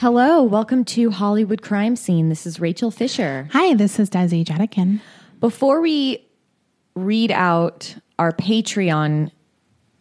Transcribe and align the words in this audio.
Hello, 0.00 0.42
welcome 0.42 0.82
to 0.86 1.10
Hollywood 1.10 1.60
Crime 1.60 1.94
Scene. 1.94 2.30
This 2.30 2.46
is 2.46 2.58
Rachel 2.58 2.90
Fisher. 2.90 3.50
Hi, 3.52 3.74
this 3.74 3.98
is 3.98 4.08
Desi 4.08 4.46
Jedeikin. 4.46 4.98
Before 5.40 5.82
we 5.82 6.26
read 6.94 7.30
out 7.30 7.96
our 8.18 8.32
Patreon 8.32 9.30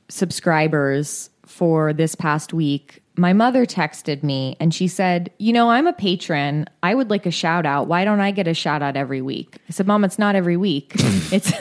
subscribers 0.08 1.30
for 1.46 1.92
this 1.92 2.16
past 2.16 2.54
week, 2.54 3.04
my 3.18 3.34
mother 3.34 3.66
texted 3.66 4.24
me 4.24 4.56
and 4.62 4.74
she 4.74 4.88
said, 4.88 5.34
You 5.38 5.52
know, 5.52 5.70
I'm 5.70 5.86
a 5.86 5.92
patron. 5.92 6.66
I 6.82 6.96
would 6.96 7.10
like 7.10 7.26
a 7.26 7.32
shout 7.32 7.66
out. 7.66 7.88
Why 7.88 8.06
don't 8.06 8.22
I 8.22 8.32
get 8.32 8.48
a 8.48 8.54
shout 8.54 8.82
out 8.82 8.96
every 8.96 9.22
week? 9.22 9.58
I 9.68 9.74
said, 9.74 9.86
Mom, 9.86 10.06
it's 10.06 10.18
not 10.18 10.34
every 10.34 10.56
week. 10.56 10.94
It's. 11.34 11.52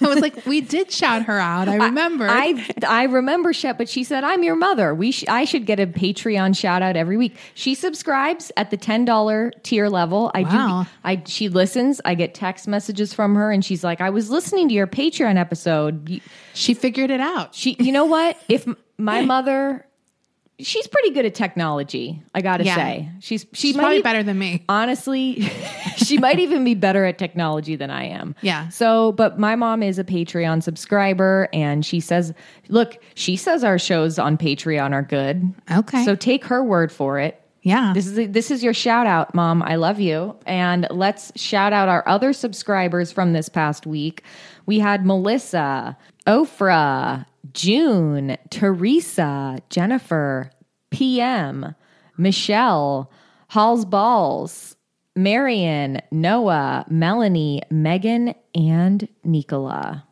I 0.00 0.06
was 0.08 0.20
like, 0.20 0.44
we 0.46 0.60
did 0.60 0.90
shout 0.90 1.22
her 1.24 1.38
out. 1.38 1.68
I 1.68 1.76
remember. 1.76 2.26
I 2.28 2.64
I 2.86 3.04
remember 3.04 3.52
Shep, 3.52 3.78
but 3.78 3.88
she 3.88 4.04
said, 4.04 4.24
"I'm 4.24 4.42
your 4.42 4.56
mother. 4.56 4.94
We 4.94 5.12
sh- 5.12 5.24
I 5.28 5.44
should 5.44 5.66
get 5.66 5.78
a 5.80 5.86
Patreon 5.86 6.56
shout 6.56 6.82
out 6.82 6.96
every 6.96 7.16
week." 7.16 7.36
She 7.54 7.74
subscribes 7.74 8.50
at 8.56 8.70
the 8.70 8.76
ten 8.76 9.04
dollar 9.04 9.52
tier 9.62 9.88
level. 9.88 10.30
I 10.34 10.42
Wow. 10.42 10.82
do. 10.84 10.88
I 11.04 11.22
she 11.26 11.48
listens. 11.48 12.00
I 12.04 12.14
get 12.14 12.34
text 12.34 12.66
messages 12.68 13.12
from 13.14 13.34
her, 13.34 13.50
and 13.50 13.64
she's 13.64 13.82
like, 13.84 14.00
"I 14.00 14.10
was 14.10 14.30
listening 14.30 14.68
to 14.68 14.74
your 14.74 14.86
Patreon 14.86 15.36
episode." 15.36 16.20
She 16.54 16.74
figured 16.74 17.10
it 17.10 17.20
out. 17.20 17.54
She, 17.54 17.76
you 17.78 17.92
know 17.92 18.04
what? 18.04 18.36
If 18.48 18.66
my 18.98 19.22
mother, 19.24 19.86
she's 20.58 20.86
pretty 20.86 21.10
good 21.10 21.24
at 21.26 21.34
technology. 21.34 22.22
I 22.34 22.40
got 22.40 22.58
to 22.58 22.64
Yeah. 22.64 22.74
say, 22.76 23.08
she's 23.20 23.46
she 23.52 23.68
She's 23.68 23.76
probably 23.76 24.02
better 24.02 24.22
than 24.22 24.38
me. 24.38 24.64
Honestly, 24.68 25.40
she 25.96 26.18
might 26.18 26.38
even 26.38 26.62
be 26.64 26.74
better 26.74 27.04
at 27.04 27.18
technology 27.18 27.74
than 27.76 27.90
I 27.90 28.04
am. 28.04 28.34
Yeah. 28.42 28.68
So, 28.68 29.12
but 29.12 29.38
my 29.38 29.56
mom 29.56 29.82
is 29.82 29.98
a 29.98 30.04
Patreon 30.04 30.62
subscriber 30.62 31.48
and 31.52 31.84
she 31.84 32.00
says, 32.00 32.32
look, 32.68 32.98
she 33.14 33.36
says 33.36 33.64
our 33.64 33.78
shows 33.78 34.18
on 34.18 34.36
Patreon 34.38 34.92
are 34.92 35.02
good. 35.02 35.52
Okay. 35.70 36.04
So 36.04 36.14
take 36.14 36.44
her 36.44 36.62
word 36.62 36.92
for 36.92 37.18
it. 37.18 37.38
Yeah. 37.64 37.92
This 37.94 38.06
is 38.08 38.30
this 38.30 38.50
is 38.50 38.64
your 38.64 38.74
shout 38.74 39.06
out, 39.06 39.34
mom. 39.36 39.62
I 39.62 39.76
love 39.76 40.00
you. 40.00 40.36
And 40.46 40.86
let's 40.90 41.30
shout 41.40 41.72
out 41.72 41.88
our 41.88 42.06
other 42.08 42.32
subscribers 42.32 43.12
from 43.12 43.32
this 43.34 43.48
past 43.48 43.86
week. 43.86 44.24
We 44.66 44.80
had 44.80 45.06
Melissa, 45.06 45.96
Ofra, 46.26 47.24
June, 47.52 48.36
Teresa, 48.50 49.58
Jennifer, 49.70 50.50
PM, 50.90 51.74
Michelle, 52.16 53.10
Halls 53.48 53.84
Balls, 53.84 54.76
Marion, 55.16 56.00
Noah, 56.10 56.84
Melanie, 56.88 57.62
Megan, 57.70 58.34
and 58.54 59.08
Nicola. 59.24 60.06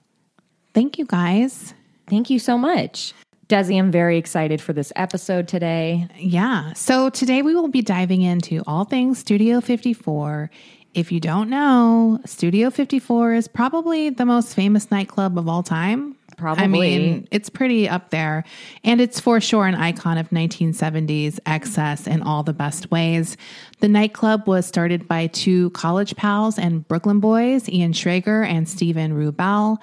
Thank 0.74 0.98
you 0.98 1.06
guys. 1.06 1.74
Thank 2.08 2.30
you 2.30 2.38
so 2.38 2.58
much. 2.58 3.14
Desi, 3.48 3.78
I'm 3.78 3.90
very 3.90 4.16
excited 4.16 4.60
for 4.60 4.72
this 4.72 4.92
episode 4.94 5.48
today. 5.48 6.06
Yeah. 6.16 6.72
So 6.74 7.10
today 7.10 7.42
we 7.42 7.54
will 7.54 7.68
be 7.68 7.82
diving 7.82 8.22
into 8.22 8.62
all 8.66 8.84
things 8.84 9.18
Studio 9.18 9.60
54. 9.60 10.50
If 10.94 11.10
you 11.10 11.18
don't 11.18 11.50
know, 11.50 12.20
Studio 12.26 12.70
54 12.70 13.34
is 13.34 13.48
probably 13.48 14.10
the 14.10 14.24
most 14.24 14.54
famous 14.54 14.90
nightclub 14.90 15.38
of 15.38 15.48
all 15.48 15.62
time. 15.62 16.16
I 16.62 16.66
mean, 16.66 17.28
it's 17.30 17.48
pretty 17.48 17.88
up 17.88 18.10
there. 18.10 18.44
And 18.84 19.00
it's 19.00 19.20
for 19.20 19.40
sure 19.40 19.66
an 19.66 19.74
icon 19.74 20.18
of 20.18 20.30
1970s 20.30 21.38
excess 21.46 22.06
in 22.06 22.22
all 22.22 22.42
the 22.42 22.52
best 22.52 22.90
ways. 22.90 23.36
The 23.80 23.88
nightclub 23.88 24.46
was 24.46 24.66
started 24.66 25.06
by 25.06 25.28
two 25.28 25.70
college 25.70 26.16
pals 26.16 26.58
and 26.58 26.86
Brooklyn 26.86 27.20
boys, 27.20 27.68
Ian 27.68 27.92
Schrager 27.92 28.46
and 28.46 28.68
Stephen 28.68 29.12
Rubell. 29.12 29.78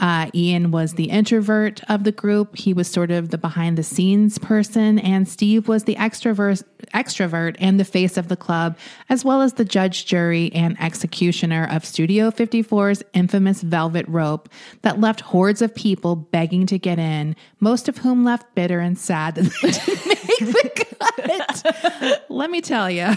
Uh, 0.00 0.28
Ian 0.34 0.72
was 0.72 0.94
the 0.94 1.08
introvert 1.08 1.80
of 1.88 2.02
the 2.02 2.10
group. 2.10 2.56
He 2.56 2.74
was 2.74 2.88
sort 2.88 3.12
of 3.12 3.30
the 3.30 3.38
behind 3.38 3.78
the 3.78 3.84
scenes 3.84 4.38
person, 4.38 4.98
and 4.98 5.28
Steve 5.28 5.68
was 5.68 5.84
the 5.84 5.94
extrovert, 5.94 6.64
extrovert 6.92 7.54
and 7.60 7.78
the 7.78 7.84
face 7.84 8.16
of 8.16 8.28
the 8.28 8.36
club, 8.36 8.76
as 9.08 9.24
well 9.24 9.40
as 9.40 9.54
the 9.54 9.64
judge, 9.64 10.04
jury, 10.04 10.50
and 10.52 10.76
executioner 10.80 11.68
of 11.70 11.84
Studio 11.84 12.30
54's 12.32 13.04
infamous 13.12 13.62
velvet 13.62 14.06
rope 14.08 14.48
that 14.82 15.00
left 15.00 15.20
hordes 15.20 15.62
of 15.62 15.74
people 15.74 16.16
begging 16.16 16.66
to 16.66 16.78
get 16.78 16.98
in, 16.98 17.36
most 17.60 17.88
of 17.88 17.98
whom 17.98 18.24
left 18.24 18.52
bitter 18.56 18.80
and 18.80 18.98
sad 18.98 19.36
that 19.36 19.52
they 19.62 19.70
didn't 19.70 20.54
make 20.54 20.74
the 20.74 20.96
cut. 20.98 22.24
Let 22.28 22.50
me 22.50 22.60
tell 22.60 22.90
you. 22.90 23.10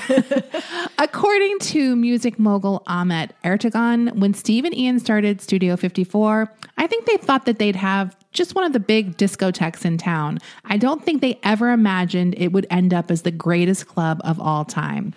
According 0.99 1.59
to 1.59 1.95
music 1.95 2.37
mogul 2.37 2.83
Ahmet 2.87 3.33
Ertegun, 3.43 4.15
when 4.15 4.33
Steve 4.33 4.65
and 4.65 4.77
Ian 4.77 4.99
started 4.99 5.41
Studio 5.41 5.75
54, 5.75 6.51
I 6.77 6.87
think 6.87 7.05
they 7.05 7.17
thought 7.17 7.45
that 7.45 7.59
they'd 7.59 7.75
have 7.75 8.15
just 8.31 8.55
one 8.55 8.63
of 8.63 8.73
the 8.73 8.79
big 8.79 9.17
discotheques 9.17 9.83
in 9.83 9.97
town. 9.97 10.39
I 10.65 10.77
don't 10.77 11.03
think 11.03 11.21
they 11.21 11.39
ever 11.43 11.71
imagined 11.71 12.35
it 12.37 12.51
would 12.51 12.67
end 12.69 12.93
up 12.93 13.09
as 13.09 13.23
the 13.23 13.31
greatest 13.31 13.87
club 13.87 14.21
of 14.23 14.39
all 14.39 14.63
time. 14.63 15.13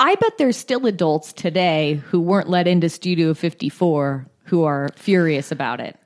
I 0.00 0.14
bet 0.16 0.38
there's 0.38 0.56
still 0.56 0.86
adults 0.86 1.32
today 1.32 2.02
who 2.06 2.20
weren't 2.20 2.48
let 2.48 2.66
into 2.66 2.88
Studio 2.88 3.34
54 3.34 4.26
who 4.44 4.64
are 4.64 4.88
furious 4.96 5.50
about 5.50 5.80
it. 5.80 5.98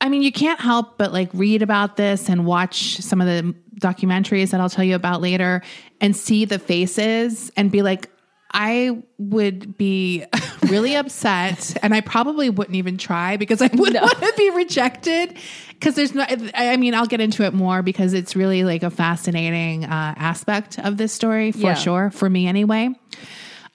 I 0.00 0.08
mean, 0.08 0.22
you 0.22 0.32
can't 0.32 0.60
help 0.60 0.98
but 0.98 1.12
like 1.12 1.30
read 1.32 1.62
about 1.62 1.96
this 1.96 2.28
and 2.28 2.44
watch 2.44 2.98
some 2.98 3.20
of 3.20 3.26
the 3.26 3.54
documentaries 3.80 4.50
that 4.50 4.60
I'll 4.60 4.70
tell 4.70 4.84
you 4.84 4.94
about 4.94 5.20
later 5.20 5.62
and 6.00 6.16
see 6.16 6.44
the 6.44 6.58
faces 6.58 7.50
and 7.56 7.70
be 7.70 7.82
like, 7.82 8.10
I 8.58 9.02
would 9.18 9.76
be 9.76 10.24
really 10.70 10.96
upset 10.96 11.76
and 11.82 11.94
I 11.94 12.00
probably 12.00 12.48
wouldn't 12.48 12.74
even 12.76 12.96
try 12.96 13.36
because 13.36 13.60
I 13.60 13.66
wouldn't 13.72 14.00
want 14.02 14.18
to 14.18 14.32
be 14.36 14.48
rejected. 14.50 15.36
Because 15.68 15.94
there's 15.94 16.14
no, 16.14 16.22
I 16.22 16.72
I 16.72 16.76
mean, 16.78 16.94
I'll 16.94 17.04
get 17.06 17.20
into 17.20 17.42
it 17.44 17.52
more 17.52 17.82
because 17.82 18.14
it's 18.14 18.34
really 18.34 18.64
like 18.64 18.82
a 18.82 18.88
fascinating 18.90 19.84
uh, 19.84 20.14
aspect 20.16 20.78
of 20.78 20.96
this 20.96 21.12
story 21.12 21.52
for 21.52 21.58
Yeah. 21.58 21.74
sure, 21.74 22.10
for 22.10 22.30
me 22.30 22.46
anyway. 22.46 22.88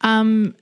Um, 0.02 0.56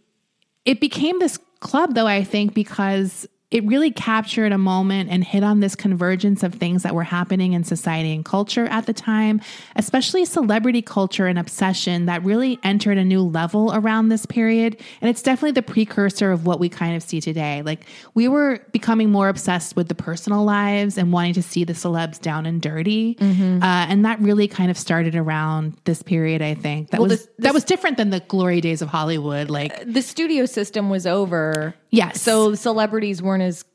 it 0.66 0.82
became 0.82 1.18
this 1.20 1.40
club 1.62 1.94
though 1.94 2.08
i 2.08 2.24
think 2.24 2.54
because 2.54 3.28
it 3.52 3.64
really 3.66 3.90
captured 3.92 4.52
a 4.52 4.58
moment 4.58 5.10
and 5.10 5.24
hit 5.24 5.44
on 5.44 5.60
this 5.60 5.76
convergence 5.76 6.44
of 6.44 6.54
things 6.56 6.84
that 6.84 6.94
were 6.94 7.04
happening 7.04 7.54
in 7.54 7.64
society 7.64 8.14
and 8.14 8.24
culture 8.24 8.66
at 8.66 8.86
the 8.86 8.94
time 8.94 9.42
especially 9.76 10.26
celebrity 10.26 10.82
culture 10.82 11.26
and 11.28 11.40
obsession 11.40 12.06
that 12.06 12.24
really 12.24 12.60
entered 12.64 12.98
a 12.98 13.04
new 13.04 13.22
level 13.22 13.72
around 13.74 14.10
this 14.10 14.26
period. 14.26 14.78
And 15.02 15.10
it's 15.10 15.22
definitely 15.22 15.52
the 15.52 15.62
precursor 15.62 16.32
of 16.32 16.46
what 16.46 16.60
we 16.60 16.70
kind 16.70 16.96
of 16.96 17.04
see 17.04 17.22
today. 17.22 17.62
Like 17.62 17.86
we 18.14 18.28
were 18.28 18.60
becoming 18.72 19.10
more 19.10 19.30
obsessed 19.30 19.76
with 19.76 19.88
the 19.88 19.96
personal 19.96 20.44
lives 20.44 20.98
and 20.98 21.12
wanting 21.14 21.34
to 21.34 21.42
see 21.44 21.64
the 21.64 21.74
celebs 21.74 22.20
down 22.20 22.46
and 22.46 22.62
dirty. 22.62 23.18
Uh, 23.20 23.26
and 23.64 24.06
that 24.06 24.20
really 24.20 24.48
kind 24.48 24.70
of 24.70 24.78
started 24.78 25.16
around 25.16 25.76
this 25.86 26.02
period 26.04 26.42
i 26.42 26.54
think. 26.54 26.90
That 26.92 27.00
Well, 27.00 27.10
was 27.10 27.20
this- 27.22 27.30
that 27.40 27.54
was 27.54 27.64
different 27.64 27.98
than 27.98 28.10
the 28.10 28.20
glory 28.22 28.62
days 28.62 28.82
of 28.82 28.90
hollywood 28.90 29.50
like 29.50 29.72
The 29.92 30.02
studio 30.02 30.46
system 30.46 30.90
was 30.90 31.08
over. 31.08 31.74
Yes. 31.90 32.22
So 32.22 32.56
celebrities 32.56 33.22
weren't 33.22 33.44
as 33.44 33.66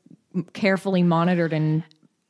carefully 0.53 1.03
monitored 1.03 1.53
and 1.53 1.83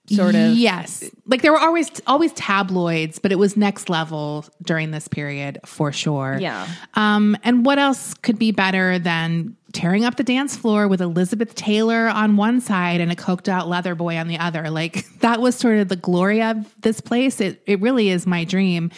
sort 0.08 0.36
of. 0.36 0.54
yes 0.56 1.04
like 1.26 1.42
there 1.42 1.52
were 1.52 1.60
always 1.60 1.90
always 2.06 2.32
tabloids 2.34 3.18
but 3.18 3.32
it 3.32 3.40
was 3.40 3.58
next 3.58 3.90
level 3.90 4.46
during 4.62 4.92
this 4.92 5.08
period 5.08 5.58
for 5.66 5.92
sure 5.92 6.38
Yeah. 6.40 6.68
um 6.94 7.36
and 7.44 7.66
what 7.66 7.80
else 7.80 8.14
could 8.14 8.38
be 8.38 8.52
better 8.52 9.00
than 9.00 9.56
tearing 9.74 10.06
up 10.06 10.16
the 10.18 10.24
dance 10.24 10.56
floor 10.56 10.88
with 10.88 11.02
elizabeth 11.02 11.56
taylor 11.56 12.08
on 12.08 12.38
one 12.38 12.62
side 12.62 13.02
and 13.02 13.12
a 13.12 13.16
coked 13.16 13.48
out 13.48 13.68
leather 13.68 13.96
boy 13.96 14.16
on 14.18 14.28
the 14.28 14.38
other 14.38 14.70
like 14.70 15.08
that 15.22 15.42
was 15.42 15.56
sort 15.56 15.78
of 15.80 15.88
the 15.90 15.96
glory 15.96 16.44
of 16.44 16.72
this 16.82 17.02
place 17.02 17.42
it, 17.42 17.64
it 17.66 17.82
really 17.82 18.10
is 18.10 18.28
my 18.28 18.44
dream 18.44 18.92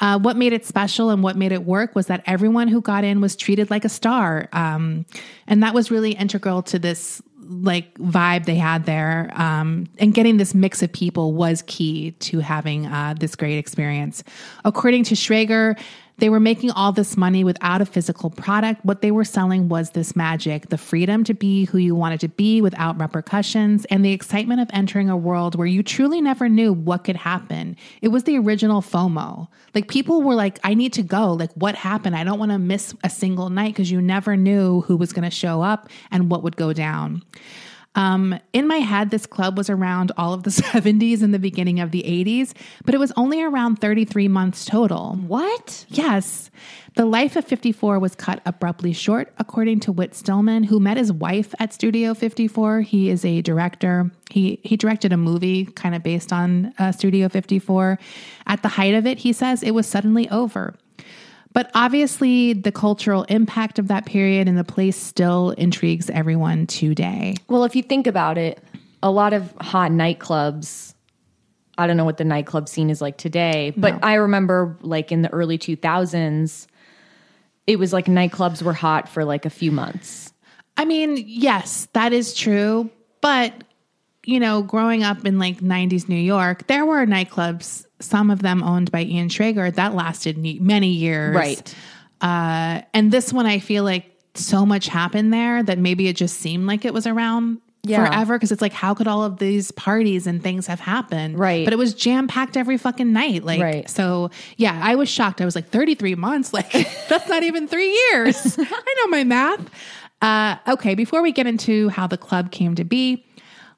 uh, 0.00 0.18
what 0.18 0.36
made 0.36 0.52
it 0.52 0.64
special 0.64 1.10
and 1.10 1.22
what 1.22 1.36
made 1.36 1.52
it 1.52 1.64
work 1.64 1.94
was 1.94 2.06
that 2.06 2.22
everyone 2.26 2.68
who 2.68 2.80
got 2.80 3.04
in 3.04 3.20
was 3.20 3.36
treated 3.36 3.70
like 3.70 3.84
a 3.84 3.88
star. 3.88 4.48
Um, 4.52 5.04
and 5.46 5.62
that 5.62 5.74
was 5.74 5.90
really 5.90 6.12
integral 6.12 6.62
to 6.64 6.78
this 6.78 7.22
like 7.50 7.92
vibe 7.94 8.44
they 8.44 8.54
had 8.54 8.86
there. 8.86 9.30
Um, 9.34 9.88
and 9.98 10.14
getting 10.14 10.36
this 10.36 10.54
mix 10.54 10.82
of 10.82 10.92
people 10.92 11.34
was 11.34 11.62
key 11.66 12.12
to 12.12 12.38
having 12.38 12.86
uh, 12.86 13.14
this 13.18 13.34
great 13.34 13.58
experience. 13.58 14.22
According 14.64 15.04
to 15.04 15.14
schrager 15.14 15.78
They 16.20 16.28
were 16.28 16.38
making 16.38 16.70
all 16.72 16.92
this 16.92 17.16
money 17.16 17.44
without 17.44 17.80
a 17.80 17.86
physical 17.86 18.28
product. 18.28 18.84
What 18.84 19.00
they 19.00 19.10
were 19.10 19.24
selling 19.24 19.70
was 19.70 19.90
this 19.90 20.14
magic, 20.14 20.68
the 20.68 20.76
freedom 20.76 21.24
to 21.24 21.32
be 21.32 21.64
who 21.64 21.78
you 21.78 21.94
wanted 21.94 22.20
to 22.20 22.28
be 22.28 22.60
without 22.60 23.00
repercussions, 23.00 23.86
and 23.86 24.04
the 24.04 24.12
excitement 24.12 24.60
of 24.60 24.68
entering 24.72 25.08
a 25.08 25.16
world 25.16 25.54
where 25.54 25.66
you 25.66 25.82
truly 25.82 26.20
never 26.20 26.46
knew 26.48 26.74
what 26.74 27.04
could 27.04 27.16
happen. 27.16 27.74
It 28.02 28.08
was 28.08 28.24
the 28.24 28.38
original 28.38 28.82
FOMO. 28.82 29.48
Like 29.74 29.88
people 29.88 30.20
were 30.22 30.34
like, 30.34 30.58
I 30.62 30.74
need 30.74 30.92
to 30.92 31.02
go. 31.02 31.32
Like, 31.32 31.52
what 31.54 31.74
happened? 31.74 32.14
I 32.14 32.24
don't 32.24 32.38
want 32.38 32.52
to 32.52 32.58
miss 32.58 32.94
a 33.02 33.08
single 33.08 33.48
night 33.48 33.72
because 33.72 33.90
you 33.90 34.02
never 34.02 34.36
knew 34.36 34.82
who 34.82 34.98
was 34.98 35.14
going 35.14 35.28
to 35.28 35.34
show 35.34 35.62
up 35.62 35.88
and 36.10 36.30
what 36.30 36.42
would 36.42 36.56
go 36.56 36.74
down. 36.74 37.22
Um, 37.96 38.38
in 38.52 38.68
my 38.68 38.76
head, 38.76 39.10
this 39.10 39.26
club 39.26 39.58
was 39.58 39.68
around 39.68 40.12
all 40.16 40.32
of 40.32 40.44
the 40.44 40.50
70s 40.50 41.22
and 41.22 41.34
the 41.34 41.38
beginning 41.38 41.80
of 41.80 41.90
the 41.90 42.02
80s, 42.02 42.54
but 42.84 42.94
it 42.94 42.98
was 42.98 43.12
only 43.16 43.42
around 43.42 43.76
33 43.76 44.28
months 44.28 44.64
total. 44.64 45.16
What? 45.26 45.84
Yes. 45.88 46.50
The 46.96 47.04
life 47.04 47.36
of 47.36 47.44
54 47.44 47.98
was 47.98 48.14
cut 48.14 48.42
abruptly 48.46 48.92
short, 48.92 49.32
according 49.38 49.80
to 49.80 49.92
Whit 49.92 50.14
Stillman, 50.14 50.64
who 50.64 50.80
met 50.80 50.96
his 50.96 51.12
wife 51.12 51.54
at 51.58 51.72
Studio 51.72 52.14
54. 52.14 52.80
He 52.82 53.10
is 53.10 53.24
a 53.24 53.42
director. 53.42 54.10
He, 54.30 54.60
he 54.64 54.76
directed 54.76 55.12
a 55.12 55.16
movie 55.16 55.66
kind 55.66 55.94
of 55.94 56.02
based 56.02 56.32
on 56.32 56.72
uh, 56.78 56.92
Studio 56.92 57.28
54. 57.28 57.98
At 58.46 58.62
the 58.62 58.68
height 58.68 58.94
of 58.94 59.06
it, 59.06 59.18
he 59.18 59.32
says 59.32 59.62
it 59.62 59.70
was 59.72 59.86
suddenly 59.86 60.28
over. 60.30 60.74
But 61.52 61.70
obviously, 61.74 62.52
the 62.52 62.70
cultural 62.70 63.24
impact 63.24 63.78
of 63.78 63.88
that 63.88 64.06
period 64.06 64.48
and 64.48 64.56
the 64.56 64.64
place 64.64 64.96
still 64.96 65.50
intrigues 65.50 66.08
everyone 66.10 66.66
today. 66.66 67.34
Well, 67.48 67.64
if 67.64 67.74
you 67.74 67.82
think 67.82 68.06
about 68.06 68.38
it, 68.38 68.62
a 69.02 69.10
lot 69.10 69.32
of 69.32 69.52
hot 69.60 69.90
nightclubs. 69.90 70.94
I 71.76 71.86
don't 71.86 71.96
know 71.96 72.04
what 72.04 72.18
the 72.18 72.24
nightclub 72.24 72.68
scene 72.68 72.90
is 72.90 73.00
like 73.00 73.16
today, 73.16 73.72
but 73.76 73.94
No. 73.94 74.00
I 74.02 74.14
remember 74.14 74.76
like 74.82 75.10
in 75.10 75.22
the 75.22 75.32
early 75.32 75.58
2000s, 75.58 76.66
it 77.66 77.78
was 77.78 77.92
like 77.92 78.06
nightclubs 78.06 78.62
were 78.62 78.72
hot 78.72 79.08
for 79.08 79.24
like 79.24 79.46
a 79.46 79.50
few 79.50 79.72
months. 79.72 80.32
I 80.76 80.84
mean, 80.84 81.22
yes, 81.26 81.88
that 81.94 82.12
is 82.12 82.34
true. 82.34 82.90
But, 83.22 83.64
you 84.24 84.38
know, 84.40 84.62
growing 84.62 85.02
up 85.02 85.24
in 85.24 85.38
like 85.38 85.60
90s 85.60 86.08
New 86.08 86.16
York, 86.16 86.66
there 86.66 86.84
were 86.84 87.06
nightclubs, 87.06 87.84
some 88.00 88.30
of 88.30 88.42
them 88.42 88.62
owned 88.62 88.90
by 88.90 89.02
Ian 89.02 89.28
Schrager, 89.28 89.74
that 89.74 89.94
lasted 89.94 90.36
many 90.60 90.88
years. 90.90 91.34
Right. 91.34 91.74
Uh, 92.20 92.82
and 92.92 93.10
this 93.10 93.32
one, 93.32 93.46
I 93.46 93.58
feel 93.60 93.82
like 93.84 94.06
so 94.34 94.66
much 94.66 94.86
happened 94.88 95.32
there 95.32 95.62
that 95.62 95.78
maybe 95.78 96.06
it 96.08 96.16
just 96.16 96.36
seemed 96.38 96.66
like 96.66 96.84
it 96.84 96.92
was 96.94 97.06
around 97.06 97.58
Yeah. 97.82 98.06
forever 98.06 98.36
because 98.36 98.52
it's 98.52 98.60
like, 98.62 98.74
how 98.74 98.92
could 98.94 99.08
all 99.08 99.24
of 99.24 99.38
these 99.38 99.70
parties 99.72 100.26
and 100.26 100.42
things 100.42 100.66
have 100.66 100.80
happened? 100.80 101.38
Right. 101.38 101.64
But 101.64 101.72
it 101.72 101.76
was 101.76 101.94
jam 101.94 102.28
packed 102.28 102.56
every 102.58 102.76
fucking 102.76 103.10
night. 103.12 103.42
Like, 103.42 103.60
Right. 103.60 103.88
so 103.88 104.30
yeah, 104.58 104.78
I 104.82 104.96
was 104.96 105.08
shocked. 105.08 105.40
I 105.40 105.46
was 105.46 105.54
like, 105.54 105.70
33 105.70 106.14
months? 106.14 106.52
Like, 106.60 106.70
that's 107.08 107.28
not 107.28 107.42
even 107.42 107.66
three 107.68 107.90
years. 108.12 108.58
I 108.58 108.94
know 108.98 109.08
my 109.08 109.24
math. 109.24 109.70
Uh, 110.22 110.56
okay, 110.68 110.94
before 110.94 111.22
we 111.22 111.32
get 111.32 111.46
into 111.46 111.88
how 111.88 112.06
the 112.06 112.18
club 112.18 112.50
came 112.52 112.74
to 112.74 112.84
be, 112.84 113.24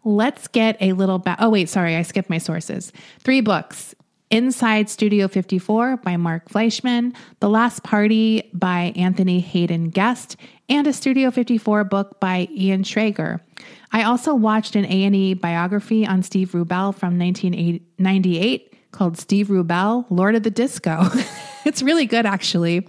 let's 0.04 0.48
get 0.48 0.76
a 0.80 0.92
little 0.92 1.18
back. 1.18 1.38
Oh, 1.40 1.50
wait, 1.50 1.68
sorry, 1.68 1.96
I 1.96 2.02
skipped 2.02 2.30
my 2.30 2.38
sources. 2.38 2.92
Three 3.20 3.40
books 3.40 3.94
Inside 4.32 4.88
Studio 4.88 5.28
54 5.28 5.98
by 5.98 6.16
Mark 6.16 6.48
Fleischman, 6.48 7.14
The 7.40 7.50
Last 7.50 7.82
Party 7.82 8.50
by 8.54 8.94
Anthony 8.96 9.40
Haden 9.40 9.90
Guest, 9.90 10.38
and 10.70 10.86
a 10.86 10.92
Studio 10.94 11.30
54 11.30 11.84
book 11.84 12.18
by 12.18 12.48
Ian 12.50 12.82
Schrager. 12.82 13.40
I 13.92 14.04
also 14.04 14.34
watched 14.34 14.74
an 14.74 14.86
A&E 14.86 15.34
biography 15.34 16.06
on 16.06 16.22
Steve 16.22 16.52
Rubell 16.52 16.94
from 16.94 17.18
1998 17.18 18.74
called 18.90 19.18
Steve 19.18 19.48
Rubell, 19.48 20.06
Lord 20.08 20.34
of 20.34 20.44
the 20.44 20.50
Disco. 20.50 21.02
it's 21.66 21.82
really 21.82 22.06
good, 22.06 22.24
actually. 22.24 22.88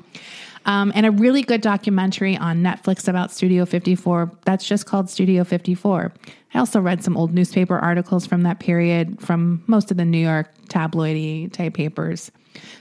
Um, 0.66 0.92
and 0.96 1.06
a 1.06 1.12
really 1.12 1.42
good 1.42 1.62
documentary 1.62 2.38
on 2.38 2.62
Netflix 2.62 3.08
about 3.08 3.32
Studio 3.32 3.66
54 3.66 4.32
that's 4.46 4.66
just 4.66 4.86
called 4.86 5.10
Studio 5.10 5.44
54. 5.44 6.14
I 6.54 6.60
also 6.60 6.80
read 6.80 7.04
some 7.04 7.18
old 7.18 7.34
newspaper 7.34 7.78
articles 7.78 8.26
from 8.26 8.44
that 8.44 8.60
period 8.60 9.20
from 9.22 9.64
most 9.68 9.92
of 9.92 9.98
the 9.98 10.06
New 10.06 10.20
York 10.20 10.50
tabloidy 10.70 11.52
type 11.52 11.74
papers. 11.74 12.32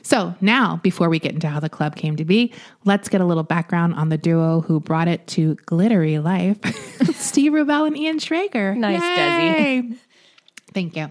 So 0.03 0.35
now, 0.41 0.81
before 0.83 1.09
we 1.09 1.19
get 1.19 1.33
into 1.33 1.49
how 1.49 1.61
the 1.61 1.71
club 1.71 1.97
came 1.97 2.17
to 2.17 2.25
be, 2.25 2.53
let's 2.85 3.09
get 3.09 3.21
a 3.21 3.25
little 3.25 3.43
background 3.43 3.95
on 3.95 4.11
the 4.11 4.19
duo 4.19 4.61
who 4.61 4.81
brought 4.81 5.09
it 5.09 5.27
to 5.29 5.55
glittery 5.67 6.19
life 6.19 6.59
Steve 7.15 7.53
Rubell 7.53 7.87
and 7.87 7.97
Ian 7.97 8.19
Schrager. 8.19 8.77
Nice, 8.77 9.01
Desi. 9.01 9.97
Thank 10.75 10.97
you. 10.97 11.11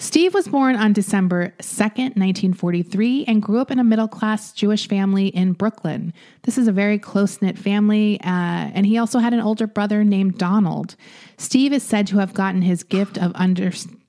Steve 0.00 0.32
was 0.32 0.48
born 0.48 0.76
on 0.76 0.94
December 0.94 1.52
2nd, 1.60 2.16
1943, 2.16 3.26
and 3.28 3.42
grew 3.42 3.60
up 3.60 3.70
in 3.70 3.78
a 3.78 3.84
middle 3.84 4.08
class 4.08 4.50
Jewish 4.50 4.88
family 4.88 5.26
in 5.26 5.52
Brooklyn. 5.52 6.14
This 6.44 6.56
is 6.56 6.66
a 6.66 6.72
very 6.72 6.98
close 6.98 7.42
knit 7.42 7.58
family, 7.58 8.18
uh, 8.22 8.24
and 8.24 8.86
he 8.86 8.96
also 8.96 9.18
had 9.18 9.34
an 9.34 9.40
older 9.40 9.66
brother 9.66 10.02
named 10.02 10.38
Donald. 10.38 10.96
Steve 11.36 11.74
is 11.74 11.82
said 11.82 12.06
to 12.06 12.16
have 12.16 12.32
gotten 12.32 12.62
his 12.62 12.82
gift 12.82 13.18
of 13.18 13.32
understanding. 13.34 14.00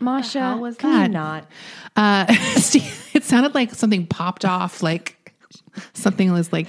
Masha, 0.00 0.56
was 0.58 0.78
that? 0.78 1.08
you 1.08 1.12
not? 1.12 1.46
Uh, 1.94 2.32
Steve, 2.56 3.10
it 3.12 3.22
sounded 3.22 3.54
like 3.54 3.74
something 3.74 4.06
popped 4.06 4.46
off, 4.46 4.82
like 4.82 5.34
something 5.92 6.32
was 6.32 6.54
like 6.54 6.68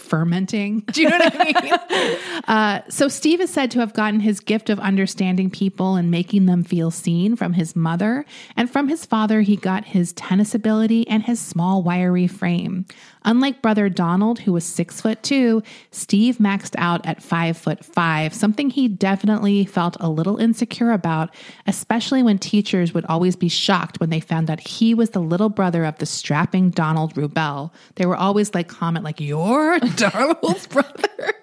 fermenting. 0.00 0.80
Do 0.92 1.02
you 1.02 1.08
know 1.08 1.18
what 1.18 1.34
I 1.34 1.44
mean? 1.44 2.42
uh, 2.48 2.80
so 2.88 3.08
Steve 3.08 3.40
is 3.40 3.50
said 3.50 3.70
to 3.72 3.80
have 3.80 3.92
gotten 3.92 4.20
his 4.20 4.40
gift 4.40 4.70
of 4.70 4.80
understanding 4.80 5.50
people 5.50 5.96
and 5.96 6.10
making 6.10 6.46
them 6.46 6.64
feel 6.64 6.90
seen 6.90 7.36
from 7.36 7.52
his 7.52 7.76
mother, 7.76 8.24
and 8.56 8.70
from 8.70 8.88
his 8.88 9.04
father 9.06 9.42
he 9.42 9.56
got 9.56 9.84
his 9.84 10.12
tennis 10.14 10.54
ability 10.54 11.06
and 11.08 11.22
his 11.22 11.38
small 11.40 11.82
wiry 11.82 12.26
frame. 12.26 12.86
Unlike 13.24 13.62
brother 13.62 13.88
Donald, 13.88 14.40
who 14.40 14.52
was 14.52 14.64
six 14.64 15.00
foot 15.00 15.22
two, 15.22 15.62
Steve 15.90 16.38
maxed 16.38 16.74
out 16.78 17.04
at 17.06 17.22
five 17.22 17.56
foot 17.56 17.84
five, 17.84 18.32
something 18.32 18.70
he 18.70 18.88
definitely 18.88 19.64
felt 19.64 19.96
a 20.00 20.08
little 20.08 20.38
insecure 20.38 20.90
about, 20.92 21.34
especially 21.66 22.22
when 22.22 22.38
teachers 22.38 22.94
would 22.94 23.04
always 23.06 23.36
be 23.36 23.48
shocked 23.48 24.00
when 24.00 24.10
they 24.10 24.20
found 24.20 24.50
out 24.50 24.60
he 24.60 24.94
was 24.94 25.10
the 25.10 25.20
little 25.20 25.48
brother 25.48 25.84
of 25.84 25.98
the 25.98 26.06
strapping 26.06 26.70
Donald 26.70 27.14
Rubell. 27.14 27.72
They 27.96 28.06
were 28.06 28.16
always 28.16 28.54
like 28.54 28.68
comment 28.68 29.04
like, 29.04 29.20
"You're 29.20 29.78
Donald's 29.96 30.66
brother." 30.66 31.34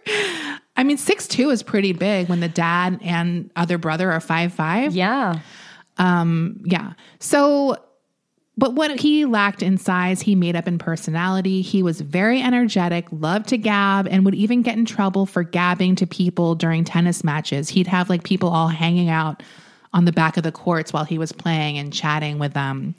I 0.75 0.83
mean, 0.83 0.97
six 0.97 1.27
two 1.27 1.49
is 1.49 1.63
pretty 1.63 1.93
big 1.93 2.29
when 2.29 2.39
the 2.39 2.47
dad 2.47 2.99
and 3.03 3.51
other 3.55 3.77
brother 3.77 4.11
are 4.11 4.19
five 4.19 4.53
five. 4.53 4.95
Yeah. 4.95 5.39
Um, 5.97 6.61
yeah. 6.65 6.93
So, 7.19 7.77
but 8.57 8.73
what 8.73 8.99
he 8.99 9.25
lacked 9.25 9.61
in 9.61 9.77
size, 9.77 10.21
he 10.21 10.33
made 10.33 10.55
up 10.55 10.67
in 10.67 10.79
personality. 10.79 11.61
He 11.61 11.83
was 11.83 12.01
very 12.01 12.41
energetic, 12.41 13.07
loved 13.11 13.49
to 13.49 13.57
gab, 13.57 14.07
and 14.07 14.25
would 14.25 14.33
even 14.33 14.63
get 14.63 14.77
in 14.77 14.85
trouble 14.85 15.27
for 15.27 15.43
gabbing 15.43 15.95
to 15.97 16.07
people 16.07 16.55
during 16.55 16.83
tennis 16.83 17.23
matches. 17.23 17.69
He'd 17.69 17.87
have 17.87 18.09
like 18.09 18.23
people 18.23 18.49
all 18.49 18.67
hanging 18.67 19.09
out 19.09 19.43
on 19.93 20.05
the 20.05 20.11
back 20.11 20.37
of 20.37 20.43
the 20.43 20.51
courts 20.51 20.91
while 20.91 21.05
he 21.05 21.17
was 21.17 21.31
playing 21.31 21.77
and 21.77 21.93
chatting 21.93 22.39
with 22.39 22.53
them. 22.53 22.95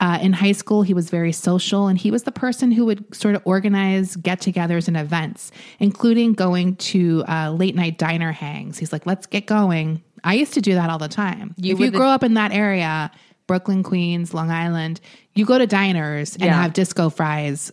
Uh, 0.00 0.18
in 0.20 0.32
high 0.32 0.52
school, 0.52 0.82
he 0.82 0.94
was 0.94 1.10
very 1.10 1.32
social, 1.32 1.86
and 1.86 1.98
he 1.98 2.10
was 2.10 2.24
the 2.24 2.32
person 2.32 2.70
who 2.70 2.84
would 2.84 3.14
sort 3.14 3.34
of 3.34 3.42
organize 3.44 4.16
get 4.16 4.40
togethers 4.40 4.86
and 4.86 4.96
events, 4.96 5.50
including 5.78 6.34
going 6.34 6.76
to 6.76 7.24
uh, 7.28 7.50
late 7.50 7.74
night 7.74 7.98
diner 7.98 8.32
hangs. 8.32 8.78
He's 8.78 8.92
like, 8.92 9.06
let's 9.06 9.26
get 9.26 9.46
going. 9.46 10.02
I 10.22 10.34
used 10.34 10.54
to 10.54 10.60
do 10.60 10.74
that 10.74 10.90
all 10.90 10.98
the 10.98 11.08
time. 11.08 11.54
You 11.56 11.74
if 11.74 11.80
you 11.80 11.90
the- 11.90 11.96
grow 11.96 12.08
up 12.08 12.22
in 12.22 12.34
that 12.34 12.52
area, 12.52 13.10
Brooklyn, 13.46 13.82
Queens, 13.82 14.32
Long 14.34 14.50
Island, 14.50 15.00
you 15.34 15.44
go 15.44 15.58
to 15.58 15.66
diners 15.66 16.34
and 16.34 16.44
Yeah. 16.44 16.62
have 16.62 16.72
disco 16.72 17.10
fries 17.10 17.70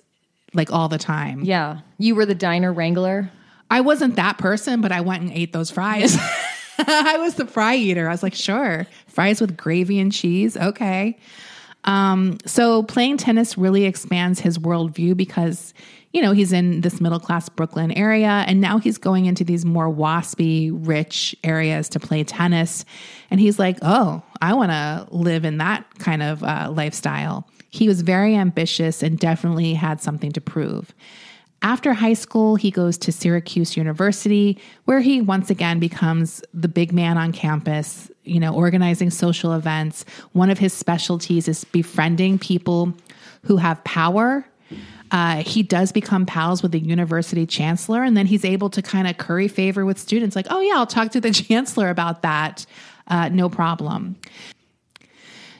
like 0.54 0.72
all 0.72 0.90
the 0.90 0.98
time. 0.98 1.44
Yeah. 1.44 1.80
You 1.98 2.16
were 2.16 2.26
the 2.26 2.36
diner 2.36 2.74
wrangler. 2.74 3.32
I 3.70 3.82
wasn't 3.82 4.18
that 4.18 4.38
person, 4.38 4.82
but 4.82 4.92
I 4.92 5.00
went 5.02 5.22
and 5.24 5.32
ate 5.32 5.54
those 5.54 5.72
fries. 5.72 6.18
I 6.88 7.18
was 7.18 7.36
the 7.36 7.46
fry 7.46 7.76
eater. 7.76 8.08
I 8.10 8.12
was 8.12 8.24
like, 8.24 8.34
sure, 8.34 8.88
fries 9.08 9.40
with 9.40 9.56
gravy 9.56 10.00
and 10.00 10.12
cheese. 10.12 10.58
Okay. 10.58 11.18
Um, 11.84 12.38
so 12.46 12.84
playing 12.84 13.18
tennis 13.18 13.58
really 13.58 13.86
expands 13.86 14.40
his 14.40 14.58
worldview 14.58 15.16
because, 15.18 15.74
you 16.12 16.22
know, 16.22 16.32
he's 16.32 16.52
in 16.54 16.82
this 16.82 17.00
middle 17.02 17.20
class 17.20 17.50
Brooklyn 17.50 17.92
area 17.92 18.44
and 18.48 18.62
now 18.62 18.78
he's 18.78 18.98
going 18.98 19.26
into 19.26 19.44
these 19.44 19.66
more 19.66 19.90
waspy, 19.90 20.70
rich 20.74 21.36
areas 21.44 21.90
to 21.90 22.00
play 22.00 22.24
tennis. 22.24 22.84
And 23.32 23.40
he's 23.40 23.58
like, 23.58 23.78
oh, 23.82 24.22
I 24.42 24.54
want 24.54 24.72
to 24.72 25.08
live 25.12 25.46
in 25.46 25.58
that 25.60 25.86
kind 26.00 26.24
of 26.24 26.44
uh, 26.44 26.72
lifestyle. 26.72 27.48
He 27.70 27.88
was 27.88 28.02
very 28.02 28.36
ambitious 28.36 29.04
and 29.04 29.18
definitely 29.18 29.74
had 29.74 30.02
something 30.02 30.32
to 30.34 30.42
prove. 30.42 30.94
After 31.64 31.94
high 31.94 32.14
school, 32.14 32.56
he 32.56 32.72
goes 32.72 32.98
to 33.00 33.12
Syracuse 33.12 33.78
University, 33.78 34.58
where 34.86 35.00
he 35.00 35.22
once 35.22 35.52
again 35.52 35.80
becomes 35.80 36.44
the 36.54 36.68
big 36.68 36.92
man 36.92 37.20
on 37.20 37.32
campus, 37.32 38.10
you 38.24 38.40
know, 38.40 38.54
organizing 38.54 39.12
social 39.12 39.54
events. 39.54 40.04
One 40.32 40.50
of 40.50 40.58
his 40.58 40.74
specialties 40.74 41.48
is 41.48 41.64
befriending 41.66 42.40
people 42.40 42.94
who 43.44 43.58
have 43.58 43.84
power. 43.84 44.44
Uh, 45.12 45.44
he 45.44 45.62
does 45.62 45.92
become 45.92 46.26
pals 46.26 46.64
with 46.64 46.72
the 46.72 46.80
university 46.80 47.46
chancellor, 47.46 48.02
and 48.02 48.18
then 48.18 48.26
he's 48.26 48.46
able 48.46 48.70
to 48.72 48.82
kind 48.82 49.08
of 49.08 49.18
curry 49.18 49.48
favor 49.48 49.86
with 49.86 50.00
students, 50.00 50.36
like, 50.36 50.48
oh, 50.50 50.62
yeah, 50.62 50.76
I'll 50.76 50.88
talk 50.88 51.12
to 51.12 51.22
the 51.22 51.32
chancellor 51.32 51.90
about 51.90 52.24
that. 52.24 52.66
Uh, 53.12 53.30
no 53.30 53.50
problem. 53.50 54.16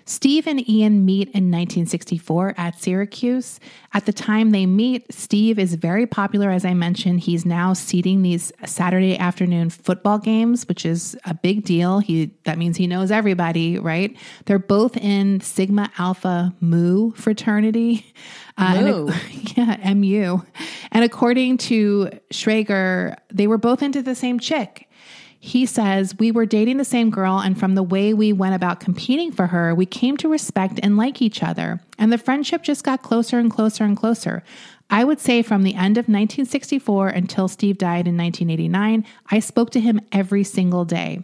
Steve 0.06 0.48
and 0.48 0.68
Ian 0.68 1.06
meet 1.06 1.28
in 1.28 1.52
1964 1.52 2.56
at 2.58 2.78
Syracuse. 2.82 3.60
At 3.94 4.06
the 4.06 4.12
time 4.12 4.50
they 4.50 4.66
meet, 4.66 5.14
Steve 5.14 5.58
is 5.60 5.76
very 5.76 6.06
popular, 6.06 6.50
as 6.50 6.66
I 6.66 6.74
mentioned. 6.74 7.22
He's 7.22 7.46
now 7.46 7.74
seating 7.74 8.22
these 8.22 8.52
Saturday 8.66 9.18
afternoon 9.18 9.70
football 9.70 10.18
games, 10.18 10.68
which 10.68 10.86
is 10.86 11.16
a 11.26 11.34
big 11.34 11.64
deal. 11.64 12.00
He 12.00 12.32
that 12.44 12.58
means 12.58 12.76
he 12.78 12.88
knows 12.88 13.12
everybody, 13.12 13.78
right? 13.80 14.18
They're 14.46 14.60
both 14.60 14.98
in 14.98 15.40
Sigma 15.40 15.90
Alpha 15.98 16.54
Mu 16.60 17.12
fraternity. 17.12 18.14
Uh, 18.58 18.82
Mu. 18.82 19.08
and- 19.08 19.58
yeah, 19.58 19.94
MU. 19.94 20.42
And 20.92 21.06
according 21.06 21.58
to 21.60 22.10
Schrager, 22.34 23.16
they 23.32 23.48
were 23.48 23.58
both 23.58 23.82
into 23.82 24.02
the 24.02 24.16
same 24.16 24.40
chick. 24.40 24.90
He 25.44 25.66
says, 25.66 26.16
We 26.20 26.32
were 26.32 26.46
dating 26.46 26.78
the 26.78 26.86
same 26.86 27.10
girl, 27.10 27.40
and 27.40 27.60
from 27.60 27.74
the 27.74 27.82
way 27.82 28.14
we 28.14 28.32
went 28.32 28.54
about 28.54 28.80
competing 28.80 29.32
for 29.32 29.48
her, 29.48 29.74
we 29.74 29.88
came 29.88 30.16
to 30.18 30.30
respect 30.30 30.80
and 30.84 30.98
like 30.98 31.20
each 31.20 31.42
other. 31.42 31.82
And 31.98 32.14
the 32.14 32.20
friendship 32.20 32.62
just 32.62 32.84
got 32.84 33.02
closer 33.02 33.40
and 33.40 33.50
closer 33.50 33.84
and 33.84 33.98
closer. 33.98 34.44
I 34.92 35.04
would 35.04 35.20
say 35.20 35.42
from 35.42 35.64
the 35.64 35.74
end 35.74 35.98
of 35.98 36.04
1964 36.04 37.08
until 37.08 37.48
Steve 37.48 37.80
died 37.80 38.08
in 38.08 38.16
1989, 38.18 39.04
I 39.32 39.40
spoke 39.40 39.72
to 39.72 39.80
him 39.80 40.00
every 40.12 40.44
single 40.44 40.86
day. 40.86 41.24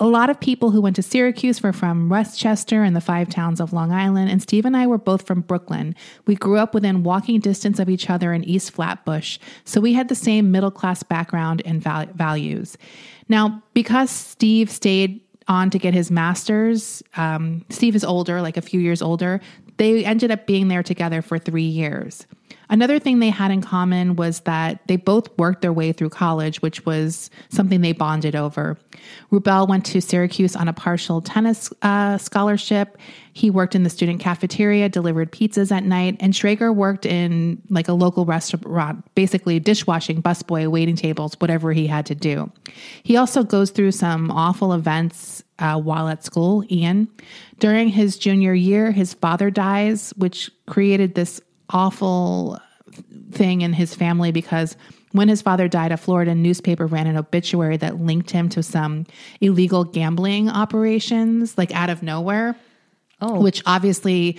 A 0.00 0.06
lot 0.06 0.30
of 0.30 0.38
people 0.38 0.70
who 0.70 0.80
went 0.80 0.94
to 0.94 1.02
Syracuse 1.02 1.60
were 1.60 1.72
from 1.72 2.08
Westchester 2.08 2.84
and 2.84 2.94
the 2.94 3.00
five 3.00 3.28
towns 3.28 3.58
of 3.60 3.72
Long 3.72 3.90
Island, 3.90 4.30
and 4.30 4.40
Steve 4.40 4.64
and 4.64 4.76
I 4.76 4.86
were 4.86 4.98
both 4.98 5.26
from 5.26 5.40
Brooklyn. 5.40 5.96
We 6.26 6.36
grew 6.36 6.58
up 6.58 6.74
within 6.74 7.02
walking 7.02 7.40
distance 7.40 7.80
of 7.80 7.88
each 7.88 8.08
other 8.08 8.32
in 8.32 8.44
East 8.44 8.70
Flatbush, 8.70 9.40
so 9.64 9.80
we 9.80 9.94
had 9.94 10.08
the 10.08 10.14
same 10.14 10.52
middle 10.52 10.70
class 10.70 11.02
background 11.02 11.62
and 11.64 11.82
val- 11.82 12.06
values. 12.14 12.78
Now, 13.28 13.62
because 13.74 14.10
Steve 14.10 14.70
stayed 14.70 15.20
on 15.46 15.70
to 15.70 15.78
get 15.78 15.94
his 15.94 16.10
master's, 16.10 17.02
um, 17.16 17.64
Steve 17.70 17.96
is 17.96 18.04
older, 18.04 18.42
like 18.42 18.56
a 18.56 18.62
few 18.62 18.80
years 18.80 19.02
older. 19.02 19.40
They 19.78 20.04
ended 20.04 20.30
up 20.30 20.46
being 20.46 20.68
there 20.68 20.82
together 20.82 21.22
for 21.22 21.38
three 21.38 21.62
years. 21.62 22.26
Another 22.70 22.98
thing 22.98 23.18
they 23.18 23.30
had 23.30 23.50
in 23.50 23.62
common 23.62 24.16
was 24.16 24.40
that 24.40 24.86
they 24.86 24.96
both 24.96 25.28
worked 25.38 25.62
their 25.62 25.72
way 25.72 25.92
through 25.92 26.10
college, 26.10 26.60
which 26.60 26.84
was 26.84 27.30
something 27.48 27.80
they 27.80 27.92
bonded 27.92 28.36
over. 28.36 28.78
Rubell 29.32 29.68
went 29.68 29.86
to 29.86 30.00
Syracuse 30.00 30.54
on 30.54 30.68
a 30.68 30.72
partial 30.72 31.22
tennis 31.22 31.72
uh, 31.82 32.18
scholarship. 32.18 32.98
He 33.32 33.50
worked 33.50 33.74
in 33.74 33.84
the 33.84 33.90
student 33.90 34.20
cafeteria, 34.20 34.88
delivered 34.88 35.32
pizzas 35.32 35.70
at 35.70 35.84
night, 35.84 36.16
and 36.20 36.34
Schrager 36.34 36.74
worked 36.74 37.06
in 37.06 37.62
like 37.70 37.88
a 37.88 37.92
local 37.92 38.26
restaurant, 38.26 39.04
basically 39.14 39.60
dishwashing, 39.60 40.20
busboy, 40.22 40.68
waiting 40.68 40.96
tables, 40.96 41.34
whatever 41.38 41.72
he 41.72 41.86
had 41.86 42.04
to 42.06 42.14
do. 42.14 42.50
He 43.02 43.16
also 43.16 43.44
goes 43.44 43.70
through 43.70 43.92
some 43.92 44.30
awful 44.30 44.72
events 44.72 45.42
uh, 45.58 45.80
while 45.80 46.08
at 46.08 46.24
school, 46.24 46.64
Ian. 46.70 47.08
During 47.58 47.88
his 47.88 48.18
junior 48.18 48.54
year, 48.54 48.92
his 48.92 49.14
father 49.14 49.50
dies, 49.50 50.12
which 50.16 50.50
created 50.66 51.14
this 51.14 51.40
awful 51.70 52.58
thing 53.32 53.60
in 53.60 53.72
his 53.72 53.94
family 53.94 54.32
because 54.32 54.76
when 55.12 55.28
his 55.28 55.40
father 55.42 55.68
died, 55.68 55.90
a 55.92 55.96
Florida 55.96 56.34
newspaper 56.34 56.86
ran 56.86 57.06
an 57.06 57.16
obituary 57.16 57.76
that 57.78 57.98
linked 58.00 58.30
him 58.30 58.48
to 58.50 58.62
some 58.62 59.06
illegal 59.40 59.84
gambling 59.84 60.48
operations, 60.50 61.56
like 61.56 61.72
out 61.74 61.90
of 61.90 62.02
nowhere, 62.02 62.56
Oh. 63.20 63.40
which 63.40 63.62
obviously 63.66 64.38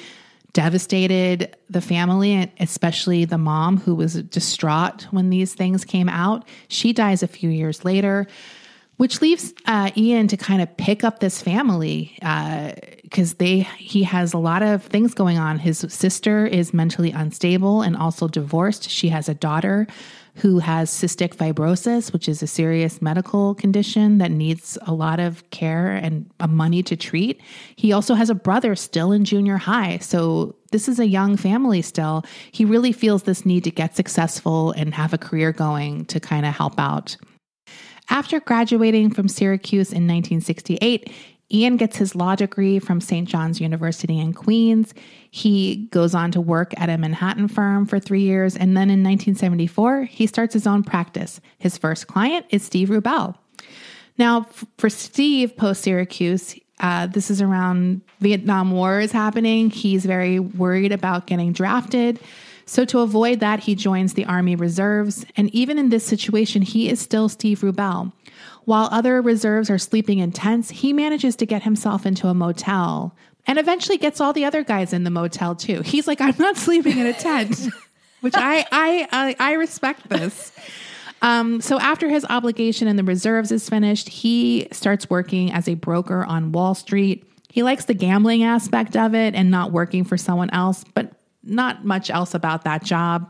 devastated 0.53 1.55
the 1.69 1.81
family, 1.81 2.33
and 2.33 2.51
especially 2.59 3.25
the 3.25 3.38
mom 3.38 3.77
who 3.77 3.93
was 3.93 4.13
distraught 4.24 5.03
when 5.12 5.29
these 5.29 5.53
things 5.53 5.86
came 5.86 6.09
out. 6.09 6.48
She 6.69 6.93
dies 6.93 7.21
a 7.24 7.27
few 7.27 7.50
years 7.50 7.83
later 7.86 8.25
which 9.00 9.22
leaves 9.22 9.53
uh, 9.65 9.89
Ian 9.96 10.27
to 10.27 10.36
kind 10.36 10.62
of 10.62 10.75
pick 10.75 11.06
up 11.06 11.22
this 11.22 11.41
family 11.41 12.18
because 13.01 13.36
they 13.36 13.60
he 13.77 14.03
has 14.03 14.34
a 14.34 14.38
lot 14.38 14.62
of 14.62 14.84
things 14.84 15.13
going 15.13 15.38
on. 15.38 15.58
His 15.58 15.79
sister 15.88 16.46
is 16.46 16.74
mentally 16.74 17.12
unstable 17.12 17.82
and 17.82 17.96
also 17.96 18.27
divorced. 18.27 18.89
She 18.89 19.08
has 19.08 19.29
a 19.29 19.34
daughter 19.34 19.88
who 20.36 20.60
has 20.60 20.91
cystic 20.91 21.34
fibrosis, 21.34 22.12
which 22.12 22.27
is 22.27 22.44
a 22.44 22.48
serious 22.48 23.01
medical 23.01 23.56
condition 23.56 24.18
that 24.18 24.32
needs 24.32 24.77
a 24.86 24.94
lot 24.94 25.22
of 25.22 25.50
care 25.50 25.91
and 25.91 26.29
uh, 26.41 26.48
money 26.48 26.84
to 26.84 26.98
treat. 26.98 27.39
He 27.77 27.94
also 27.94 28.15
has 28.15 28.29
a 28.29 28.36
brother 28.36 28.75
still 28.75 29.13
in 29.13 29.24
junior 29.24 29.56
high, 29.56 30.00
so 30.00 30.56
this 30.72 30.89
is 30.89 31.00
a 31.00 31.08
young 31.08 31.38
family 31.38 31.82
still. 31.82 32.25
He 32.51 32.65
really 32.65 32.91
feels 32.91 33.24
this 33.24 33.46
need 33.46 33.63
to 33.63 33.72
get 33.72 33.96
successful 33.96 34.72
and 34.74 34.94
have 34.94 35.13
a 35.13 35.18
career 35.18 35.53
going 35.53 36.03
to 36.08 36.20
kind 36.20 36.46
of 36.46 36.53
help 36.53 36.77
out. 36.77 37.15
After 38.09 38.39
graduating 38.39 39.11
from 39.11 39.27
Syracuse 39.27 39.89
in 39.89 40.07
1968, 40.07 41.11
Ian 41.51 41.77
gets 41.77 41.97
his 41.97 42.15
law 42.15 42.35
degree 42.35 42.79
from 42.79 43.01
St. 43.01 43.27
John's 43.27 43.59
University 43.59 44.19
in 44.19 44.33
Queens. 44.33 44.93
He 45.31 45.87
goes 45.91 46.13
on 46.13 46.31
to 46.31 46.41
work 46.41 46.73
at 46.79 46.89
a 46.89 46.97
Manhattan 46.97 47.47
firm 47.47 47.85
for 47.85 47.99
three 47.99 48.21
years, 48.21 48.55
and 48.55 48.77
then 48.77 48.89
in 48.89 49.03
1974, 49.03 50.03
he 50.03 50.27
starts 50.27 50.53
his 50.53 50.67
own 50.67 50.83
practice. 50.83 51.41
His 51.57 51.77
first 51.77 52.07
client 52.07 52.45
is 52.49 52.63
Steve 52.63 52.89
Rubell. 52.89 53.35
Now, 54.17 54.47
for 54.77 54.89
Steve 54.89 55.55
post 55.55 55.81
Syracuse, 55.81 56.55
uh, 56.79 57.07
this 57.07 57.31
is 57.31 57.41
around 57.41 58.01
Vietnam 58.19 58.71
War 58.71 58.99
is 58.99 59.11
happening. 59.11 59.69
He's 59.69 60.05
very 60.05 60.39
worried 60.39 60.91
about 60.91 61.27
getting 61.27 61.51
drafted. 61.51 62.19
So, 62.69 62.85
to 62.85 62.99
avoid 62.99 63.39
that, 63.39 63.61
he 63.61 63.73
joins 63.73 64.13
the 64.13 64.25
Army 64.25 64.55
Reserves. 64.55 65.25
And 65.35 65.49
even 65.55 65.79
in 65.79 65.89
this 65.89 66.05
situation, 66.05 66.61
he 66.61 66.88
is 66.88 66.99
still 66.99 67.27
Steve 67.27 67.61
Rubell. 67.61 68.13
While 68.65 68.89
other 68.91 69.23
reserves 69.23 69.71
are 69.71 69.79
sleeping 69.79 70.19
in 70.19 70.31
tents, 70.31 70.69
he 70.69 70.93
manages 70.93 71.35
to 71.38 71.47
get 71.47 71.63
himself 71.63 72.05
into 72.05 72.27
a 72.27 72.35
motel 72.35 73.15
and 73.47 73.57
eventually 73.57 73.97
gets 73.97 74.21
all 74.21 74.33
the 74.33 74.45
other 74.45 74.63
guys 74.63 74.93
in 74.93 75.03
the 75.03 75.09
motel 75.09 75.55
too. 75.55 75.81
He's 75.81 76.07
like, 76.07 76.21
I'm 76.21 76.35
not 76.38 76.57
sleeping 76.57 76.99
in 76.99 77.07
a 77.07 77.13
tent, 77.13 77.59
which 78.21 78.35
I, 78.38 78.59
I, 78.71 79.07
I, 79.11 79.35
I 79.39 79.53
respect 79.53 80.07
this. 80.07 80.51
Um, 81.23 81.61
so 81.61 81.79
after 81.79 82.07
his 82.07 82.23
obligation 82.29 82.88
in 82.88 82.97
the 82.97 83.03
reserves 83.03 83.51
is 83.51 83.67
finished, 83.67 84.09
he 84.09 84.67
starts 84.71 85.09
working 85.09 85.51
as 85.51 85.67
a 85.67 85.73
broker 85.73 86.23
on 86.23 86.51
Wall 86.51 86.75
Street. 86.75 87.27
He 87.49 87.63
likes 87.63 87.85
the 87.85 87.95
gambling 87.95 88.43
aspect 88.43 88.95
of 88.95 89.15
it 89.15 89.33
and 89.33 89.49
not 89.49 89.71
working 89.71 90.03
for 90.03 90.17
someone 90.17 90.51
else, 90.51 90.85
but 90.93 91.13
not 91.43 91.86
much 91.86 92.10
else 92.10 92.34
about 92.34 92.63
that 92.63 92.84
job. 92.84 93.29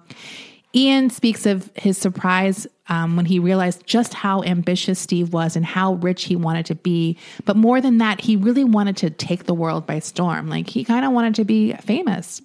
Ian 0.75 1.09
speaks 1.09 1.45
of 1.45 1.71
his 1.75 1.97
surprise 1.97 2.67
um, 2.89 3.15
when 3.15 3.25
he 3.25 3.39
realized 3.39 3.85
just 3.87 4.13
how 4.13 4.43
ambitious 4.43 4.99
Steve 4.99 5.33
was 5.33 5.55
and 5.55 5.65
how 5.65 5.93
rich 5.95 6.25
he 6.25 6.35
wanted 6.35 6.67
to 6.67 6.75
be. 6.75 7.17
But 7.45 7.55
more 7.55 7.81
than 7.81 7.97
that, 7.97 8.21
he 8.21 8.35
really 8.35 8.63
wanted 8.63 8.97
to 8.97 9.09
take 9.09 9.45
the 9.45 9.53
world 9.53 9.87
by 9.87 9.99
storm. 9.99 10.47
Like 10.47 10.69
he 10.69 10.83
kind 10.83 11.05
of 11.05 11.11
wanted 11.11 11.35
to 11.35 11.45
be 11.45 11.73
famous. 11.73 12.41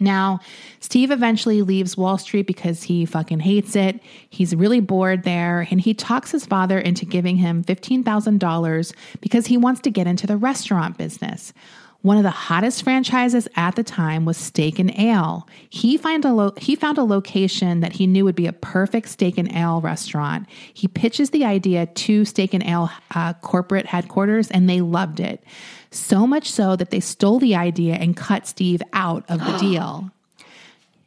Now, 0.00 0.40
Steve 0.80 1.10
eventually 1.10 1.62
leaves 1.62 1.96
Wall 1.96 2.18
Street 2.18 2.46
because 2.46 2.82
he 2.82 3.04
fucking 3.04 3.40
hates 3.40 3.76
it. 3.76 4.00
He's 4.28 4.54
really 4.54 4.80
bored 4.80 5.22
there, 5.22 5.66
and 5.70 5.80
he 5.80 5.94
talks 5.94 6.32
his 6.32 6.46
father 6.46 6.78
into 6.78 7.04
giving 7.04 7.36
him 7.36 7.62
$15,000 7.62 8.94
because 9.20 9.46
he 9.46 9.56
wants 9.56 9.80
to 9.82 9.90
get 9.90 10.06
into 10.06 10.26
the 10.26 10.36
restaurant 10.36 10.98
business. 10.98 11.52
One 12.04 12.18
of 12.18 12.22
the 12.22 12.28
hottest 12.28 12.82
franchises 12.82 13.48
at 13.56 13.76
the 13.76 13.82
time 13.82 14.26
was 14.26 14.36
Steak 14.36 14.78
and 14.78 14.92
Ale. 14.98 15.48
He 15.70 15.96
find 15.96 16.22
a 16.26 16.34
lo- 16.34 16.52
he 16.58 16.76
found 16.76 16.98
a 16.98 17.02
location 17.02 17.80
that 17.80 17.94
he 17.94 18.06
knew 18.06 18.26
would 18.26 18.34
be 18.34 18.46
a 18.46 18.52
perfect 18.52 19.08
steak 19.08 19.38
and 19.38 19.50
ale 19.56 19.80
restaurant. 19.80 20.46
He 20.74 20.86
pitches 20.86 21.30
the 21.30 21.46
idea 21.46 21.86
to 21.86 22.26
Steak 22.26 22.52
and 22.52 22.62
Ale 22.62 22.90
uh, 23.14 23.32
corporate 23.32 23.86
headquarters, 23.86 24.50
and 24.50 24.68
they 24.68 24.82
loved 24.82 25.18
it. 25.18 25.42
So 25.92 26.26
much 26.26 26.50
so 26.50 26.76
that 26.76 26.90
they 26.90 27.00
stole 27.00 27.38
the 27.38 27.54
idea 27.56 27.94
and 27.94 28.14
cut 28.14 28.46
Steve 28.46 28.82
out 28.92 29.24
of 29.30 29.38
the 29.38 29.56
deal. 29.58 30.10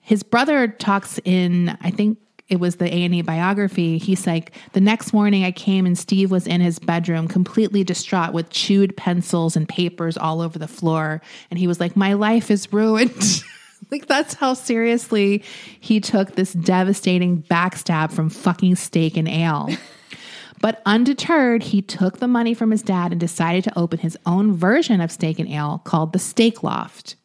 His 0.02 0.24
brother 0.24 0.68
talks 0.68 1.20
in, 1.24 1.78
I 1.80 1.92
think 1.92 2.18
it 2.50 2.60
was 2.60 2.78
the 2.78 2.86
A&E 2.86 3.22
biography. 3.24 3.98
He's 3.98 4.26
like, 4.26 4.54
the 4.74 4.82
next 4.82 5.14
morning 5.14 5.44
I 5.44 5.52
came 5.52 5.86
and 5.86 5.98
Steve 5.98 6.32
was 6.32 6.48
in 6.48 6.62
his 6.62 6.80
bedroom 6.80 7.28
completely 7.28 7.84
distraught 7.84 8.34
with 8.34 8.50
chewed 8.50 8.96
pencils 8.96 9.56
and 9.56 9.68
papers 9.68 10.18
all 10.18 10.42
over 10.42 10.58
the 10.58 10.68
floor. 10.68 11.22
And 11.52 11.60
he 11.60 11.68
was 11.68 11.80
like, 11.80 11.96
my 11.96 12.14
life 12.14 12.50
is 12.50 12.72
ruined. 12.72 13.44
like 13.92 14.08
that's 14.08 14.34
how 14.34 14.54
seriously 14.54 15.44
he 15.80 16.00
took 16.00 16.36
this 16.36 16.54
devastating 16.54 17.44
backstab 17.44 18.12
from 18.12 18.30
fucking 18.30 18.76
steak 18.76 19.18
and 19.18 19.28
ale. 19.28 19.70
But 20.60 20.82
undeterred, 20.88 21.62
he 21.62 21.82
took 21.82 22.18
the 22.18 22.28
money 22.28 22.54
from 22.54 22.72
his 22.72 22.82
dad 22.82 23.12
and 23.12 23.20
decided 23.20 23.64
to 23.66 23.78
open 23.78 24.00
his 24.00 24.18
own 24.26 24.54
version 24.54 25.02
of 25.02 25.12
steak 25.12 25.38
and 25.40 25.48
ale 25.48 25.82
called 25.84 26.14
the 26.14 26.20
Steak 26.20 26.64
Loft. 26.64 27.16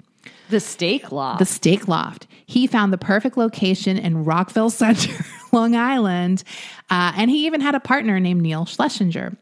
The 0.50 0.60
steak 0.60 1.10
loft. 1.10 1.38
The 1.38 1.46
Steak 1.46 1.88
Loft. 1.88 2.26
He 2.46 2.66
found 2.66 2.92
the 2.92 2.98
perfect 2.98 3.36
location 3.36 3.98
in 3.98 4.24
Rockville 4.24 4.70
Center, 4.82 5.24
Long 5.52 5.74
Island, 5.74 6.44
uh, 6.90 7.12
and 7.16 7.30
he 7.30 7.46
even 7.46 7.60
had 7.60 7.74
a 7.74 7.80
partner 7.80 8.20
named 8.20 8.42
Neil 8.42 8.64
Schlesinger. 8.66 9.36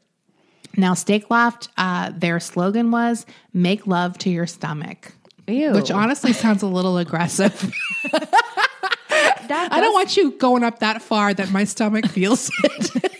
Now, 0.76 0.94
Steak 0.94 1.30
Loft, 1.30 1.68
uh, 1.76 2.12
their 2.16 2.38
slogan 2.38 2.90
was 2.90 3.26
"Make 3.52 3.86
love 3.86 4.16
to 4.18 4.30
your 4.30 4.46
stomach," 4.46 5.12
Ew. 5.48 5.72
which 5.72 5.90
honestly 5.90 6.32
sounds 6.32 6.62
a 6.62 6.68
little 6.68 6.98
aggressive. 6.98 7.72
I 9.52 9.80
don't 9.80 9.92
want 9.92 10.16
you 10.16 10.32
going 10.32 10.62
up 10.62 10.78
that 10.78 11.02
far 11.02 11.34
that 11.34 11.50
my 11.50 11.64
stomach 11.64 12.06
feels 12.06 12.50
it. 12.62 13.12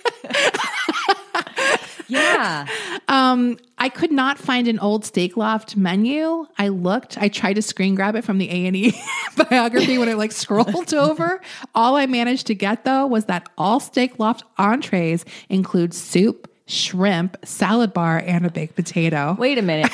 Yeah. 2.10 2.66
Um, 3.08 3.58
I 3.76 3.88
could 3.88 4.12
not 4.12 4.38
find 4.38 4.68
an 4.68 4.78
old 4.78 5.04
Steak 5.04 5.36
Loft 5.36 5.76
menu. 5.76 6.46
I 6.58 6.68
looked. 6.68 7.18
I 7.18 7.28
tried 7.28 7.54
to 7.54 7.62
screen 7.62 7.96
grab 7.96 8.14
it 8.14 8.22
from 8.22 8.38
the 8.38 8.48
A 8.48 8.66
and 8.66 8.76
E 8.76 8.94
biography 9.36 9.98
when 9.98 10.08
I 10.08 10.12
like 10.12 10.30
scrolled 10.30 10.94
over. 10.94 11.40
All 11.74 11.96
I 11.96 12.06
managed 12.06 12.46
to 12.48 12.54
get 12.54 12.84
though 12.84 13.04
was 13.06 13.24
that 13.24 13.48
all 13.58 13.80
Steak 13.80 14.20
Loft 14.20 14.44
entrees 14.58 15.24
include 15.48 15.92
soup, 15.92 16.48
shrimp, 16.68 17.36
salad 17.44 17.92
bar, 17.92 18.22
and 18.24 18.46
a 18.46 18.50
baked 18.50 18.76
potato. 18.76 19.34
Wait 19.36 19.58
a 19.58 19.62
minute. 19.62 19.90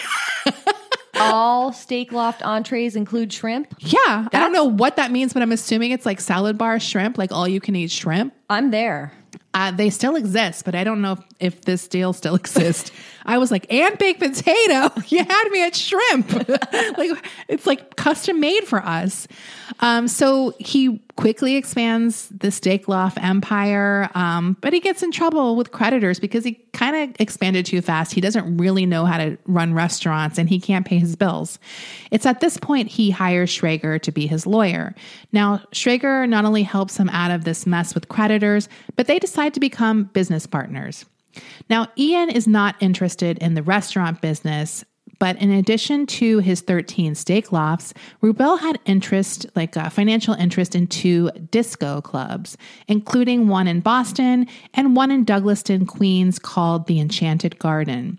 All 1.18 1.72
steak 1.72 2.12
loft 2.12 2.42
entrees 2.42 2.94
include 2.94 3.32
shrimp. 3.32 3.74
Yeah, 3.78 4.28
I 4.30 4.38
don't 4.38 4.52
know 4.52 4.64
what 4.64 4.96
that 4.96 5.10
means, 5.10 5.32
but 5.32 5.40
I'm 5.40 5.52
assuming 5.52 5.90
it's 5.92 6.04
like 6.04 6.20
salad 6.20 6.58
bar 6.58 6.78
shrimp, 6.78 7.16
like 7.16 7.32
all 7.32 7.48
you 7.48 7.58
can 7.60 7.74
eat 7.74 7.90
shrimp. 7.90 8.34
I'm 8.50 8.70
there. 8.70 9.12
Uh, 9.56 9.70
they 9.70 9.88
still 9.88 10.16
exist, 10.16 10.66
but 10.66 10.74
I 10.74 10.84
don't 10.84 11.00
know 11.00 11.12
if, 11.12 11.24
if 11.40 11.60
this 11.62 11.88
deal 11.88 12.12
still 12.12 12.34
exists. 12.44 12.92
I 13.24 13.38
was 13.38 13.50
like, 13.50 13.72
and 13.72 13.96
baked 13.96 14.20
potato. 14.20 14.92
You 15.08 15.24
had 15.24 15.48
me 15.50 15.64
at 15.64 15.74
shrimp. 15.74 16.32
like 16.98 17.26
it's 17.48 17.64
like 17.64 17.96
custom 17.96 18.38
made 18.38 18.64
for 18.64 18.80
us. 18.84 19.26
Um, 19.80 20.08
so 20.08 20.52
he 20.58 21.00
quickly 21.16 21.56
expands 21.56 22.28
the 22.28 22.50
steak 22.50 22.88
loft 22.88 23.18
empire, 23.22 24.10
um, 24.14 24.56
but 24.60 24.72
he 24.72 24.80
gets 24.80 25.02
in 25.02 25.10
trouble 25.10 25.56
with 25.56 25.72
creditors 25.72 26.20
because 26.20 26.44
he 26.44 26.54
kind 26.72 26.94
of 26.94 27.16
expanded 27.18 27.64
too 27.64 27.80
fast. 27.80 28.12
He 28.12 28.20
doesn't 28.20 28.58
really 28.58 28.84
know 28.86 29.06
how 29.06 29.18
to 29.18 29.38
run 29.46 29.72
restaurants 29.72 30.38
and 30.38 30.48
he 30.48 30.60
can't 30.60 30.86
pay 30.86 30.98
his 30.98 31.16
bills. 31.16 31.58
It's 32.10 32.26
at 32.26 32.40
this 32.40 32.58
point 32.58 32.88
he 32.88 33.10
hires 33.10 33.50
Schrager 33.50 34.00
to 34.02 34.12
be 34.12 34.26
his 34.26 34.46
lawyer. 34.46 34.94
Now, 35.32 35.62
Schrager 35.72 36.28
not 36.28 36.44
only 36.44 36.62
helps 36.62 36.98
him 36.98 37.08
out 37.08 37.30
of 37.30 37.44
this 37.44 37.66
mess 37.66 37.94
with 37.94 38.08
creditors, 38.08 38.68
but 38.94 39.06
they 39.06 39.18
decide 39.18 39.54
to 39.54 39.60
become 39.60 40.04
business 40.04 40.46
partners. 40.46 41.06
Now, 41.68 41.88
Ian 41.98 42.30
is 42.30 42.46
not 42.46 42.76
interested 42.80 43.38
in 43.38 43.54
the 43.54 43.62
restaurant 43.62 44.20
business, 44.20 44.84
but 45.18 45.36
in 45.40 45.50
addition 45.50 46.06
to 46.06 46.38
his 46.38 46.60
13 46.60 47.14
steak 47.14 47.52
lofts, 47.52 47.94
Rubell 48.22 48.58
had 48.60 48.78
interest, 48.84 49.46
like 49.54 49.76
a 49.76 49.90
financial 49.90 50.34
interest 50.34 50.74
in 50.74 50.86
two 50.86 51.30
disco 51.50 52.00
clubs, 52.00 52.56
including 52.88 53.48
one 53.48 53.66
in 53.66 53.80
Boston 53.80 54.46
and 54.74 54.96
one 54.96 55.10
in 55.10 55.24
Douglaston, 55.24 55.86
Queens 55.86 56.38
called 56.38 56.86
the 56.86 57.00
Enchanted 57.00 57.58
Garden. 57.58 58.18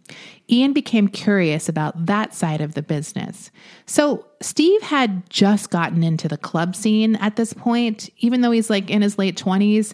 Ian 0.50 0.74
became 0.74 1.08
curious 1.08 1.68
about 1.68 2.06
that 2.06 2.34
side 2.34 2.62
of 2.62 2.74
the 2.74 2.82
business. 2.82 3.52
So, 3.86 4.26
Steve 4.40 4.82
had 4.82 5.30
just 5.30 5.72
gotten 5.72 6.04
into 6.04 6.28
the 6.28 6.38
club 6.38 6.76
scene 6.76 7.16
at 7.18 7.36
this 7.36 7.54
point, 7.54 8.10
even 8.20 8.42
though 8.42 8.52
he's 8.52 8.70
like 8.70 8.90
in 8.90 9.02
his 9.02 9.18
late 9.18 9.38
20s. 9.38 9.94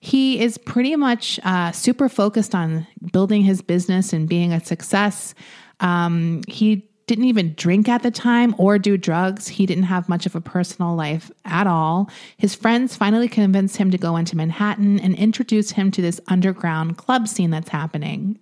He 0.00 0.38
is 0.38 0.58
pretty 0.58 0.96
much 0.96 1.40
uh, 1.44 1.72
super 1.72 2.10
focused 2.10 2.54
on 2.54 2.86
building 3.10 3.40
his 3.40 3.62
business 3.62 4.12
and 4.12 4.28
being 4.28 4.52
a 4.52 4.62
success. 4.62 5.34
Um, 5.80 6.42
he 6.48 6.88
didn't 7.06 7.24
even 7.24 7.54
drink 7.54 7.88
at 7.88 8.02
the 8.02 8.10
time 8.10 8.54
or 8.58 8.78
do 8.78 8.96
drugs. 8.96 9.48
He 9.48 9.66
didn't 9.66 9.84
have 9.84 10.08
much 10.08 10.24
of 10.26 10.34
a 10.34 10.40
personal 10.40 10.94
life 10.94 11.30
at 11.44 11.66
all. 11.66 12.10
His 12.36 12.54
friends 12.54 12.96
finally 12.96 13.28
convinced 13.28 13.76
him 13.76 13.90
to 13.90 13.98
go 13.98 14.16
into 14.16 14.36
Manhattan 14.36 14.98
and 15.00 15.14
introduce 15.14 15.72
him 15.72 15.90
to 15.92 16.02
this 16.02 16.20
underground 16.28 16.96
club 16.96 17.28
scene 17.28 17.50
that's 17.50 17.68
happening. 17.68 18.38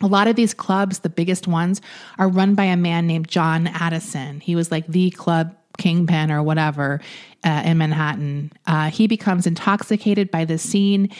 A 0.00 0.06
lot 0.06 0.26
of 0.26 0.36
these 0.36 0.54
clubs, 0.54 1.00
the 1.00 1.08
biggest 1.08 1.46
ones, 1.46 1.80
are 2.18 2.28
run 2.28 2.54
by 2.54 2.64
a 2.64 2.76
man 2.76 3.06
named 3.06 3.28
John 3.28 3.68
Addison. 3.68 4.40
He 4.40 4.56
was 4.56 4.70
like 4.70 4.86
the 4.86 5.10
club 5.10 5.54
kingpin 5.78 6.30
or 6.30 6.42
whatever 6.42 7.00
uh, 7.44 7.62
in 7.64 7.78
Manhattan. 7.78 8.52
Uh, 8.66 8.90
he 8.90 9.06
becomes 9.06 9.46
intoxicated 9.46 10.30
by 10.30 10.44
the 10.44 10.58
scene. 10.58 11.10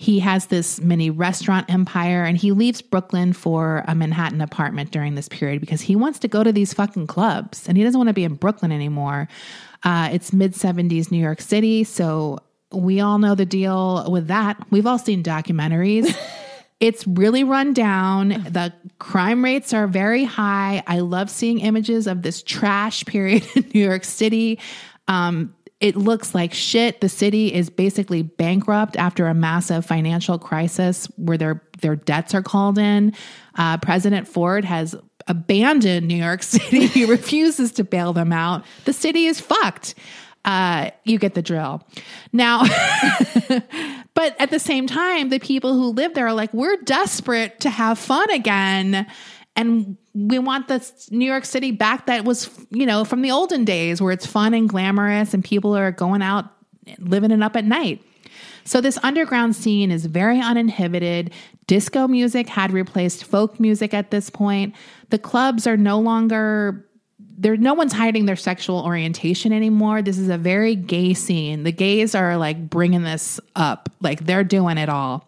He 0.00 0.20
has 0.20 0.46
this 0.46 0.80
mini 0.80 1.10
restaurant 1.10 1.70
empire 1.70 2.24
and 2.24 2.34
he 2.34 2.52
leaves 2.52 2.80
Brooklyn 2.80 3.34
for 3.34 3.84
a 3.86 3.94
Manhattan 3.94 4.40
apartment 4.40 4.92
during 4.92 5.14
this 5.14 5.28
period 5.28 5.60
because 5.60 5.82
he 5.82 5.94
wants 5.94 6.18
to 6.20 6.26
go 6.26 6.42
to 6.42 6.52
these 6.52 6.72
fucking 6.72 7.06
clubs 7.06 7.68
and 7.68 7.76
he 7.76 7.84
doesn't 7.84 7.98
want 7.98 8.08
to 8.08 8.14
be 8.14 8.24
in 8.24 8.36
Brooklyn 8.36 8.72
anymore. 8.72 9.28
Uh, 9.82 10.08
it's 10.10 10.32
mid 10.32 10.54
70s 10.54 11.10
New 11.10 11.18
York 11.18 11.42
City. 11.42 11.84
So 11.84 12.38
we 12.72 13.00
all 13.00 13.18
know 13.18 13.34
the 13.34 13.44
deal 13.44 14.10
with 14.10 14.28
that. 14.28 14.56
We've 14.70 14.86
all 14.86 14.98
seen 14.98 15.22
documentaries. 15.22 16.16
It's 16.80 17.06
really 17.06 17.44
run 17.44 17.74
down. 17.74 18.30
The 18.30 18.72
crime 18.98 19.44
rates 19.44 19.74
are 19.74 19.86
very 19.86 20.24
high. 20.24 20.82
I 20.86 21.00
love 21.00 21.28
seeing 21.28 21.58
images 21.58 22.06
of 22.06 22.22
this 22.22 22.42
trash 22.42 23.04
period 23.04 23.46
in 23.54 23.70
New 23.74 23.84
York 23.84 24.02
City. 24.02 24.58
Um, 25.06 25.54
it 25.80 25.96
looks 25.96 26.34
like 26.34 26.52
shit. 26.52 27.00
The 27.00 27.08
city 27.08 27.52
is 27.52 27.70
basically 27.70 28.22
bankrupt 28.22 28.96
after 28.96 29.26
a 29.26 29.34
massive 29.34 29.84
financial 29.86 30.38
crisis 30.38 31.06
where 31.16 31.38
their 31.38 31.62
their 31.80 31.96
debts 31.96 32.34
are 32.34 32.42
called 32.42 32.78
in. 32.78 33.14
Uh, 33.56 33.78
President 33.78 34.28
Ford 34.28 34.64
has 34.66 34.94
abandoned 35.26 36.06
New 36.06 36.16
York 36.16 36.42
City. 36.44 36.86
he 36.86 37.06
refuses 37.06 37.72
to 37.72 37.84
bail 37.84 38.12
them 38.12 38.32
out. 38.32 38.64
The 38.84 38.92
city 38.92 39.26
is 39.26 39.40
fucked. 39.40 39.94
Uh, 40.44 40.90
you 41.04 41.18
get 41.18 41.34
the 41.34 41.42
drill. 41.42 41.86
Now, 42.32 42.62
but 44.14 44.36
at 44.38 44.50
the 44.50 44.58
same 44.58 44.86
time, 44.86 45.28
the 45.28 45.38
people 45.38 45.74
who 45.74 45.90
live 45.90 46.14
there 46.14 46.26
are 46.26 46.32
like, 46.32 46.52
we're 46.54 46.76
desperate 46.78 47.60
to 47.60 47.70
have 47.70 47.98
fun 47.98 48.30
again. 48.30 49.06
And 49.54 49.98
we 50.14 50.38
want 50.38 50.68
this 50.68 51.10
New 51.10 51.24
York 51.24 51.44
City 51.44 51.70
back 51.70 52.06
that 52.06 52.24
was, 52.24 52.50
you 52.70 52.86
know, 52.86 53.04
from 53.04 53.22
the 53.22 53.30
olden 53.30 53.64
days 53.64 54.02
where 54.02 54.12
it's 54.12 54.26
fun 54.26 54.54
and 54.54 54.68
glamorous 54.68 55.34
and 55.34 55.44
people 55.44 55.76
are 55.76 55.92
going 55.92 56.22
out 56.22 56.46
living 56.98 57.30
it 57.30 57.42
up 57.42 57.56
at 57.56 57.64
night. 57.64 58.02
So 58.64 58.80
this 58.80 58.98
underground 59.02 59.56
scene 59.56 59.90
is 59.90 60.06
very 60.06 60.40
uninhibited. 60.40 61.32
Disco 61.66 62.08
music 62.08 62.48
had 62.48 62.72
replaced 62.72 63.24
folk 63.24 63.60
music 63.60 63.94
at 63.94 64.10
this 64.10 64.30
point. 64.30 64.74
The 65.10 65.18
clubs 65.18 65.66
are 65.66 65.76
no 65.76 65.98
longer 65.98 66.86
there 67.40 67.56
no 67.56 67.72
one's 67.72 67.94
hiding 67.94 68.26
their 68.26 68.36
sexual 68.36 68.84
orientation 68.84 69.50
anymore. 69.50 70.02
This 70.02 70.18
is 70.18 70.28
a 70.28 70.36
very 70.36 70.76
gay 70.76 71.14
scene. 71.14 71.62
The 71.62 71.72
gays 71.72 72.14
are 72.14 72.36
like 72.36 72.68
bringing 72.68 73.02
this 73.02 73.40
up, 73.56 73.88
like 74.02 74.26
they're 74.26 74.44
doing 74.44 74.76
it 74.76 74.90
all. 74.90 75.26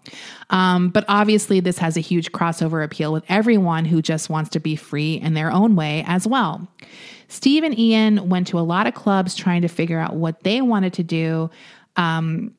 Um, 0.50 0.90
but 0.90 1.06
obviously, 1.08 1.60
this 1.60 1.78
has 1.78 1.96
a 1.96 2.00
huge 2.00 2.30
crossover 2.30 2.84
appeal 2.84 3.14
with 3.14 3.24
everyone 3.30 3.86
who 3.86 4.02
just 4.02 4.28
wants 4.28 4.50
to 4.50 4.60
be 4.60 4.76
free 4.76 5.14
in 5.14 5.32
their 5.32 5.50
own 5.50 5.74
way 5.74 6.04
as 6.06 6.26
well. 6.26 6.68
Steve 7.28 7.64
and 7.64 7.78
Ian 7.78 8.28
went 8.28 8.46
to 8.48 8.58
a 8.58 8.60
lot 8.60 8.86
of 8.86 8.92
clubs 8.92 9.34
trying 9.34 9.62
to 9.62 9.68
figure 9.68 9.98
out 9.98 10.14
what 10.14 10.42
they 10.42 10.60
wanted 10.60 10.92
to 10.92 11.02
do. 11.02 11.50
Um, 11.96 12.54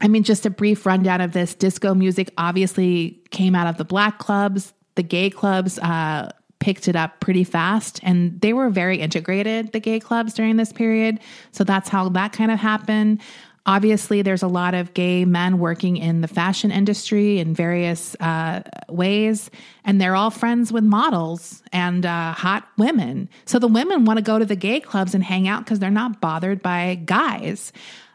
I 0.00 0.08
mean, 0.08 0.24
just 0.24 0.44
a 0.44 0.50
brief 0.50 0.84
rundown 0.84 1.20
of 1.20 1.32
this 1.32 1.54
disco 1.54 1.94
music 1.94 2.32
obviously 2.36 3.22
came 3.30 3.54
out 3.54 3.68
of 3.68 3.76
the 3.76 3.84
black 3.84 4.18
clubs. 4.18 4.72
The 4.96 5.04
gay 5.04 5.30
clubs 5.30 5.78
uh, 5.78 6.32
picked 6.58 6.88
it 6.88 6.96
up 6.96 7.20
pretty 7.20 7.44
fast 7.44 8.00
and 8.02 8.40
they 8.40 8.52
were 8.52 8.68
very 8.68 8.98
integrated, 8.98 9.72
the 9.72 9.80
gay 9.80 10.00
clubs 10.00 10.34
during 10.34 10.56
this 10.56 10.72
period. 10.72 11.20
So 11.52 11.64
that's 11.64 11.88
how 11.88 12.08
that 12.10 12.32
kind 12.32 12.50
of 12.50 12.58
happened. 12.58 13.20
Obviously, 13.68 14.22
there's 14.22 14.42
a 14.42 14.48
lot 14.48 14.72
of 14.72 14.94
gay 14.94 15.26
men 15.26 15.58
working 15.58 15.98
in 15.98 16.22
the 16.22 16.28
fashion 16.28 16.70
industry 16.70 17.38
in 17.38 17.52
various 17.52 18.14
uh, 18.18 18.62
ways, 18.88 19.50
and 19.84 20.00
they're 20.00 20.16
all 20.16 20.30
friends 20.30 20.72
with 20.72 20.84
models 20.84 21.62
and 21.70 22.06
uh, 22.06 22.32
hot 22.32 22.66
women. 22.78 23.28
So 23.44 23.58
the 23.58 23.68
women 23.68 24.06
want 24.06 24.16
to 24.16 24.22
go 24.22 24.38
to 24.38 24.46
the 24.46 24.56
gay 24.56 24.80
clubs 24.80 25.14
and 25.14 25.22
hang 25.22 25.48
out 25.48 25.66
because 25.66 25.80
they're 25.80 25.90
not 25.90 26.18
bothered 26.18 26.62
by 26.62 26.94
guys. 27.04 27.70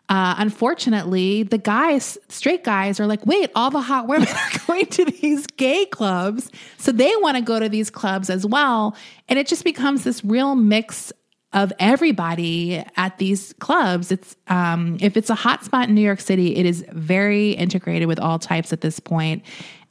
Uh, 0.10 0.36
unfortunately, 0.38 1.44
the 1.44 1.58
guys, 1.58 2.18
straight 2.28 2.64
guys, 2.64 3.00
are 3.00 3.08
like, 3.08 3.26
wait, 3.26 3.50
all 3.56 3.72
the 3.72 3.82
hot 3.82 4.08
women 4.08 4.28
are 4.32 4.60
going 4.68 4.86
to 4.88 5.06
these 5.06 5.48
gay 5.48 5.86
clubs. 5.86 6.52
So 6.78 6.92
they 6.92 7.12
want 7.18 7.38
to 7.38 7.44
go 7.44 7.60
to 7.60 7.70
these 7.70 7.90
clubs 7.90 8.30
as 8.30 8.46
well. 8.46 8.96
And 9.30 9.40
it 9.40 9.48
just 9.48 9.64
becomes 9.64 10.04
this 10.04 10.24
real 10.24 10.56
mix 10.56 11.12
of 11.54 11.72
everybody 11.80 12.84
at 12.98 13.18
these 13.18 13.54
clubs. 13.60 14.12
It's 14.12 14.36
um, 14.48 14.98
if 15.00 15.16
it's 15.16 15.30
a 15.30 15.36
hot 15.36 15.64
spot 15.64 15.88
in 15.88 15.96
New 15.96 16.02
York 16.02 16.20
City, 16.20 16.56
it 16.56 16.66
is 16.66 16.84
very 16.92 17.52
integrated 17.52 18.08
with 18.08 18.20
all 18.20 18.40
types 18.40 18.74
at 18.74 18.82
this 18.82 19.00
point. 19.00 19.44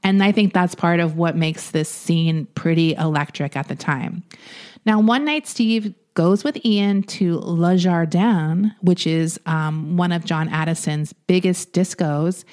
And 0.05 0.23
I 0.23 0.33
think 0.33 0.53
that's 0.53 0.75
part 0.75 0.99
of 1.01 1.17
what 1.17 1.37
makes 1.37 1.71
this 1.71 1.89
scene 1.89 2.47
pretty 2.55 2.95
electric 2.95 3.57
at 3.57 3.69
the 3.69 3.77
time. 3.77 4.25
Now, 4.85 5.01
one 5.01 5.25
night, 5.25 5.47
Steve 5.47 5.95
goes 6.15 6.45
with 6.45 6.65
Ian 6.65 7.03
to 7.05 7.39
Le 7.39 7.77
Jardin, 7.77 8.75
which 8.81 9.07
is 9.07 9.41
um, 9.47 9.97
one 9.97 10.13
of 10.13 10.25
John 10.25 10.49
Addison's 10.49 11.13
biggest 11.13 11.73
discos. 11.73 12.45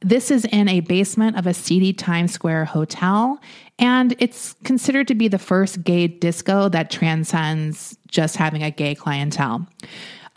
This 0.00 0.30
is 0.30 0.44
in 0.46 0.68
a 0.68 0.80
basement 0.80 1.36
of 1.36 1.46
a 1.46 1.54
seedy 1.54 1.92
Times 1.92 2.32
Square 2.32 2.66
hotel, 2.66 3.40
and 3.78 4.14
it's 4.18 4.54
considered 4.64 5.08
to 5.08 5.14
be 5.14 5.28
the 5.28 5.38
first 5.38 5.82
gay 5.82 6.06
disco 6.06 6.68
that 6.68 6.90
transcends 6.90 7.96
just 8.06 8.36
having 8.36 8.62
a 8.62 8.70
gay 8.70 8.94
clientele. 8.94 9.66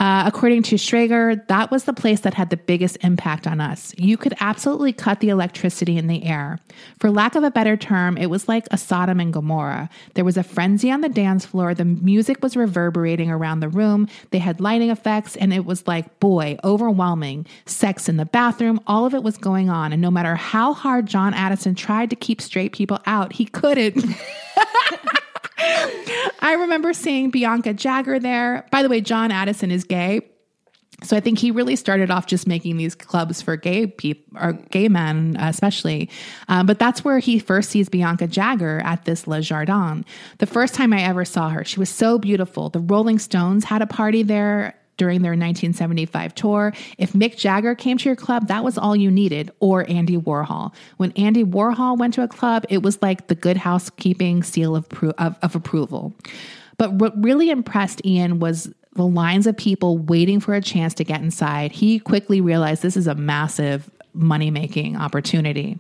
Uh, 0.02 0.24
according 0.26 0.64
to 0.64 0.78
Schrager, 0.78 1.46
that 1.46 1.70
was 1.70 1.84
the 1.84 1.94
place 1.94 2.22
that 2.22 2.34
had 2.34 2.50
the 2.50 2.58
biggest 2.58 2.98
impact 3.02 3.46
on 3.46 3.62
us. 3.62 3.94
You 4.00 4.18
could 4.18 4.34
absolutely 4.40 4.94
cut 4.94 5.20
the 5.20 5.30
electricity 5.30 5.96
in 5.96 6.08
the 6.08 6.24
air. 6.24 6.58
For 6.98 7.12
lack 7.12 7.36
of 7.36 7.44
a 7.44 7.52
better 7.52 7.78
term, 7.78 8.18
it 8.18 8.26
was 8.26 8.48
like 8.48 8.66
a 8.72 8.80
Sodom 8.80 9.20
and 9.20 9.32
Gomorrah. 9.32 9.92
There 10.16 10.26
was 10.26 10.38
a 10.38 10.44
frenzy 10.44 10.90
on 10.90 11.02
the 11.02 11.10
dance 11.10 11.46
floor. 11.46 11.76
The 11.76 11.86
music 11.86 12.42
was 12.42 12.58
reverberating 12.58 13.30
around 13.30 13.60
the 13.60 13.70
room. 13.70 14.08
They 14.32 14.40
had 14.40 14.60
lighting 14.60 14.90
effects, 14.90 15.36
and 15.36 15.54
it 15.54 15.66
was 15.66 15.86
like, 15.86 16.20
boy, 16.20 16.58
overwhelming. 16.64 17.46
Sex 17.68 18.10
in 18.10 18.18
the 18.18 18.26
bathroom, 18.26 18.80
all 18.88 19.06
of 19.06 19.14
it 19.14 19.22
was 19.22 19.38
going 19.38 19.70
on. 19.70 19.94
And 19.94 20.02
no 20.02 20.10
matter 20.10 20.34
how 20.36 20.74
hard 20.74 21.06
John 21.06 21.36
Addison 21.36 21.76
tried 21.76 22.10
to 22.10 22.16
keep 22.16 22.42
straight 22.42 22.74
people 22.74 22.98
out, 23.06 23.34
he 23.34 23.46
couldn't. 23.46 24.04
I 26.40 26.58
remember 26.60 26.94
seeing 26.94 27.30
Bianca 27.30 27.74
Jagger 27.74 28.20
there. 28.20 28.66
By 28.72 28.84
the 28.84 28.90
way, 28.90 29.02
John 29.02 29.32
Addison 29.32 29.72
is 29.72 29.84
gay. 29.84 30.22
So 31.04 31.18
I 31.18 31.20
think 31.20 31.40
he 31.40 31.50
really 31.50 31.76
started 31.76 32.12
off 32.12 32.28
just 32.28 32.48
making 32.48 32.78
these 32.78 32.94
clubs 32.94 33.42
for 33.42 33.56
gay 33.56 33.88
people 33.88 34.38
or 34.40 34.54
gay 34.54 34.88
men, 34.88 35.36
especially. 35.40 36.10
Um, 36.48 36.68
but 36.68 36.78
that's 36.78 37.04
where 37.04 37.18
he 37.18 37.40
first 37.40 37.72
sees 37.72 37.90
Bianca 37.90 38.28
Jagger 38.28 38.82
at 38.84 39.06
this 39.06 39.26
Le 39.26 39.42
Jardin. 39.42 40.06
The 40.38 40.46
first 40.46 40.76
time 40.76 40.94
I 40.94 41.02
ever 41.02 41.26
saw 41.26 41.50
her, 41.50 41.64
she 41.66 41.80
was 41.80 41.90
so 41.90 42.20
beautiful. 42.20 42.70
The 42.70 42.80
Rolling 42.80 43.18
Stones 43.18 43.64
had 43.64 43.82
a 43.82 43.88
party 43.88 44.22
there 44.22 44.76
during 45.02 45.24
their 45.24 45.32
1975 45.32 46.36
tour. 46.36 46.74
If 47.00 47.14
Mick 47.14 47.36
Jagger 47.36 47.74
came 47.74 47.98
to 47.98 48.08
your 48.08 48.16
club, 48.16 48.50
that 48.50 48.64
was 48.64 48.78
all 48.78 48.96
you 48.96 49.10
needed, 49.10 49.50
or 49.60 49.90
Andy 49.90 50.16
Warhol. 50.16 50.76
When 50.98 51.12
Andy 51.14 51.44
Warhol 51.44 51.98
went 51.98 52.14
to 52.14 52.22
a 52.22 52.28
club, 52.28 52.68
it 52.70 52.84
was 52.84 53.02
like 53.02 53.26
the 53.26 53.34
good 53.34 53.58
housekeeping 53.58 54.44
seal 54.44 54.76
of, 54.76 54.86
of, 55.18 55.36
of 55.42 55.56
approval. 55.56 56.14
But 56.78 56.94
what 56.94 57.20
really 57.20 57.50
impressed 57.50 58.06
Ian 58.06 58.38
was 58.38 58.72
the 58.94 59.08
lines 59.08 59.48
of 59.48 59.58
people 59.58 59.98
waiting 59.98 60.40
for 60.40 60.54
a 60.54 60.62
chance 60.62 60.94
to 60.94 61.04
get 61.04 61.20
inside. 61.20 61.72
He 61.72 61.98
quickly 61.98 62.40
realized 62.40 62.84
this 62.84 62.96
is 62.96 63.08
a 63.08 63.16
massive 63.16 63.90
money 64.14 64.52
making 64.52 64.96
opportunity. 64.96 65.80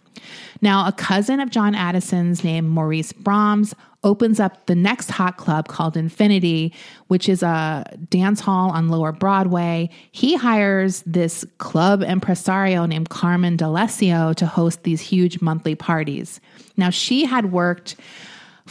Now, 0.61 0.87
a 0.87 0.91
cousin 0.91 1.39
of 1.39 1.49
John 1.49 1.75
Addison's 1.75 2.43
named 2.43 2.69
Maurice 2.69 3.13
Brahms 3.13 3.73
opens 4.03 4.39
up 4.39 4.65
the 4.65 4.75
next 4.75 5.11
hot 5.11 5.37
club 5.37 5.67
called 5.67 5.95
Infinity, 5.95 6.73
which 7.07 7.29
is 7.29 7.43
a 7.43 7.85
dance 8.09 8.39
hall 8.39 8.71
on 8.71 8.89
Lower 8.89 9.11
Broadway. 9.11 9.89
He 10.11 10.35
hires 10.35 11.03
this 11.05 11.45
club 11.59 12.01
impresario 12.01 12.85
named 12.85 13.09
Carmen 13.09 13.57
D'Alessio 13.57 14.33
to 14.35 14.45
host 14.45 14.83
these 14.83 15.01
huge 15.01 15.41
monthly 15.41 15.75
parties. 15.75 16.39
Now, 16.77 16.89
she 16.89 17.25
had 17.25 17.51
worked 17.51 17.95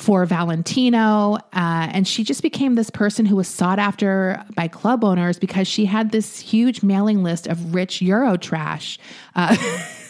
for 0.00 0.24
Valentino. 0.24 1.34
Uh, 1.52 1.88
and 1.92 2.08
she 2.08 2.24
just 2.24 2.42
became 2.42 2.74
this 2.74 2.88
person 2.88 3.26
who 3.26 3.36
was 3.36 3.46
sought 3.46 3.78
after 3.78 4.42
by 4.54 4.66
club 4.66 5.04
owners 5.04 5.38
because 5.38 5.68
she 5.68 5.84
had 5.84 6.10
this 6.10 6.38
huge 6.38 6.82
mailing 6.82 7.22
list 7.22 7.46
of 7.46 7.74
rich 7.74 8.00
Euro 8.00 8.38
trash. 8.38 8.98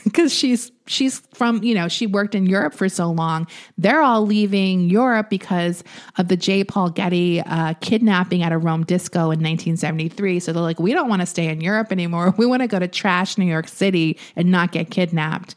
Because 0.04 0.32
uh, 0.32 0.34
she's 0.34 0.70
she's 0.86 1.20
from 1.34 1.62
you 1.62 1.74
know 1.74 1.88
she 1.88 2.06
worked 2.06 2.34
in 2.34 2.46
Europe 2.46 2.72
for 2.72 2.88
so 2.88 3.10
long. 3.10 3.48
They're 3.78 4.00
all 4.00 4.24
leaving 4.24 4.88
Europe 4.88 5.28
because 5.28 5.82
of 6.18 6.28
the 6.28 6.36
J. 6.36 6.62
Paul 6.62 6.90
Getty 6.90 7.40
uh, 7.40 7.74
kidnapping 7.80 8.44
at 8.44 8.52
a 8.52 8.58
Rome 8.58 8.84
disco 8.84 9.22
in 9.22 9.40
1973. 9.40 10.38
So 10.38 10.52
they're 10.52 10.62
like, 10.62 10.78
we 10.78 10.92
don't 10.92 11.08
want 11.08 11.22
to 11.22 11.26
stay 11.26 11.48
in 11.48 11.60
Europe 11.60 11.90
anymore. 11.90 12.34
We 12.40 12.46
want 12.46 12.62
to 12.62 12.68
go 12.68 12.78
to 12.78 12.88
trash 12.88 13.36
New 13.36 13.44
York 13.44 13.68
City 13.68 14.18
and 14.34 14.50
not 14.50 14.72
get 14.72 14.90
kidnapped. 14.90 15.54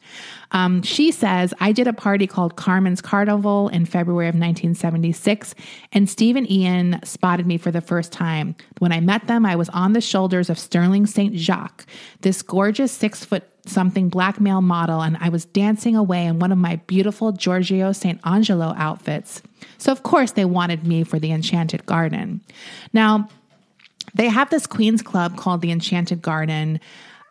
Um, 0.54 0.84
she 0.84 1.12
says, 1.12 1.54
I 1.60 1.72
did 1.72 1.88
a 1.88 1.94
party 1.94 2.28
called 2.28 2.56
Carmen's 2.56 3.02
Carnival 3.02 3.70
in 3.70 3.86
February 3.86 4.28
of 4.28 4.36
1976, 4.36 5.56
and 5.92 6.10
Steve 6.10 6.36
and 6.36 6.50
Ian 6.50 7.00
spotted 7.04 7.48
me 7.48 7.58
for 7.58 7.72
the 7.72 7.82
first 7.82 8.12
time. 8.12 8.56
When 8.80 8.92
I 8.92 9.00
met 9.00 9.28
them, 9.28 9.46
I 9.46 9.56
was 9.56 9.70
on 9.70 9.94
the 9.94 10.02
shoulders 10.02 10.50
of 10.50 10.60
Sterling 10.60 11.08
St. 11.08 11.36
Jacques, 11.36 11.86
this 12.22 12.42
gorgeous 12.42 12.92
six 12.92 13.26
foot 13.26 13.44
something 13.66 14.10
black 14.10 14.40
male 14.40 14.62
model, 14.62 15.02
and 15.02 15.18
I 15.20 15.30
was 15.30 15.46
dancing 15.46 15.96
away 15.96 16.26
in 16.26 16.40
one 16.40 16.52
of 16.52 16.58
my 16.58 16.76
beautiful 16.88 17.32
Giorgio 17.32 17.92
Sant'Angelo 17.92 18.76
outfits. 18.78 19.42
So, 19.78 19.92
of 19.92 20.04
course, 20.04 20.32
they 20.32 20.46
wanted 20.46 20.86
me 20.86 21.04
for 21.04 21.18
the 21.18 21.32
Enchanted 21.32 21.86
Garden. 21.86 22.42
Now, 22.92 23.30
they 24.14 24.28
have 24.28 24.50
this 24.50 24.68
Queen's 24.68 25.02
Club 25.02 25.38
called 25.38 25.62
the 25.62 25.72
Enchanted 25.72 26.22
Garden. 26.22 26.80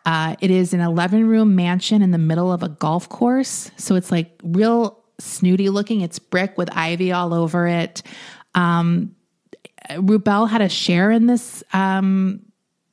Uh, 0.05 0.35
it 0.41 0.51
is 0.51 0.73
an 0.73 0.81
11 0.81 1.27
room 1.27 1.55
mansion 1.55 2.01
in 2.01 2.11
the 2.11 2.17
middle 2.17 2.51
of 2.51 2.63
a 2.63 2.69
golf 2.69 3.07
course. 3.09 3.71
So 3.77 3.95
it's 3.95 4.11
like 4.11 4.39
real 4.43 5.03
snooty 5.19 5.69
looking. 5.69 6.01
It's 6.01 6.19
brick 6.19 6.57
with 6.57 6.69
ivy 6.75 7.11
all 7.11 7.33
over 7.33 7.67
it. 7.67 8.03
Um, 8.55 9.15
Rubell 9.91 10.49
had 10.49 10.61
a 10.61 10.69
share 10.69 11.11
in 11.11 11.27
this 11.27 11.63
um, 11.73 12.41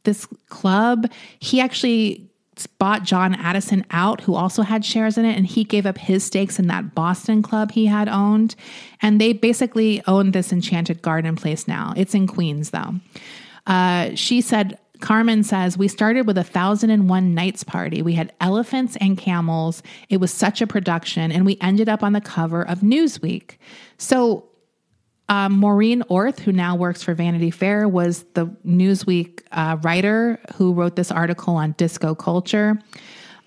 this 0.05 0.27
club. 0.49 1.11
He 1.39 1.61
actually 1.61 2.31
bought 2.79 3.05
John 3.05 3.35
Addison 3.35 3.85
out, 3.91 4.21
who 4.23 4.35
also 4.35 4.63
had 4.63 4.85
shares 4.85 5.17
in 5.17 5.25
it, 5.25 5.37
and 5.37 5.47
he 5.47 5.65
gave 5.65 5.87
up 5.87 5.99
his 5.99 6.25
stakes 6.25 6.59
in 6.59 6.67
that 6.67 6.95
Boston 6.95 7.43
club 7.43 7.73
he 7.73 7.87
had 7.87 8.09
owned. 8.09 8.55
And 9.01 9.21
they 9.21 9.33
basically 9.33 10.03
own 10.07 10.33
this 10.33 10.53
enchanted 10.53 11.01
garden 11.03 11.37
place 11.37 11.67
now. 11.67 11.95
It's 11.97 12.15
in 12.15 12.27
Queens, 12.27 12.71
though. 12.71 12.95
Uh, 13.67 14.15
she 14.15 14.41
said, 14.41 14.79
Carmen 15.01 15.43
says, 15.43 15.77
We 15.77 15.89
started 15.89 16.27
with 16.27 16.39
a 16.39 16.45
thousand 16.45 16.91
and 16.91 17.09
one 17.09 17.35
nights 17.35 17.65
party. 17.65 18.03
We 18.03 18.15
had 18.15 18.33
elephants 18.41 18.97
and 19.01 19.17
camels. 19.17 19.83
It 20.09 20.19
was 20.19 20.33
such 20.33 20.61
a 20.61 20.67
production, 20.67 21.33
and 21.33 21.45
we 21.45 21.57
ended 21.61 21.89
up 21.89 22.03
on 22.03 22.13
the 22.13 22.21
cover 22.21 22.63
of 22.67 22.81
Newsweek. 22.81 23.57
So, 23.99 24.47
um, 25.29 25.53
Maureen 25.53 26.03
Orth, 26.09 26.41
who 26.41 26.51
now 26.51 26.75
works 26.75 27.05
for 27.05 27.15
Vanity 27.15 27.53
Fair, 27.53 27.87
was 27.87 28.25
the 28.35 28.47
Newsweek 28.67 29.43
uh, 29.53 29.77
writer 29.83 30.41
who 30.57 30.73
wrote 30.73 30.97
this 30.97 31.13
article 31.13 31.55
on 31.55 31.73
disco 31.79 32.17
culture. 32.17 32.79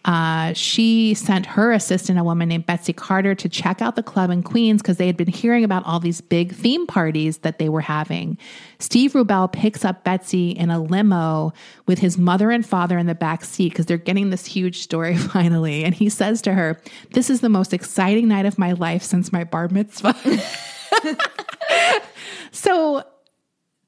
Uh, 0.05 0.51
she 0.53 1.13
sent 1.13 1.45
her 1.45 1.71
assistant, 1.71 2.19
a 2.19 2.23
woman 2.23 2.49
named 2.49 2.65
Betsy 2.65 2.91
Carter, 2.91 3.35
to 3.35 3.47
check 3.47 3.81
out 3.81 3.95
the 3.95 4.03
club 4.03 4.29
in 4.29 4.43
Queens 4.43 4.81
because 4.81 4.97
they 4.97 5.07
had 5.07 5.15
been 5.15 5.29
hearing 5.29 5.63
about 5.63 5.85
all 5.85 5.99
these 5.99 6.19
big 6.19 6.53
theme 6.53 6.85
parties 6.85 7.37
that 7.39 7.57
they 7.57 7.69
were 7.69 7.81
having. 7.81 8.37
Steve 8.79 9.13
Rubel 9.13 9.51
picks 9.51 9.85
up 9.85 10.03
Betsy 10.03 10.51
in 10.51 10.69
a 10.69 10.81
limo 10.81 11.53
with 11.87 11.99
his 11.99 12.17
mother 12.17 12.51
and 12.51 12.65
father 12.65 12.97
in 12.97 13.05
the 13.05 13.15
back 13.15 13.45
seat 13.45 13.69
because 13.69 13.85
they're 13.85 13.97
getting 13.97 14.29
this 14.29 14.45
huge 14.45 14.81
story 14.81 15.15
finally. 15.33 15.85
And 15.85 15.95
he 15.95 16.09
says 16.09 16.41
to 16.41 16.53
her, 16.53 16.81
This 17.11 17.29
is 17.29 17.39
the 17.39 17.49
most 17.49 17.73
exciting 17.73 18.27
night 18.27 18.45
of 18.45 18.57
my 18.57 18.73
life 18.73 19.03
since 19.03 19.31
my 19.31 19.45
bar 19.45 19.69
mitzvah. 19.69 20.15
so, 22.51 23.03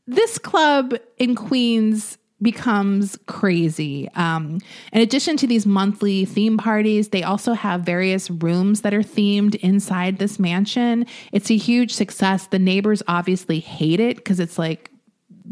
this 0.07 0.37
club 0.37 0.93
in 1.17 1.35
Queens 1.35 2.17
becomes 2.41 3.17
crazy. 3.27 4.09
Um, 4.15 4.59
in 4.91 5.01
addition 5.01 5.37
to 5.37 5.47
these 5.47 5.65
monthly 5.65 6.25
theme 6.25 6.57
parties, 6.57 7.09
they 7.09 7.23
also 7.23 7.53
have 7.53 7.81
various 7.81 8.29
rooms 8.29 8.81
that 8.81 8.93
are 8.93 9.01
themed 9.01 9.55
inside 9.55 10.17
this 10.17 10.37
mansion. 10.37 11.05
It's 11.31 11.49
a 11.49 11.57
huge 11.57 11.93
success. 11.93 12.47
The 12.47 12.59
neighbors 12.59 13.01
obviously 13.07 13.59
hate 13.59 13.99
it 13.99 14.17
because 14.17 14.39
it's 14.39 14.57
like 14.57 14.91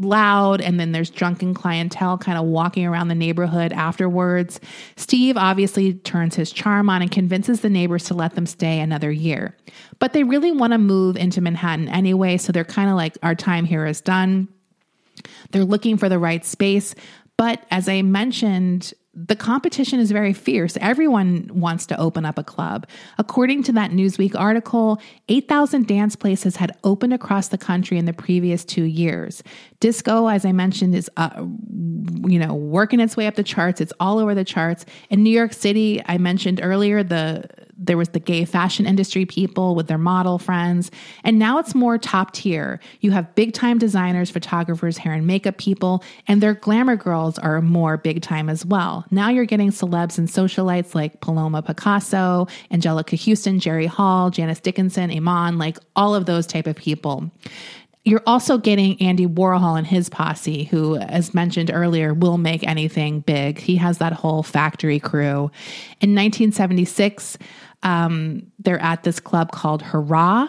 loud 0.00 0.60
and 0.60 0.78
then 0.78 0.92
there's 0.92 1.10
drunken 1.10 1.54
clientele 1.54 2.18
kind 2.18 2.36
of 2.36 2.44
walking 2.44 2.84
around 2.84 3.08
the 3.08 3.14
neighborhood 3.14 3.72
afterwards. 3.72 4.60
Steve 4.96 5.36
obviously 5.36 5.94
turns 5.94 6.34
his 6.34 6.52
charm 6.52 6.90
on 6.90 7.00
and 7.00 7.10
convinces 7.10 7.60
the 7.60 7.70
neighbors 7.70 8.04
to 8.04 8.14
let 8.14 8.34
them 8.34 8.46
stay 8.46 8.80
another 8.80 9.10
year. 9.10 9.56
But 10.00 10.12
they 10.12 10.24
really 10.24 10.52
want 10.52 10.72
to 10.72 10.78
move 10.78 11.16
into 11.16 11.40
Manhattan 11.40 11.88
anyway, 11.88 12.36
so 12.36 12.52
they're 12.52 12.64
kind 12.64 12.90
of 12.90 12.96
like 12.96 13.16
our 13.22 13.34
time 13.34 13.64
here 13.64 13.86
is 13.86 14.00
done. 14.00 14.48
They're 15.50 15.64
looking 15.64 15.96
for 15.96 16.08
the 16.08 16.18
right 16.18 16.44
space. 16.44 16.94
But 17.36 17.64
as 17.70 17.88
I 17.88 18.02
mentioned, 18.02 18.92
the 19.16 19.36
competition 19.36 20.00
is 20.00 20.10
very 20.10 20.32
fierce. 20.32 20.76
Everyone 20.80 21.48
wants 21.52 21.86
to 21.86 22.00
open 22.00 22.24
up 22.24 22.36
a 22.36 22.42
club. 22.42 22.86
According 23.16 23.62
to 23.64 23.72
that 23.72 23.92
Newsweek 23.92 24.34
article, 24.34 25.00
8,000 25.28 25.86
dance 25.86 26.16
places 26.16 26.56
had 26.56 26.76
opened 26.82 27.14
across 27.14 27.48
the 27.48 27.58
country 27.58 27.96
in 27.96 28.06
the 28.06 28.12
previous 28.12 28.64
two 28.64 28.84
years. 28.84 29.42
Disco, 29.78 30.26
as 30.26 30.44
I 30.44 30.50
mentioned, 30.50 30.96
is 30.96 31.08
uh, 31.16 31.30
you 32.26 32.38
know 32.38 32.54
working 32.54 32.98
its 32.98 33.16
way 33.16 33.26
up 33.26 33.36
the 33.36 33.44
charts. 33.44 33.80
It's 33.80 33.92
all 34.00 34.18
over 34.18 34.34
the 34.34 34.44
charts. 34.44 34.84
In 35.10 35.22
New 35.22 35.30
York 35.30 35.52
City, 35.52 36.02
I 36.06 36.18
mentioned 36.18 36.60
earlier 36.62 37.04
the 37.04 37.44
there 37.76 37.96
was 37.96 38.10
the 38.10 38.20
gay 38.20 38.44
fashion 38.44 38.86
industry 38.86 39.26
people 39.26 39.74
with 39.74 39.86
their 39.86 39.98
model 39.98 40.38
friends. 40.38 40.90
And 41.22 41.38
now 41.38 41.58
it's 41.58 41.74
more 41.74 41.98
top 41.98 42.32
tier. 42.32 42.80
You 43.00 43.10
have 43.12 43.34
big 43.34 43.52
time 43.52 43.78
designers, 43.78 44.30
photographers, 44.30 44.98
hair 44.98 45.12
and 45.12 45.26
makeup 45.26 45.58
people, 45.58 46.02
and 46.26 46.42
their 46.42 46.54
glamour 46.54 46.96
girls 46.96 47.38
are 47.38 47.60
more 47.60 47.96
big 47.96 48.22
time 48.22 48.48
as 48.48 48.64
well. 48.64 49.04
Now 49.10 49.28
you're 49.28 49.44
getting 49.44 49.70
celebs 49.70 50.18
and 50.18 50.28
socialites 50.28 50.94
like 50.94 51.20
Paloma 51.20 51.62
Picasso, 51.62 52.46
Anjelica 52.70 53.18
Huston, 53.18 53.60
Jerry 53.60 53.86
Hall, 53.86 54.30
Janice 54.30 54.60
Dickinson, 54.60 55.10
Iman, 55.10 55.58
like 55.58 55.78
all 55.96 56.14
of 56.14 56.26
those 56.26 56.46
type 56.46 56.66
of 56.66 56.76
people. 56.76 57.30
You're 58.06 58.22
also 58.26 58.58
getting 58.58 59.00
Andy 59.00 59.26
Warhol 59.26 59.78
and 59.78 59.86
his 59.86 60.10
posse, 60.10 60.64
who, 60.64 60.98
as 60.98 61.32
mentioned 61.32 61.70
earlier, 61.72 62.12
will 62.12 62.36
make 62.36 62.62
anything 62.66 63.20
big. 63.20 63.58
He 63.58 63.76
has 63.76 63.96
that 63.96 64.12
whole 64.12 64.42
factory 64.42 65.00
crew. 65.00 65.50
In 66.02 66.14
1976, 66.14 67.38
um, 67.84 68.50
they're 68.58 68.80
at 68.80 69.04
this 69.04 69.20
club 69.20 69.52
called 69.52 69.82
Hurrah. 69.82 70.48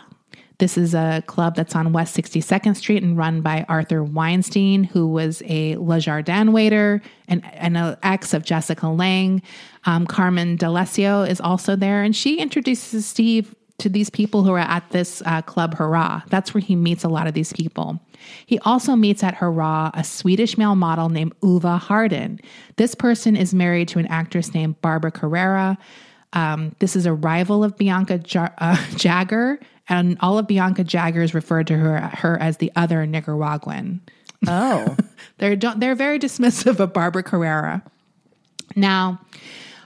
This 0.57 0.77
is 0.77 0.93
a 0.93 1.21
club 1.27 1.55
that's 1.55 1.75
on 1.75 1.91
West 1.91 2.15
62nd 2.15 2.77
Street 2.77 3.03
and 3.03 3.17
run 3.17 3.41
by 3.41 3.65
Arthur 3.67 4.03
Weinstein, 4.03 4.85
who 4.85 5.05
was 5.05 5.43
a 5.45 5.75
Le 5.75 5.99
Jardin 5.99 6.53
waiter 6.53 7.01
and, 7.27 7.43
and 7.53 7.77
an 7.77 7.97
ex 8.03 8.33
of 8.33 8.45
Jessica 8.45 8.87
Lange. 8.87 9.41
Um, 9.83 10.07
Carmen 10.07 10.55
D'Alessio 10.55 11.27
is 11.27 11.41
also 11.41 11.75
there, 11.75 12.03
and 12.03 12.15
she 12.15 12.39
introduces 12.39 13.05
Steve 13.05 13.53
to 13.77 13.89
these 13.89 14.09
people 14.09 14.43
who 14.43 14.53
are 14.53 14.59
at 14.59 14.89
this 14.91 15.21
uh, 15.25 15.41
club 15.41 15.75
Hurrah. 15.75 16.21
That's 16.29 16.53
where 16.53 16.61
he 16.61 16.75
meets 16.75 17.03
a 17.03 17.09
lot 17.09 17.27
of 17.27 17.33
these 17.33 17.51
people. 17.51 17.99
He 18.45 18.57
also 18.59 18.95
meets 18.95 19.23
at 19.23 19.35
Hurrah 19.35 19.91
a 19.93 20.03
Swedish 20.03 20.57
male 20.57 20.75
model 20.75 21.09
named 21.09 21.37
Uwe 21.41 21.77
Harden. 21.79 22.39
This 22.77 22.95
person 22.95 23.35
is 23.35 23.53
married 23.53 23.89
to 23.89 23.99
an 23.99 24.07
actress 24.07 24.53
named 24.53 24.79
Barbara 24.81 25.11
Carrera. 25.11 25.77
Um, 26.35 26.75
this 26.79 26.95
is 26.95 27.05
a 27.05 27.13
rival 27.13 27.63
of 27.63 27.77
Bianca 27.77 28.19
J- 28.19 28.49
uh, 28.57 28.85
Jagger, 28.95 29.59
and 29.89 30.17
all 30.19 30.37
of 30.37 30.47
Bianca 30.47 30.83
Jagger's 30.83 31.33
referred 31.33 31.67
to 31.67 31.77
her, 31.77 31.99
her 31.99 32.37
as 32.39 32.57
the 32.57 32.71
other 32.75 33.05
Nicaraguan. 33.05 34.01
Oh. 34.47 34.95
they're, 35.37 35.55
they're 35.55 35.95
very 35.95 36.19
dismissive 36.19 36.79
of 36.79 36.93
Barbara 36.93 37.23
Carrera. 37.23 37.83
Now, 38.75 39.21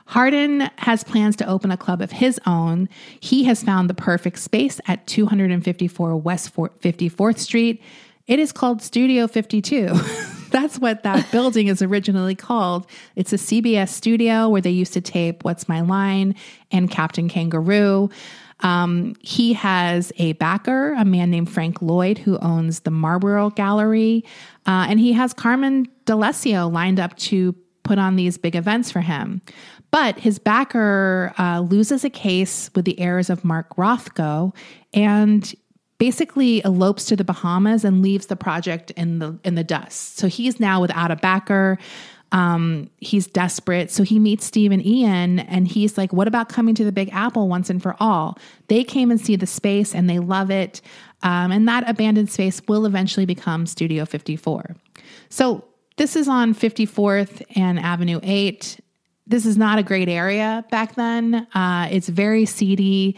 Harden 0.05 0.61
has 0.77 1.03
plans 1.03 1.35
to 1.35 1.47
open 1.47 1.69
a 1.69 1.77
club 1.77 2.01
of 2.01 2.11
his 2.11 2.39
own. 2.47 2.89
He 3.19 3.43
has 3.43 3.61
found 3.61 3.89
the 3.89 3.93
perfect 3.93 4.39
space 4.39 4.81
at 4.87 5.05
254 5.05 6.17
West 6.17 6.55
54th 6.55 7.37
Street. 7.37 7.81
It 8.25 8.39
is 8.39 8.51
called 8.51 8.81
Studio 8.81 9.27
52. 9.27 9.93
That's 10.49 10.79
what 10.79 11.03
that 11.03 11.31
building 11.31 11.67
is 11.67 11.81
originally 11.81 12.35
called. 12.35 12.87
It's 13.15 13.33
a 13.33 13.37
CBS 13.37 13.89
studio 13.89 14.49
where 14.49 14.61
they 14.61 14.71
used 14.71 14.93
to 14.93 15.01
tape 15.01 15.43
What's 15.43 15.67
My 15.67 15.81
Line 15.81 16.35
and 16.71 16.89
Captain 16.89 17.29
Kangaroo. 17.29 18.09
Um, 18.61 19.15
he 19.21 19.53
has 19.53 20.11
a 20.17 20.33
backer, 20.33 20.93
a 20.93 21.05
man 21.05 21.31
named 21.31 21.49
Frank 21.49 21.81
Lloyd, 21.81 22.17
who 22.17 22.37
owns 22.39 22.81
the 22.81 22.91
Marlborough 22.91 23.51
Gallery. 23.51 24.25
Uh, 24.65 24.87
and 24.89 24.99
he 24.99 25.13
has 25.13 25.33
Carmen 25.33 25.87
D'Alessio 26.05 26.71
lined 26.71 26.99
up 26.99 27.15
to 27.17 27.55
put 27.83 27.97
on 27.97 28.15
these 28.17 28.37
big 28.37 28.55
events 28.55 28.91
for 28.91 29.01
him. 29.01 29.41
But 29.91 30.19
his 30.19 30.37
backer 30.37 31.33
uh, 31.39 31.61
loses 31.61 32.03
a 32.03 32.09
case 32.09 32.69
with 32.75 32.85
the 32.85 32.99
heirs 32.99 33.29
of 33.29 33.43
Mark 33.43 33.75
Rothko 33.75 34.55
and 34.93 35.53
basically 35.99 36.63
elopes 36.63 37.05
to 37.05 37.15
the 37.15 37.23
Bahamas 37.23 37.83
and 37.85 38.01
leaves 38.01 38.25
the 38.25 38.35
project 38.35 38.89
in 38.91 39.19
the 39.19 39.37
in 39.43 39.53
the 39.53 39.63
dust. 39.63 40.17
So 40.17 40.27
he's 40.27 40.59
now 40.59 40.81
without 40.81 41.11
a 41.11 41.15
backer. 41.15 41.77
Um, 42.31 42.91
he's 42.97 43.25
desperate. 43.25 43.89
So 43.89 44.03
he 44.03 44.19
meets 44.19 44.45
Steve 44.45 44.71
and 44.71 44.85
Ian 44.85 45.39
and 45.39 45.67
he's 45.67 45.97
like, 45.97 46.13
What 46.13 46.27
about 46.27 46.49
coming 46.49 46.73
to 46.75 46.83
the 46.83 46.91
Big 46.91 47.09
Apple 47.11 47.47
once 47.47 47.69
and 47.69 47.81
for 47.81 47.95
all? 47.99 48.37
They 48.67 48.83
came 48.83 49.11
and 49.11 49.19
see 49.19 49.35
the 49.35 49.47
space 49.47 49.93
and 49.93 50.09
they 50.09 50.19
love 50.19 50.49
it. 50.49 50.81
Um, 51.21 51.51
and 51.51 51.67
that 51.67 51.87
abandoned 51.87 52.31
space 52.31 52.61
will 52.67 52.85
eventually 52.85 53.25
become 53.25 53.65
Studio 53.65 54.05
54. 54.05 54.75
So 55.29 55.65
this 55.97 56.15
is 56.15 56.27
on 56.29 56.55
54th 56.55 57.43
and 57.55 57.79
Avenue 57.79 58.19
8 58.23 58.79
this 59.29 59.45
is 59.45 59.57
not 59.57 59.77
a 59.77 59.83
great 59.83 60.09
area 60.09 60.65
back 60.71 60.95
then. 60.95 61.47
Uh, 61.53 61.87
it's 61.91 62.09
very 62.09 62.45
seedy. 62.45 63.15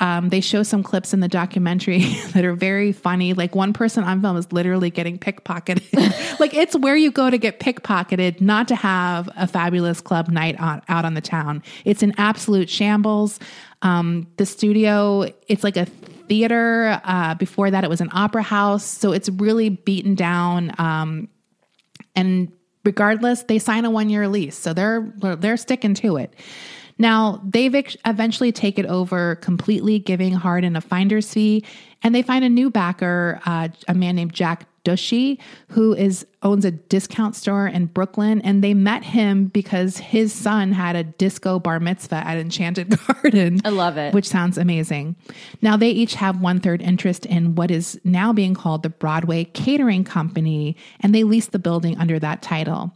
Um, 0.00 0.28
they 0.28 0.40
show 0.40 0.62
some 0.62 0.82
clips 0.82 1.12
in 1.12 1.20
the 1.20 1.28
documentary 1.28 1.98
that 2.32 2.44
are 2.44 2.54
very 2.54 2.92
funny. 2.92 3.34
Like 3.34 3.54
one 3.54 3.72
person 3.72 4.04
on 4.04 4.20
film 4.20 4.36
is 4.36 4.52
literally 4.52 4.90
getting 4.90 5.18
pickpocketed. 5.18 6.38
like 6.40 6.54
it's 6.54 6.76
where 6.76 6.96
you 6.96 7.10
go 7.10 7.30
to 7.30 7.38
get 7.38 7.60
pickpocketed, 7.60 8.40
not 8.40 8.68
to 8.68 8.76
have 8.76 9.28
a 9.36 9.46
fabulous 9.46 10.00
club 10.00 10.28
night 10.28 10.58
on, 10.60 10.82
out 10.88 11.04
on 11.04 11.14
the 11.14 11.20
town. 11.20 11.62
It's 11.84 12.02
an 12.02 12.14
absolute 12.18 12.70
shambles. 12.70 13.38
Um, 13.82 14.26
the 14.36 14.46
studio, 14.46 15.26
it's 15.46 15.64
like 15.64 15.76
a 15.76 15.84
theater. 15.84 17.00
Uh, 17.04 17.34
before 17.34 17.70
that, 17.70 17.84
it 17.84 17.90
was 17.90 18.00
an 18.00 18.10
opera 18.12 18.42
house. 18.42 18.84
So 18.84 19.12
it's 19.12 19.28
really 19.28 19.68
beaten 19.68 20.14
down. 20.14 20.74
Um, 20.78 21.28
and 22.14 22.52
regardless, 22.84 23.42
they 23.44 23.58
sign 23.58 23.84
a 23.84 23.90
one 23.90 24.10
year 24.10 24.28
lease. 24.28 24.56
So 24.56 24.72
they're, 24.72 25.12
they're 25.20 25.56
sticking 25.56 25.94
to 25.94 26.16
it. 26.16 26.34
Now, 26.98 27.40
they 27.44 27.66
eventually 27.66 28.52
take 28.52 28.78
it 28.78 28.86
over 28.86 29.36
completely, 29.36 29.98
giving 29.98 30.32
Harden 30.32 30.74
a 30.74 30.80
finder's 30.80 31.32
fee, 31.32 31.64
and 32.02 32.14
they 32.14 32.22
find 32.22 32.44
a 32.44 32.48
new 32.48 32.70
backer, 32.70 33.40
uh, 33.46 33.68
a 33.86 33.94
man 33.94 34.16
named 34.16 34.32
Jack 34.32 34.66
Dushy, 34.84 35.38
who 35.68 35.92
is 35.94 36.26
owns 36.42 36.64
a 36.64 36.70
discount 36.70 37.36
store 37.36 37.66
in 37.66 37.86
Brooklyn, 37.86 38.40
and 38.40 38.64
they 38.64 38.72
met 38.72 39.04
him 39.04 39.46
because 39.46 39.98
his 39.98 40.32
son 40.32 40.72
had 40.72 40.96
a 40.96 41.04
disco 41.04 41.58
bar 41.58 41.78
mitzvah 41.78 42.26
at 42.26 42.38
Enchanted 42.38 42.96
Garden. 43.06 43.60
I 43.64 43.68
love 43.68 43.98
it, 43.98 44.14
which 44.14 44.26
sounds 44.26 44.56
amazing. 44.56 45.14
Now 45.60 45.76
they 45.76 45.90
each 45.90 46.14
have 46.14 46.40
one 46.40 46.58
third 46.58 46.80
interest 46.80 47.26
in 47.26 47.54
what 47.54 47.70
is 47.70 48.00
now 48.02 48.32
being 48.32 48.54
called 48.54 48.82
the 48.82 48.88
Broadway 48.88 49.44
Catering 49.44 50.04
Company, 50.04 50.74
and 51.00 51.14
they 51.14 51.22
lease 51.22 51.48
the 51.48 51.58
building 51.58 51.98
under 51.98 52.18
that 52.18 52.40
title. 52.40 52.92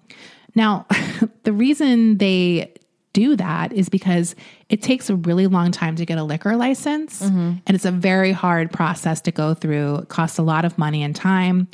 Now, 0.55 0.87
the 1.45 1.53
reason 1.53 2.19
they 2.19 2.72
do 3.13 3.37
that 3.37 3.73
is 3.73 3.89
because 3.89 4.35
it 4.69 4.83
takes 4.83 5.11
a 5.11 5.17
really 5.17 5.47
long 5.47 5.71
time 5.71 5.97
to 5.97 6.07
get 6.07 6.19
a 6.19 6.25
liquor 6.25 6.57
license 6.57 7.23
mm-hmm. 7.23 7.55
and 7.67 7.75
it's 7.75 7.85
a 7.85 7.91
very 7.91 8.33
hard 8.33 8.73
process 8.73 9.21
to 9.23 9.33
go 9.33 9.55
through. 9.55 9.97
It 9.97 10.09
costs 10.09 10.39
a 10.39 10.43
lot 10.43 10.65
of 10.65 10.79
money 10.79 11.03
and 11.03 11.15
time. 11.15 11.69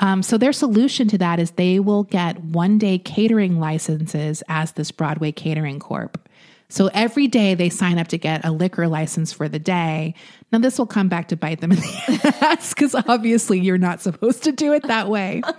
Um, 0.00 0.22
so 0.22 0.38
their 0.38 0.52
solution 0.52 1.08
to 1.08 1.18
that 1.18 1.38
is 1.38 1.52
they 1.52 1.78
will 1.78 2.04
get 2.04 2.42
one 2.42 2.78
day 2.78 2.98
catering 2.98 3.60
licenses 3.60 4.42
as 4.48 4.72
this 4.72 4.90
Broadway 4.90 5.30
Catering 5.30 5.78
Corp. 5.78 6.26
So 6.70 6.88
every 6.94 7.26
day 7.26 7.54
they 7.54 7.68
sign 7.68 7.98
up 7.98 8.08
to 8.08 8.18
get 8.18 8.44
a 8.44 8.52
liquor 8.52 8.86
license 8.86 9.32
for 9.32 9.48
the 9.48 9.58
day. 9.58 10.14
Now 10.52 10.60
this 10.60 10.78
will 10.78 10.86
come 10.86 11.08
back 11.08 11.28
to 11.28 11.36
bite 11.36 11.60
them 11.60 11.72
in 11.72 11.78
the 11.78 12.36
ass 12.40 12.72
because 12.72 12.94
obviously 12.94 13.60
you're 13.60 13.76
not 13.76 14.00
supposed 14.00 14.44
to 14.44 14.52
do 14.52 14.72
it 14.72 14.84
that 14.84 15.08
way. 15.08 15.42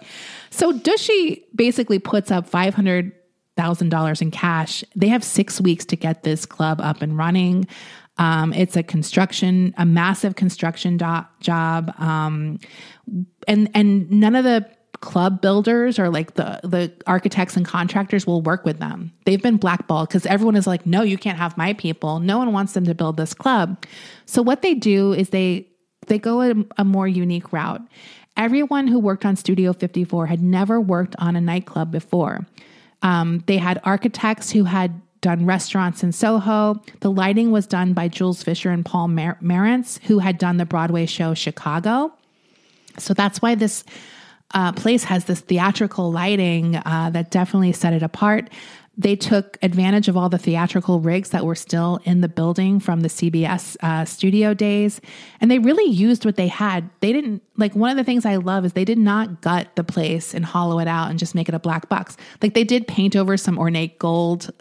So 0.53 0.73
Dushy 0.73 1.45
basically 1.55 1.97
puts 1.97 2.29
up 2.29 2.45
500 2.45 3.13
thousand 3.61 3.89
dollars 3.89 4.21
in 4.21 4.31
cash. 4.31 4.83
They 4.95 5.07
have 5.09 5.23
six 5.23 5.61
weeks 5.61 5.85
to 5.85 5.95
get 5.95 6.23
this 6.23 6.45
club 6.45 6.81
up 6.81 7.01
and 7.01 7.15
running. 7.15 7.67
Um, 8.17 8.53
it's 8.53 8.75
a 8.75 8.83
construction, 8.83 9.73
a 9.77 9.85
massive 9.85 10.35
construction 10.35 10.97
do- 10.97 11.25
job, 11.39 11.93
um, 11.99 12.59
and 13.47 13.69
and 13.75 14.09
none 14.09 14.35
of 14.35 14.43
the 14.43 14.67
club 15.01 15.41
builders 15.41 15.99
or 15.99 16.09
like 16.09 16.35
the 16.35 16.59
the 16.63 16.91
architects 17.05 17.55
and 17.55 17.65
contractors 17.65 18.25
will 18.25 18.41
work 18.41 18.65
with 18.65 18.79
them. 18.79 19.11
They've 19.25 19.41
been 19.41 19.57
blackballed 19.57 20.09
because 20.09 20.25
everyone 20.25 20.55
is 20.55 20.65
like, 20.65 20.85
no, 20.85 21.03
you 21.03 21.17
can't 21.17 21.37
have 21.37 21.57
my 21.57 21.73
people. 21.73 22.19
No 22.19 22.37
one 22.39 22.53
wants 22.53 22.73
them 22.73 22.85
to 22.85 22.95
build 22.95 23.17
this 23.17 23.33
club. 23.33 23.85
So 24.25 24.41
what 24.41 24.63
they 24.63 24.73
do 24.73 25.13
is 25.13 25.29
they 25.29 25.67
they 26.07 26.17
go 26.17 26.41
a, 26.41 26.53
a 26.77 26.83
more 26.83 27.07
unique 27.07 27.53
route. 27.53 27.81
Everyone 28.37 28.87
who 28.87 28.97
worked 28.97 29.25
on 29.25 29.35
Studio 29.35 29.73
54 29.73 30.25
had 30.25 30.41
never 30.41 30.81
worked 30.81 31.15
on 31.19 31.35
a 31.35 31.41
nightclub 31.41 31.91
before. 31.91 32.47
Um, 33.01 33.43
they 33.47 33.57
had 33.57 33.79
architects 33.83 34.51
who 34.51 34.63
had 34.63 35.01
done 35.21 35.45
restaurants 35.45 36.03
in 36.03 36.11
Soho. 36.11 36.81
The 36.99 37.11
lighting 37.11 37.51
was 37.51 37.67
done 37.67 37.93
by 37.93 38.07
Jules 38.07 38.43
Fisher 38.43 38.71
and 38.71 38.85
Paul 38.85 39.07
Mar- 39.07 39.37
Marantz, 39.41 40.01
who 40.03 40.19
had 40.19 40.37
done 40.37 40.57
the 40.57 40.65
Broadway 40.65 41.05
show 41.05 41.33
Chicago. 41.33 42.11
So 42.97 43.13
that's 43.13 43.41
why 43.41 43.55
this 43.55 43.83
uh, 44.53 44.73
place 44.73 45.03
has 45.05 45.25
this 45.25 45.39
theatrical 45.39 46.11
lighting 46.11 46.75
uh, 46.75 47.09
that 47.13 47.31
definitely 47.31 47.71
set 47.71 47.93
it 47.93 48.03
apart. 48.03 48.49
They 49.01 49.15
took 49.15 49.57
advantage 49.63 50.07
of 50.07 50.15
all 50.15 50.29
the 50.29 50.37
theatrical 50.37 50.99
rigs 50.99 51.31
that 51.31 51.43
were 51.43 51.55
still 51.55 51.99
in 52.03 52.21
the 52.21 52.29
building 52.29 52.79
from 52.79 53.01
the 53.01 53.07
CBS 53.07 53.75
uh, 53.81 54.05
studio 54.05 54.53
days, 54.53 55.01
and 55.39 55.49
they 55.49 55.57
really 55.57 55.91
used 55.91 56.23
what 56.23 56.35
they 56.35 56.47
had. 56.47 56.87
They 56.99 57.11
didn't 57.11 57.41
like 57.57 57.75
one 57.75 57.89
of 57.89 57.97
the 57.97 58.03
things 58.03 58.27
I 58.27 58.35
love 58.35 58.63
is 58.63 58.73
they 58.73 58.85
did 58.85 58.99
not 58.99 59.41
gut 59.41 59.69
the 59.75 59.83
place 59.83 60.35
and 60.35 60.45
hollow 60.45 60.77
it 60.77 60.87
out 60.87 61.09
and 61.09 61.17
just 61.17 61.33
make 61.33 61.49
it 61.49 61.55
a 61.55 61.59
black 61.59 61.89
box. 61.89 62.15
Like 62.43 62.53
they 62.53 62.63
did 62.63 62.87
paint 62.87 63.15
over 63.15 63.37
some 63.37 63.57
ornate 63.57 63.97
gold 63.97 64.51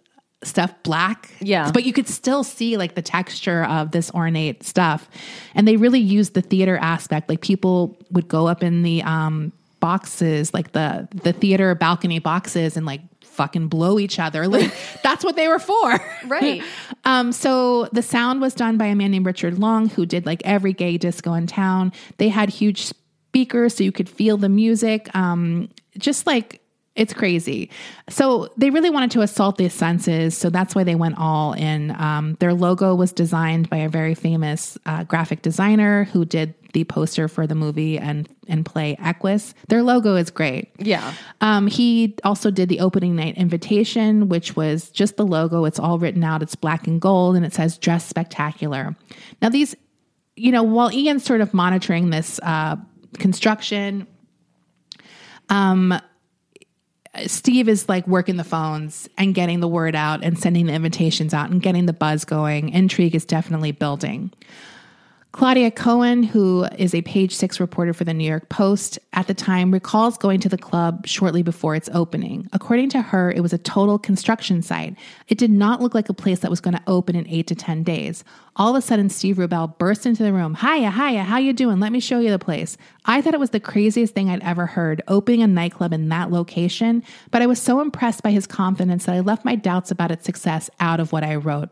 stuff 0.43 0.73
black. 0.85 1.31
Yeah. 1.41 1.71
But 1.71 1.85
you 1.85 1.93
could 1.93 2.09
still 2.09 2.43
see 2.43 2.79
like 2.79 2.95
the 2.95 3.03
texture 3.03 3.65
of 3.65 3.91
this 3.91 4.11
ornate 4.13 4.63
stuff. 4.63 5.07
And 5.55 5.69
they 5.69 5.77
really 5.77 6.01
used 6.01 6.33
the 6.33 6.41
theater 6.41 6.79
aspect. 6.79 7.29
Like 7.29 7.43
people 7.43 7.99
would 8.11 8.27
go 8.27 8.47
up 8.47 8.63
in 8.63 8.83
the 8.83 9.03
um 9.03 9.53
boxes, 9.81 10.55
like 10.55 10.73
the 10.73 11.09
the 11.11 11.35
theater 11.35 11.75
balcony 11.75 12.21
boxes 12.21 12.79
and 12.79 12.87
like 12.87 13.03
fucking 13.41 13.69
blow 13.69 13.99
each 13.99 14.19
other. 14.19 14.47
Like 14.47 14.71
that's 15.03 15.25
what 15.25 15.35
they 15.35 15.49
were 15.49 15.59
for. 15.59 15.99
Right. 16.27 16.63
um, 17.07 17.33
so 17.33 17.87
the 17.87 18.03
sound 18.03 18.43
was 18.43 18.53
done 18.53 18.77
by 18.77 18.85
a 18.85 18.95
man 18.95 19.13
named 19.13 19.25
Richard 19.25 19.59
Long 19.59 19.89
who 19.89 20.05
did 20.05 20.27
like 20.27 20.43
every 20.45 20.75
gay 20.75 20.99
disco 20.99 21.33
in 21.33 21.47
town. 21.47 21.95
They 22.19 22.29
had 22.29 22.51
huge 22.51 22.83
speakers 22.83 23.75
so 23.75 23.83
you 23.83 23.93
could 23.93 24.11
feel 24.11 24.37
the 24.37 24.51
music. 24.51 25.09
Um, 25.17 25.71
just 25.97 26.27
like 26.27 26.61
it's 26.97 27.15
crazy. 27.15 27.71
So 28.11 28.53
they 28.59 28.69
really 28.69 28.91
wanted 28.91 29.13
to 29.13 29.23
assault 29.23 29.57
the 29.57 29.71
senses. 29.71 30.37
So 30.37 30.51
that's 30.51 30.75
why 30.75 30.85
they 30.85 30.97
went 30.97 31.15
all 31.17 31.55
in. 31.55 31.93
Um, 31.93 32.37
their 32.41 32.53
logo 32.53 32.95
was 32.95 33.11
designed 33.11 33.71
by 33.71 33.79
a 33.79 33.89
very 33.89 34.15
famous 34.15 34.77
uh, 34.85 35.05
graphic 35.05 35.41
designer 35.41 36.05
who 36.05 36.27
did 36.27 36.53
the 36.73 36.85
poster 36.85 37.29
for 37.29 37.47
the 37.47 37.55
movie 37.55 37.99
and 37.99 38.29
and 38.49 38.65
play 38.65 38.97
Equus. 39.01 39.55
Their 39.69 39.83
logo 39.83 40.17
is 40.17 40.31
great. 40.31 40.71
Yeah. 40.79 41.15
Um, 41.41 41.67
he 41.67 42.17
also 42.25 42.51
did 42.51 42.69
the 42.69 42.81
opening 42.81 43.17
night 43.17 43.37
invitation, 43.37 44.29
which 44.29 44.57
was 44.57 44.91
just 44.91 45.17
the 45.17 45.27
logo. 45.27 45.65
It's 45.65 45.79
all 45.79 45.99
written 45.99 46.25
out. 46.25 46.43
It's 46.43 46.55
black 46.55 46.87
and 46.87 47.01
gold, 47.01 47.37
and 47.37 47.45
it 47.45 47.53
says 47.53 47.79
"Dress 47.79 48.07
Spectacular." 48.07 48.97
Now 49.43 49.49
these 49.49 49.75
you 50.37 50.53
know, 50.53 50.63
while 50.63 50.91
Ian's 50.91 51.25
sort 51.25 51.43
of 51.43 51.53
monitoring 51.53 52.11
this 52.11 52.41
uh, 52.43 52.77
construction, 53.19 54.07
um, 55.51 56.01
Steve 57.27 57.69
is 57.69 57.89
like 57.89 58.07
working 58.07 58.37
the 58.37 58.45
phones 58.45 59.09
and 59.19 59.35
getting 59.35 59.61
the 59.61 59.69
word 59.69 59.95
out 59.95 60.23
and 60.23 60.39
sending 60.39 60.67
the 60.67 60.73
invitations 60.73 61.35
out 61.35 61.51
and 61.51 61.61
getting 61.61 61.87
the 61.87 61.93
buzz 61.93 62.25
going. 62.25 62.71
Intrigue 62.71 63.15
is 63.15 63.25
definitely 63.25 63.73
building. 63.73 64.33
Claudia 65.33 65.71
Cohen, 65.71 66.25
who 66.25 66.65
is 66.77 66.93
a 66.93 67.03
page 67.03 67.37
six 67.37 67.61
reporter 67.61 67.93
for 67.93 68.03
the 68.03 68.13
New 68.13 68.29
York 68.29 68.49
Post 68.49 68.99
at 69.13 69.29
the 69.29 69.33
time, 69.33 69.71
recalls 69.71 70.19
going 70.19 70.41
to 70.41 70.49
the 70.49 70.59
club 70.59 71.07
shortly 71.07 71.43
before 71.43 71.77
its 71.77 71.89
opening. 71.95 72.49
According 72.53 72.89
to 72.91 73.01
her, 73.01 73.31
it 73.31 73.41
was 73.41 73.53
a 73.53 73.59
total 73.59 73.97
construction 73.97 74.61
site. 74.61 74.97
It 75.29 75.39
did 75.39 75.53
not 75.53 75.81
look 75.81 75.95
like 75.95 76.09
a 76.09 76.15
place 76.15 76.41
that 76.41 76.51
was 76.51 76.61
going 76.61 76.75
to 76.75 76.83
open 76.89 77.15
in 77.15 77.29
eight 77.29 77.47
to 77.47 77.55
10 77.55 77.85
days. 77.85 78.25
All 78.57 78.71
of 78.71 78.77
a 78.77 78.83
sudden, 78.83 79.09
Steve 79.09 79.37
Rubell 79.37 79.79
burst 79.79 80.05
into 80.05 80.25
the 80.25 80.33
room. 80.33 80.57
Hiya, 80.57 80.91
hiya, 80.91 81.23
how 81.23 81.39
you 81.39 81.53
doing? 81.53 81.79
Let 81.79 81.93
me 81.93 82.01
show 82.01 82.19
you 82.19 82.31
the 82.31 82.39
place. 82.39 82.77
I 83.05 83.23
thought 83.23 83.35
it 83.35 83.41
was 83.41 83.51
the 83.51 83.61
craziest 83.61 84.13
thing 84.13 84.31
I'd 84.31 84.43
ever 84.43 84.67
heard, 84.67 85.01
opening 85.07 85.43
a 85.43 85.47
nightclub 85.47 85.93
in 85.93 86.09
that 86.09 86.33
location, 86.33 87.05
but 87.31 87.41
I 87.41 87.47
was 87.47 87.63
so 87.63 87.81
impressed 87.81 88.25
by 88.25 88.33
his 88.33 88.49
confidence 88.49 89.07
that 89.07 89.15
I 89.15 89.21
left 89.21 89.45
my 89.45 89.55
doubts 89.55 89.93
about 89.93 90.11
its 90.11 90.27
success 90.27 90.69
out 90.81 90.99
of 90.99 91.13
what 91.13 91.23
I 91.23 91.37
wrote. 91.37 91.71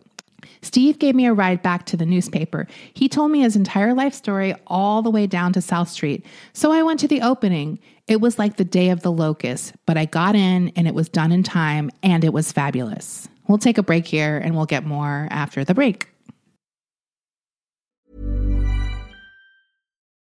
Steve 0.63 0.99
gave 0.99 1.15
me 1.15 1.27
a 1.27 1.33
ride 1.33 1.63
back 1.63 1.87
to 1.87 1.97
the 1.97 2.07
newspaper. 2.07 2.67
He 2.95 3.09
told 3.09 3.31
me 3.31 3.41
his 3.41 3.57
entire 3.57 3.95
life 3.95 4.15
story 4.15 4.55
all 4.67 5.03
the 5.03 5.11
way 5.11 5.27
down 5.27 5.53
to 5.55 5.61
South 5.61 5.89
Street. 5.89 6.25
So 6.53 6.73
I 6.73 6.83
went 6.83 7.01
to 7.01 7.09
the 7.09 7.23
opening. 7.23 7.79
It 8.07 8.21
was 8.21 8.39
like 8.39 8.57
the 8.57 8.65
day 8.65 8.91
of 8.91 9.03
the 9.03 9.13
locust, 9.13 9.75
but 9.87 9.97
I 9.97 10.05
got 10.05 10.35
in 10.35 10.73
and 10.77 10.87
it 10.87 10.95
was 10.95 11.09
done 11.09 11.33
in 11.33 11.43
time 11.43 11.91
and 12.03 12.25
it 12.25 12.33
was 12.33 12.53
fabulous. 12.53 13.29
We'll 13.47 13.59
take 13.59 13.79
a 13.79 13.83
break 13.83 14.07
here 14.07 14.39
and 14.39 14.55
we'll 14.55 14.67
get 14.67 14.85
more 14.85 15.29
after 15.31 15.65
the 15.65 15.75
break. 15.75 16.09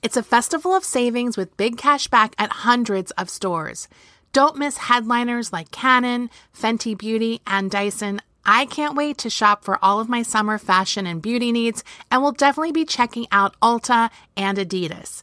It's 0.00 0.16
a 0.16 0.22
festival 0.22 0.74
of 0.74 0.84
savings 0.84 1.36
with 1.36 1.56
big 1.56 1.76
cash 1.76 2.06
back 2.06 2.34
at 2.38 2.52
hundreds 2.52 3.10
of 3.12 3.28
stores. 3.28 3.88
Don't 4.32 4.56
miss 4.56 4.78
headliners 4.78 5.52
like 5.52 5.72
Canon, 5.72 6.30
Fenty 6.56 6.96
Beauty, 6.96 7.40
and 7.48 7.68
Dyson. 7.68 8.22
I 8.44 8.66
can't 8.66 8.94
wait 8.94 9.18
to 9.18 9.28
shop 9.28 9.64
for 9.64 9.76
all 9.82 9.98
of 9.98 10.08
my 10.08 10.22
summer 10.22 10.56
fashion 10.56 11.04
and 11.04 11.20
beauty 11.20 11.50
needs, 11.50 11.82
and 12.12 12.22
will 12.22 12.30
definitely 12.30 12.70
be 12.70 12.84
checking 12.84 13.26
out 13.32 13.58
Ulta 13.60 14.10
and 14.36 14.56
Adidas. 14.56 15.22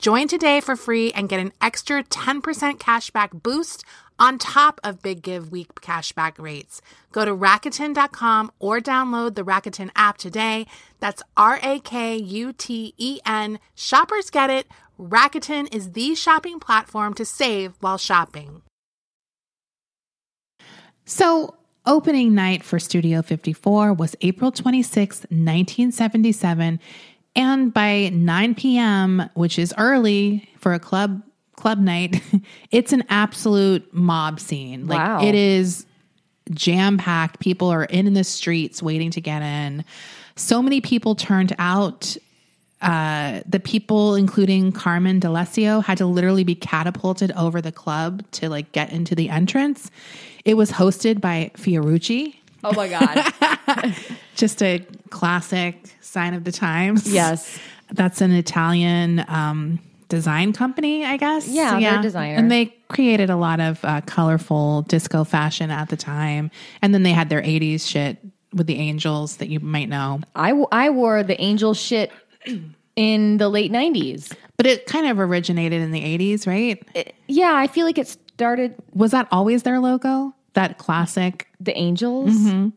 Join 0.00 0.28
today 0.28 0.60
for 0.60 0.76
free 0.76 1.12
and 1.12 1.28
get 1.28 1.40
an 1.40 1.52
extra 1.60 2.02
10% 2.02 2.40
cashback 2.78 3.42
boost 3.42 3.84
on 4.18 4.38
top 4.38 4.80
of 4.82 5.02
Big 5.02 5.20
Give 5.20 5.52
Week 5.52 5.74
cashback 5.74 6.38
rates. 6.38 6.80
Go 7.12 7.26
to 7.26 7.36
Rakuten.com 7.36 8.50
or 8.58 8.80
download 8.80 9.34
the 9.34 9.44
Rakuten 9.44 9.90
app 9.94 10.16
today. 10.16 10.66
That's 11.00 11.22
R 11.36 11.60
A 11.62 11.80
K 11.80 12.16
U 12.16 12.54
T 12.54 12.94
E 12.96 13.20
N. 13.26 13.58
Shoppers 13.74 14.30
get 14.30 14.48
it. 14.48 14.66
Rakuten 14.98 15.72
is 15.74 15.92
the 15.92 16.14
shopping 16.14 16.60
platform 16.60 17.12
to 17.14 17.26
save 17.26 17.74
while 17.80 17.98
shopping. 17.98 18.62
So, 21.04 21.56
opening 21.84 22.34
night 22.34 22.62
for 22.62 22.78
Studio 22.78 23.20
54 23.20 23.92
was 23.92 24.16
April 24.22 24.50
26, 24.50 25.26
1977. 25.28 26.80
And 27.36 27.72
by 27.72 28.10
9 28.12 28.54
p.m., 28.56 29.30
which 29.34 29.58
is 29.58 29.72
early 29.78 30.48
for 30.58 30.72
a 30.72 30.78
club 30.78 31.22
club 31.56 31.78
night, 31.78 32.22
it's 32.70 32.92
an 32.92 33.04
absolute 33.10 33.92
mob 33.92 34.40
scene. 34.40 34.86
Like 34.86 34.98
Wow. 34.98 35.22
it 35.26 35.34
is 35.34 35.86
jam 36.50 36.96
packed. 36.98 37.38
People 37.38 37.68
are 37.68 37.84
in 37.84 38.12
the 38.14 38.24
streets 38.24 38.82
waiting 38.82 39.10
to 39.12 39.20
get 39.20 39.42
in. 39.42 39.84
So 40.36 40.62
many 40.62 40.80
people 40.80 41.14
turned 41.14 41.54
out. 41.58 42.16
Uh, 42.80 43.42
the 43.46 43.60
people, 43.60 44.14
including 44.14 44.72
Carmen 44.72 45.20
D'Alessio, 45.20 45.84
had 45.84 45.98
to 45.98 46.06
literally 46.06 46.44
be 46.44 46.54
catapulted 46.54 47.30
over 47.32 47.60
the 47.60 47.70
club 47.72 48.22
to 48.32 48.48
like 48.48 48.72
get 48.72 48.90
into 48.90 49.14
the 49.14 49.28
entrance. 49.28 49.90
It 50.46 50.54
was 50.54 50.70
hosted 50.72 51.20
by 51.20 51.50
Fiorucci, 51.56 52.36
Oh 52.62 52.72
my 52.72 52.88
God. 52.88 53.94
just 54.36 54.62
a 54.62 54.84
classic 55.10 55.76
sign 56.00 56.34
of 56.34 56.44
the 56.44 56.52
times. 56.52 57.10
Yes. 57.10 57.58
That's 57.92 58.20
an 58.20 58.32
Italian 58.32 59.24
um, 59.28 59.80
design 60.08 60.52
company, 60.52 61.04
I 61.04 61.16
guess. 61.16 61.48
Yeah, 61.48 61.80
they're 61.80 61.98
a 61.98 62.02
designer. 62.02 62.36
And 62.36 62.50
they 62.50 62.66
created 62.88 63.30
a 63.30 63.36
lot 63.36 63.60
of 63.60 63.84
uh, 63.84 64.00
colorful 64.02 64.82
disco 64.82 65.24
fashion 65.24 65.70
at 65.70 65.88
the 65.88 65.96
time. 65.96 66.50
And 66.82 66.92
then 66.94 67.02
they 67.02 67.12
had 67.12 67.28
their 67.30 67.42
80s 67.42 67.86
shit 67.88 68.18
with 68.52 68.66
the 68.66 68.76
angels 68.76 69.36
that 69.36 69.48
you 69.48 69.60
might 69.60 69.88
know. 69.88 70.20
I, 70.34 70.48
w- 70.50 70.66
I 70.72 70.90
wore 70.90 71.22
the 71.22 71.40
angel 71.40 71.74
shit 71.74 72.12
in 72.96 73.38
the 73.38 73.48
late 73.48 73.72
90s. 73.72 74.32
But 74.56 74.66
it 74.66 74.86
kind 74.86 75.06
of 75.06 75.18
originated 75.18 75.80
in 75.80 75.90
the 75.90 76.00
80s, 76.02 76.46
right? 76.46 77.14
Yeah, 77.28 77.52
I 77.54 77.66
feel 77.66 77.86
like 77.86 77.96
it 77.98 78.08
started 78.08 78.74
Was 78.92 79.12
that 79.12 79.28
always 79.30 79.62
their 79.62 79.80
logo? 79.80 80.34
That 80.54 80.78
classic? 80.78 81.46
the 81.60 81.76
angels. 81.76 82.30
Mm-hmm. 82.30 82.68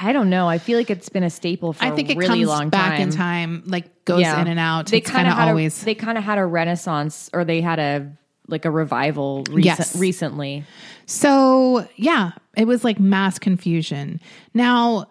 I 0.00 0.12
don't 0.12 0.30
know. 0.30 0.48
I 0.48 0.58
feel 0.58 0.78
like 0.78 0.90
it's 0.90 1.08
been 1.08 1.24
a 1.24 1.30
staple 1.30 1.72
for 1.72 1.84
I 1.84 1.90
think 1.90 2.08
a 2.08 2.12
it 2.12 2.18
really 2.18 2.28
comes 2.40 2.46
long 2.46 2.68
back 2.70 2.92
time. 2.92 3.00
in 3.02 3.10
time, 3.10 3.62
like 3.66 4.04
goes 4.04 4.20
in 4.20 4.46
and 4.46 4.58
out. 4.58 4.86
They 4.86 4.98
it's 4.98 5.10
kind 5.10 5.26
of 5.28 5.36
always. 5.36 5.82
A, 5.82 5.84
they 5.86 5.94
kind 5.96 6.16
of 6.16 6.22
had 6.24 6.38
a 6.38 6.46
renaissance, 6.46 7.28
or 7.32 7.44
they 7.44 7.60
had 7.60 7.78
a 7.80 8.10
like 8.46 8.64
a 8.64 8.70
revival 8.70 9.44
recent, 9.50 9.64
Yes. 9.64 9.96
recently. 9.96 10.64
So 11.06 11.86
yeah, 11.96 12.30
it 12.56 12.66
was 12.66 12.84
like 12.84 13.00
mass 13.00 13.38
confusion. 13.40 14.20
Now, 14.54 15.10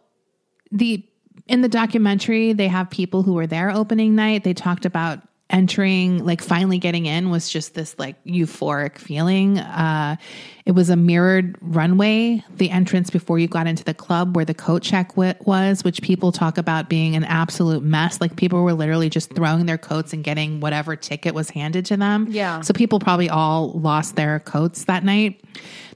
the 0.72 1.04
in 1.48 1.62
the 1.62 1.70
documentary, 1.70 2.54
they 2.54 2.68
have 2.68 2.90
people 2.90 3.24
who 3.24 3.34
were 3.34 3.48
there 3.48 3.70
opening 3.70 4.16
night. 4.16 4.44
They 4.46 4.54
talked 4.54 4.86
about 4.86 5.20
entering, 5.50 6.26
like 6.26 6.42
finally 6.42 6.78
getting 6.78 7.06
in 7.06 7.30
was 7.30 7.48
just 7.50 7.74
this 7.74 7.96
like 7.98 8.22
euphoric 8.26 8.98
feeling. 8.98 9.60
Uh, 9.60 10.18
it 10.66 10.72
was 10.74 10.90
a 10.90 10.98
mirrored 10.98 11.56
runway, 11.62 12.44
the 12.58 12.70
entrance 12.70 13.10
before 13.10 13.40
you 13.40 13.48
got 13.48 13.68
into 13.68 13.86
the 13.86 13.94
club 13.94 14.36
where 14.36 14.44
the 14.44 14.54
coat 14.54 14.84
check 14.84 15.10
wi- 15.10 15.38
was, 15.46 15.86
which 15.86 16.02
people 16.02 16.34
talk 16.34 16.58
about 16.58 16.90
being 16.90 17.16
an 17.16 17.24
absolute 17.24 17.82
mess. 17.82 18.20
Like 18.20 18.36
people 18.36 18.62
were 18.64 18.74
literally 18.74 19.10
just 19.10 19.34
throwing 19.34 19.66
their 19.66 19.78
coats 19.78 20.12
and 20.12 20.24
getting 20.24 20.60
whatever 20.60 20.98
ticket 20.98 21.34
was 21.34 21.50
handed 21.50 21.86
to 21.86 21.98
them. 21.98 22.28
Yeah. 22.30 22.60
So 22.60 22.74
people 22.74 23.00
probably 23.00 23.30
all 23.30 23.72
lost 23.72 24.18
their 24.18 24.42
coats 24.42 24.84
that 24.86 25.06
night. 25.06 25.42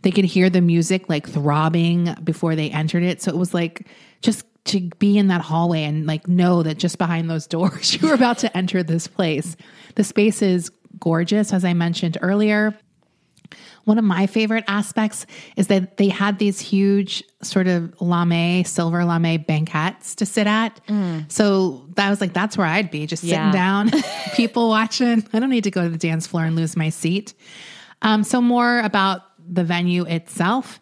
They 0.04 0.12
could 0.12 0.26
hear 0.26 0.50
the 0.50 0.62
music 0.62 1.10
like 1.10 1.28
throbbing 1.28 2.16
before 2.24 2.56
they 2.56 2.70
entered 2.70 3.04
it. 3.04 3.22
So 3.22 3.32
it 3.32 3.38
was 3.38 3.54
like 3.54 3.86
just 4.22 4.46
to 4.66 4.80
be 5.00 5.18
in 5.18 5.28
that 5.28 5.42
hallway 5.42 5.84
and 5.84 6.06
like 6.06 6.28
know 6.28 6.62
that 6.64 6.78
just 6.78 6.98
behind 6.98 7.30
those 7.30 7.48
doors 7.48 7.94
you 8.02 8.08
were 8.08 8.14
about 8.14 8.38
to 8.40 8.56
enter 8.58 8.84
this 8.84 9.08
place. 9.08 9.56
The 9.96 10.04
space 10.04 10.42
is 10.42 10.72
gorgeous, 11.00 11.52
as 11.54 11.66
I 11.66 11.74
mentioned 11.74 12.18
earlier. 12.22 12.78
One 13.86 13.98
of 13.98 14.04
my 14.06 14.28
favorite 14.28 14.64
aspects 14.68 15.26
is 15.58 15.68
that 15.68 15.98
they 15.98 16.08
had 16.08 16.38
these 16.38 16.60
huge 16.60 17.24
sort 17.42 17.66
of 17.68 18.00
lame, 18.00 18.64
silver 18.64 19.04
lame 19.04 19.42
banquettes 19.42 20.14
to 20.16 20.26
sit 20.28 20.46
at. 20.46 20.80
So 21.30 21.88
that 21.96 22.10
was 22.12 22.22
like, 22.22 22.32
that's 22.32 22.56
where 22.58 22.68
I'd 22.68 22.92
be, 22.92 23.08
just 23.08 23.24
Yeah. 23.24 23.38
sitting 23.50 23.52
down, 23.60 23.92
people 24.36 24.70
watching. 24.70 25.28
I 25.34 25.40
don't 25.40 25.50
need 25.50 25.64
to 25.64 25.72
go 25.72 25.84
to 25.84 25.90
the 25.90 25.98
dance 25.98 26.28
floor 26.28 26.46
and 26.46 26.56
lose 26.56 26.78
my 26.78 26.90
seat. 26.90 27.34
Um, 28.04 28.24
so, 28.24 28.40
more 28.42 28.80
about 28.82 29.22
the 29.52 29.64
venue 29.64 30.06
itself. 30.06 30.80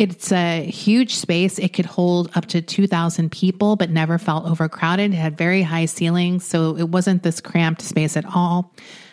It's 0.00 0.32
a 0.32 0.64
huge 0.64 1.16
space. 1.16 1.58
It 1.58 1.74
could 1.74 1.84
hold 1.84 2.30
up 2.34 2.46
to 2.46 2.62
2,000 2.62 3.30
people, 3.30 3.76
but 3.76 3.90
never 3.90 4.16
felt 4.16 4.46
overcrowded. 4.46 5.12
It 5.12 5.16
had 5.16 5.36
very 5.36 5.60
high 5.60 5.84
ceilings, 5.84 6.42
so 6.42 6.74
it 6.74 6.88
wasn't 6.88 7.22
this 7.22 7.38
cramped 7.38 7.82
space 7.82 8.16
at 8.16 8.24
all. 8.24 8.72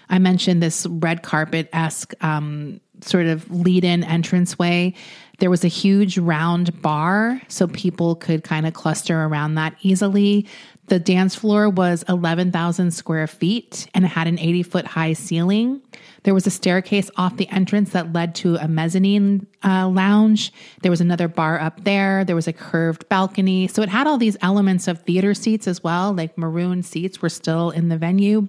I 0.09 0.17
mentioned 0.19 0.63
this 0.63 0.85
red 0.85 1.23
carpet 1.23 1.67
esque 1.73 2.13
um, 2.23 2.79
sort 3.01 3.25
of 3.25 3.51
lead 3.51 3.83
in 3.83 4.05
entranceway. 4.05 4.93
There 5.39 5.49
was 5.49 5.65
a 5.65 5.67
huge 5.67 6.17
round 6.17 6.81
bar, 6.81 7.41
so 7.49 7.67
people 7.67 8.15
could 8.15 8.45
kind 8.45 8.65
of 8.65 8.73
cluster 8.73 9.25
around 9.25 9.55
that 9.55 9.75
easily. 9.81 10.47
The 10.87 10.99
dance 10.99 11.35
floor 11.35 11.69
was 11.69 12.03
11,000 12.07 12.91
square 12.91 13.27
feet 13.27 13.87
and 13.93 14.05
it 14.05 14.07
had 14.07 14.27
an 14.27 14.39
80 14.39 14.63
foot 14.63 14.85
high 14.85 15.13
ceiling. 15.13 15.81
There 16.23 16.33
was 16.33 16.47
a 16.47 16.51
staircase 16.51 17.11
off 17.17 17.35
the 17.35 17.49
entrance 17.49 17.91
that 17.91 18.13
led 18.13 18.35
to 18.35 18.55
a 18.55 18.67
mezzanine 18.67 19.47
uh, 19.63 19.89
lounge. 19.89 20.53
There 20.81 20.91
was 20.91 21.01
another 21.01 21.27
bar 21.27 21.59
up 21.59 21.83
there. 21.83 22.23
There 22.23 22.35
was 22.35 22.47
a 22.47 22.53
curved 22.53 23.07
balcony. 23.09 23.67
So 23.67 23.81
it 23.81 23.89
had 23.89 24.07
all 24.07 24.17
these 24.17 24.37
elements 24.41 24.87
of 24.87 25.01
theater 25.03 25.33
seats 25.33 25.67
as 25.67 25.83
well, 25.83 26.13
like 26.13 26.37
maroon 26.37 26.83
seats 26.83 27.21
were 27.21 27.29
still 27.29 27.69
in 27.69 27.89
the 27.89 27.97
venue. 27.97 28.47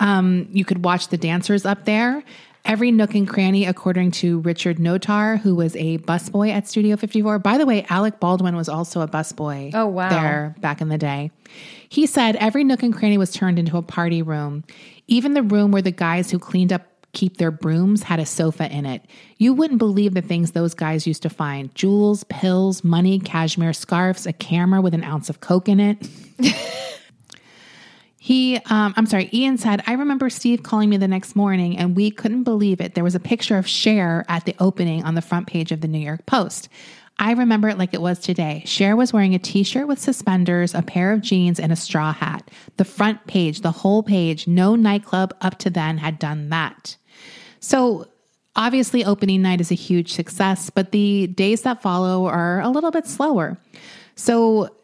Um, 0.00 0.48
you 0.52 0.64
could 0.64 0.84
watch 0.84 1.08
the 1.08 1.18
dancers 1.18 1.66
up 1.66 1.84
there. 1.84 2.24
Every 2.64 2.92
nook 2.92 3.14
and 3.14 3.28
cranny, 3.28 3.66
according 3.66 4.12
to 4.12 4.38
Richard 4.40 4.78
Notar, 4.78 5.38
who 5.38 5.54
was 5.56 5.74
a 5.74 5.98
busboy 5.98 6.50
at 6.52 6.68
Studio 6.68 6.96
54. 6.96 7.40
By 7.40 7.58
the 7.58 7.66
way, 7.66 7.84
Alec 7.88 8.20
Baldwin 8.20 8.54
was 8.54 8.68
also 8.68 9.00
a 9.00 9.08
busboy 9.08 9.72
Oh, 9.74 9.86
wow. 9.86 10.08
there 10.08 10.54
back 10.60 10.80
in 10.80 10.88
the 10.88 10.96
day. 10.96 11.32
He 11.88 12.06
said 12.06 12.36
every 12.36 12.62
nook 12.62 12.82
and 12.84 12.94
cranny 12.94 13.18
was 13.18 13.32
turned 13.32 13.58
into 13.58 13.76
a 13.76 13.82
party 13.82 14.22
room. 14.22 14.62
Even 15.08 15.34
the 15.34 15.42
room 15.42 15.72
where 15.72 15.82
the 15.82 15.90
guys 15.90 16.30
who 16.30 16.38
cleaned 16.38 16.72
up 16.72 16.82
keep 17.12 17.36
their 17.36 17.50
brooms 17.50 18.04
had 18.04 18.20
a 18.20 18.24
sofa 18.24 18.70
in 18.72 18.86
it. 18.86 19.04
You 19.38 19.52
wouldn't 19.52 19.78
believe 19.78 20.14
the 20.14 20.22
things 20.22 20.52
those 20.52 20.72
guys 20.72 21.06
used 21.06 21.22
to 21.22 21.28
find 21.30 21.74
jewels, 21.74 22.24
pills, 22.24 22.84
money, 22.84 23.18
cashmere 23.18 23.74
scarves, 23.74 24.24
a 24.26 24.32
camera 24.32 24.80
with 24.80 24.94
an 24.94 25.04
ounce 25.04 25.28
of 25.28 25.40
coke 25.40 25.68
in 25.68 25.78
it. 25.80 26.08
He, 28.24 28.60
um, 28.66 28.94
I'm 28.96 29.06
sorry, 29.06 29.28
Ian 29.32 29.58
said, 29.58 29.82
I 29.84 29.94
remember 29.94 30.30
Steve 30.30 30.62
calling 30.62 30.88
me 30.88 30.96
the 30.96 31.08
next 31.08 31.34
morning 31.34 31.76
and 31.76 31.96
we 31.96 32.12
couldn't 32.12 32.44
believe 32.44 32.80
it. 32.80 32.94
There 32.94 33.02
was 33.02 33.16
a 33.16 33.20
picture 33.20 33.58
of 33.58 33.66
Cher 33.66 34.24
at 34.28 34.44
the 34.44 34.54
opening 34.60 35.02
on 35.02 35.16
the 35.16 35.20
front 35.20 35.48
page 35.48 35.72
of 35.72 35.80
the 35.80 35.88
New 35.88 35.98
York 35.98 36.24
Post. 36.24 36.68
I 37.18 37.32
remember 37.32 37.68
it 37.68 37.78
like 37.78 37.94
it 37.94 38.00
was 38.00 38.20
today. 38.20 38.62
Cher 38.64 38.94
was 38.94 39.12
wearing 39.12 39.34
a 39.34 39.40
t 39.40 39.64
shirt 39.64 39.88
with 39.88 39.98
suspenders, 39.98 40.72
a 40.72 40.82
pair 40.82 41.12
of 41.12 41.20
jeans, 41.20 41.58
and 41.58 41.72
a 41.72 41.76
straw 41.76 42.12
hat. 42.12 42.48
The 42.76 42.84
front 42.84 43.26
page, 43.26 43.62
the 43.62 43.72
whole 43.72 44.04
page, 44.04 44.46
no 44.46 44.76
nightclub 44.76 45.34
up 45.40 45.58
to 45.58 45.68
then 45.68 45.98
had 45.98 46.20
done 46.20 46.48
that. 46.50 46.96
So, 47.58 48.06
obviously, 48.54 49.04
opening 49.04 49.42
night 49.42 49.60
is 49.60 49.72
a 49.72 49.74
huge 49.74 50.12
success, 50.12 50.70
but 50.70 50.92
the 50.92 51.26
days 51.26 51.62
that 51.62 51.82
follow 51.82 52.26
are 52.26 52.60
a 52.60 52.68
little 52.68 52.92
bit 52.92 53.08
slower. 53.08 53.58
So, 54.14 54.76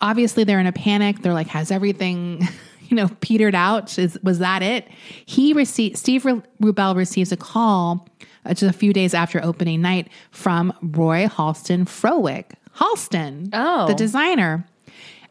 obviously, 0.00 0.42
they're 0.42 0.58
in 0.58 0.66
a 0.66 0.72
panic. 0.72 1.22
They're 1.22 1.34
like, 1.34 1.46
has 1.46 1.70
everything. 1.70 2.48
You 2.90 2.96
know, 2.96 3.08
petered 3.20 3.54
out. 3.54 3.98
Is 3.98 4.18
was 4.22 4.38
that 4.40 4.62
it? 4.62 4.86
He 5.24 5.52
received 5.52 5.96
Steve 5.96 6.24
Ru- 6.24 6.42
Rubell 6.60 6.94
receives 6.96 7.32
a 7.32 7.36
call 7.36 8.06
uh, 8.44 8.50
just 8.52 8.74
a 8.74 8.76
few 8.76 8.92
days 8.92 9.14
after 9.14 9.42
opening 9.42 9.80
night 9.80 10.08
from 10.32 10.72
Roy 10.82 11.26
Halston 11.26 11.84
Frowick. 11.86 12.52
Halston, 12.76 13.50
Oh. 13.52 13.86
the 13.86 13.94
designer. 13.94 14.66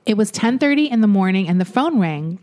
It 0.06 0.16
was 0.18 0.32
10:30 0.32 0.90
in 0.90 1.02
the 1.02 1.08
morning 1.08 1.48
and 1.48 1.60
the 1.60 1.66
phone 1.66 2.00
rang. 2.00 2.40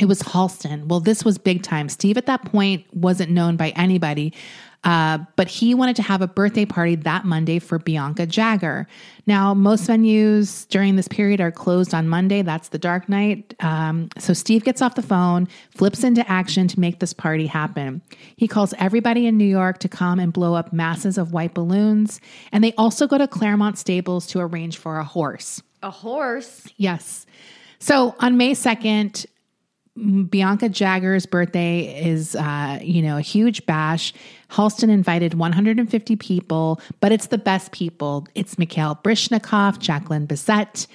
It 0.00 0.06
was 0.06 0.22
Halston. 0.22 0.86
Well, 0.86 1.00
this 1.00 1.24
was 1.24 1.38
big 1.38 1.62
time. 1.62 1.88
Steve 1.88 2.16
at 2.16 2.26
that 2.26 2.44
point 2.44 2.84
wasn't 2.94 3.30
known 3.30 3.56
by 3.56 3.70
anybody, 3.70 4.32
uh, 4.82 5.18
but 5.36 5.46
he 5.46 5.74
wanted 5.74 5.94
to 5.96 6.02
have 6.02 6.22
a 6.22 6.26
birthday 6.26 6.64
party 6.64 6.94
that 6.94 7.26
Monday 7.26 7.58
for 7.58 7.78
Bianca 7.78 8.24
Jagger. 8.26 8.86
Now, 9.26 9.52
most 9.52 9.86
venues 9.86 10.66
during 10.68 10.96
this 10.96 11.06
period 11.06 11.40
are 11.40 11.52
closed 11.52 11.92
on 11.92 12.08
Monday. 12.08 12.40
That's 12.40 12.68
the 12.68 12.78
dark 12.78 13.08
night. 13.08 13.54
Um, 13.60 14.08
so 14.18 14.32
Steve 14.32 14.64
gets 14.64 14.80
off 14.80 14.94
the 14.94 15.02
phone, 15.02 15.48
flips 15.76 16.02
into 16.02 16.26
action 16.30 16.66
to 16.68 16.80
make 16.80 16.98
this 16.98 17.12
party 17.12 17.46
happen. 17.46 18.00
He 18.36 18.48
calls 18.48 18.72
everybody 18.78 19.26
in 19.26 19.36
New 19.36 19.44
York 19.44 19.78
to 19.80 19.88
come 19.88 20.18
and 20.18 20.32
blow 20.32 20.54
up 20.54 20.72
masses 20.72 21.18
of 21.18 21.32
white 21.32 21.52
balloons. 21.52 22.18
And 22.50 22.64
they 22.64 22.72
also 22.74 23.06
go 23.06 23.18
to 23.18 23.28
Claremont 23.28 23.76
Stables 23.76 24.26
to 24.28 24.40
arrange 24.40 24.78
for 24.78 24.98
a 24.98 25.04
horse. 25.04 25.62
A 25.82 25.90
horse. 25.90 26.66
Yes. 26.78 27.26
So 27.80 28.14
on 28.18 28.38
May 28.38 28.52
2nd, 28.52 29.26
Bianca 30.30 30.68
Jagger's 30.68 31.26
birthday 31.26 32.06
is, 32.06 32.34
uh, 32.34 32.78
you 32.80 33.02
know, 33.02 33.18
a 33.18 33.22
huge 33.22 33.66
bash. 33.66 34.14
Halston 34.50 34.90
invited 34.90 35.34
150 35.34 36.16
people, 36.16 36.80
but 37.00 37.12
it's 37.12 37.28
the 37.28 37.38
best 37.38 37.72
people. 37.72 38.26
It's 38.34 38.58
Mikhail 38.58 38.98
Baryshnikov, 39.02 39.78
Jacqueline 39.78 40.26
Bisset. 40.26 40.86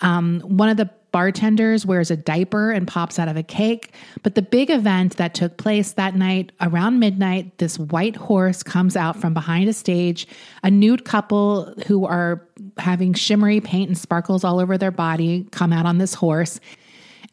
Um, 0.00 0.40
one 0.40 0.68
of 0.68 0.76
the 0.76 0.90
bartenders 1.14 1.86
wears 1.86 2.10
a 2.10 2.16
diaper 2.16 2.72
and 2.72 2.88
pops 2.88 3.20
out 3.20 3.28
of 3.28 3.36
a 3.36 3.42
cake. 3.44 3.94
But 4.24 4.34
the 4.34 4.42
big 4.42 4.68
event 4.68 5.16
that 5.16 5.32
took 5.32 5.58
place 5.58 5.92
that 5.92 6.16
night 6.16 6.50
around 6.60 6.98
midnight, 6.98 7.58
this 7.58 7.78
white 7.78 8.16
horse 8.16 8.64
comes 8.64 8.96
out 8.96 9.20
from 9.20 9.32
behind 9.32 9.68
a 9.68 9.72
stage. 9.72 10.26
A 10.64 10.72
nude 10.72 11.04
couple 11.04 11.72
who 11.86 12.04
are 12.04 12.44
having 12.78 13.14
shimmery 13.14 13.60
paint 13.60 13.90
and 13.90 13.96
sparkles 13.96 14.42
all 14.42 14.58
over 14.58 14.76
their 14.76 14.90
body 14.90 15.46
come 15.52 15.72
out 15.72 15.86
on 15.86 15.98
this 15.98 16.14
horse. 16.14 16.58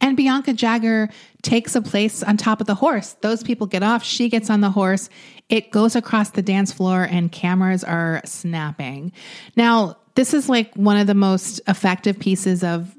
And 0.01 0.17
Bianca 0.17 0.53
Jagger 0.53 1.09
takes 1.43 1.75
a 1.75 1.81
place 1.81 2.23
on 2.23 2.35
top 2.35 2.59
of 2.59 2.67
the 2.67 2.75
horse. 2.75 3.15
Those 3.21 3.43
people 3.43 3.67
get 3.67 3.83
off, 3.83 4.03
she 4.03 4.27
gets 4.27 4.49
on 4.49 4.61
the 4.61 4.71
horse. 4.71 5.09
It 5.47 5.71
goes 5.71 5.95
across 5.95 6.31
the 6.31 6.41
dance 6.41 6.73
floor, 6.73 7.03
and 7.03 7.31
cameras 7.31 7.83
are 7.83 8.21
snapping. 8.25 9.11
Now, 9.55 9.97
this 10.15 10.33
is 10.33 10.49
like 10.49 10.73
one 10.75 10.97
of 10.97 11.07
the 11.07 11.13
most 11.13 11.61
effective 11.67 12.19
pieces 12.19 12.63
of 12.63 12.95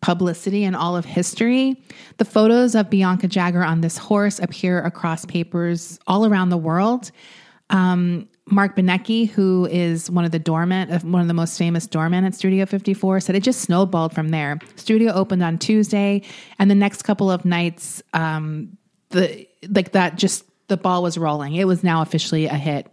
publicity 0.00 0.62
in 0.62 0.74
all 0.74 0.96
of 0.96 1.04
history. 1.04 1.82
The 2.18 2.24
photos 2.24 2.74
of 2.74 2.88
Bianca 2.90 3.26
Jagger 3.26 3.64
on 3.64 3.80
this 3.80 3.98
horse 3.98 4.38
appear 4.38 4.80
across 4.80 5.24
papers 5.24 5.98
all 6.06 6.26
around 6.26 6.50
the 6.50 6.56
world. 6.56 7.10
Um, 7.70 8.28
Marc 8.48 8.76
Benecke, 8.76 9.28
who 9.28 9.66
is 9.66 10.08
one 10.10 10.24
of 10.24 10.30
the 10.30 10.38
doormen, 10.38 10.90
uh, 10.90 11.00
one 11.00 11.20
of 11.20 11.28
the 11.28 11.34
most 11.34 11.58
famous 11.58 11.86
doormen 11.86 12.24
at 12.24 12.34
Studio 12.34 12.64
54, 12.64 13.20
said 13.20 13.34
it 13.34 13.42
just 13.42 13.60
snowballed 13.60 14.14
from 14.14 14.28
there. 14.28 14.58
Studio 14.76 15.12
opened 15.12 15.42
on 15.42 15.58
Tuesday, 15.58 16.22
and 16.58 16.70
the 16.70 16.74
next 16.74 17.02
couple 17.02 17.30
of 17.30 17.44
nights, 17.44 18.02
um, 18.14 18.76
the 19.10 19.46
like 19.68 19.92
that 19.92 20.16
just 20.16 20.44
the 20.68 20.76
ball 20.76 21.02
was 21.02 21.18
rolling. 21.18 21.54
It 21.54 21.66
was 21.66 21.82
now 21.82 22.02
officially 22.02 22.46
a 22.46 22.54
hit. 22.54 22.90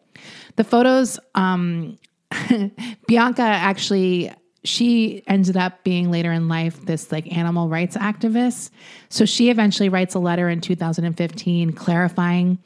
The 0.56 0.64
photos, 0.64 1.20
um, 1.36 2.00
Bianca 3.08 3.44
actually 3.44 4.32
she 4.66 5.24
ended 5.28 5.58
up 5.58 5.84
being 5.84 6.10
later 6.10 6.32
in 6.32 6.48
life 6.48 6.86
this 6.86 7.12
like 7.12 7.32
animal 7.36 7.68
rights 7.68 7.98
activist. 7.98 8.72
So 9.10 9.26
she 9.26 9.50
eventually 9.50 9.90
writes 9.90 10.16
a 10.16 10.20
letter 10.20 10.50
in 10.50 10.62
2015 10.62 11.74
clarifying 11.74 12.58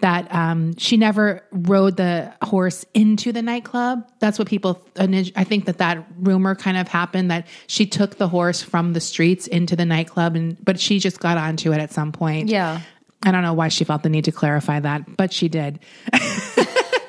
that 0.00 0.32
um, 0.34 0.76
she 0.76 0.96
never 0.96 1.44
rode 1.50 1.96
the 1.96 2.32
horse 2.42 2.84
into 2.94 3.32
the 3.32 3.42
nightclub. 3.42 4.06
That's 4.18 4.38
what 4.38 4.48
people, 4.48 4.84
I 4.98 5.44
think 5.44 5.66
that 5.66 5.78
that 5.78 6.04
rumor 6.18 6.54
kind 6.54 6.76
of 6.76 6.88
happened 6.88 7.30
that 7.30 7.46
she 7.66 7.86
took 7.86 8.16
the 8.16 8.28
horse 8.28 8.60
from 8.60 8.92
the 8.92 9.00
streets 9.00 9.46
into 9.46 9.76
the 9.76 9.84
nightclub, 9.84 10.36
and 10.36 10.62
but 10.64 10.78
she 10.78 10.98
just 10.98 11.20
got 11.20 11.38
onto 11.38 11.72
it 11.72 11.78
at 11.78 11.92
some 11.92 12.12
point. 12.12 12.48
Yeah. 12.48 12.80
I 13.22 13.30
don't 13.30 13.42
know 13.42 13.54
why 13.54 13.68
she 13.68 13.84
felt 13.84 14.02
the 14.02 14.10
need 14.10 14.26
to 14.26 14.32
clarify 14.32 14.80
that, 14.80 15.16
but 15.16 15.32
she 15.32 15.48
did. 15.48 15.78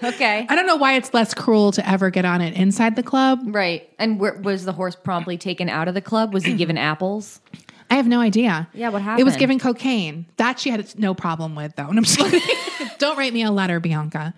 Okay. 0.03 0.45
I 0.47 0.55
don't 0.55 0.67
know 0.67 0.75
why 0.75 0.93
it's 0.93 1.13
less 1.13 1.33
cruel 1.33 1.71
to 1.71 1.89
ever 1.89 2.09
get 2.09 2.25
on 2.25 2.41
it 2.41 2.55
inside 2.55 2.95
the 2.95 3.03
club. 3.03 3.39
Right. 3.43 3.89
And 3.97 4.19
where, 4.19 4.35
was 4.35 4.65
the 4.65 4.73
horse 4.73 4.95
promptly 4.95 5.37
taken 5.37 5.69
out 5.69 5.87
of 5.87 5.93
the 5.93 6.01
club? 6.01 6.33
Was 6.33 6.43
he 6.43 6.53
given 6.53 6.77
apples? 6.77 7.41
I 7.89 7.95
have 7.95 8.07
no 8.07 8.19
idea. 8.19 8.67
Yeah, 8.73 8.89
what 8.89 9.01
happened? 9.01 9.21
It 9.21 9.23
was 9.23 9.35
given 9.35 9.59
cocaine. 9.59 10.25
That 10.37 10.59
she 10.59 10.69
had 10.69 10.97
no 10.97 11.13
problem 11.13 11.55
with, 11.55 11.75
though. 11.75 11.87
And 11.89 11.97
I'm 11.97 12.03
just 12.03 12.19
kidding. 12.19 12.41
Don't 12.97 13.17
write 13.17 13.33
me 13.33 13.43
a 13.43 13.51
letter, 13.51 13.79
Bianca. 13.79 14.33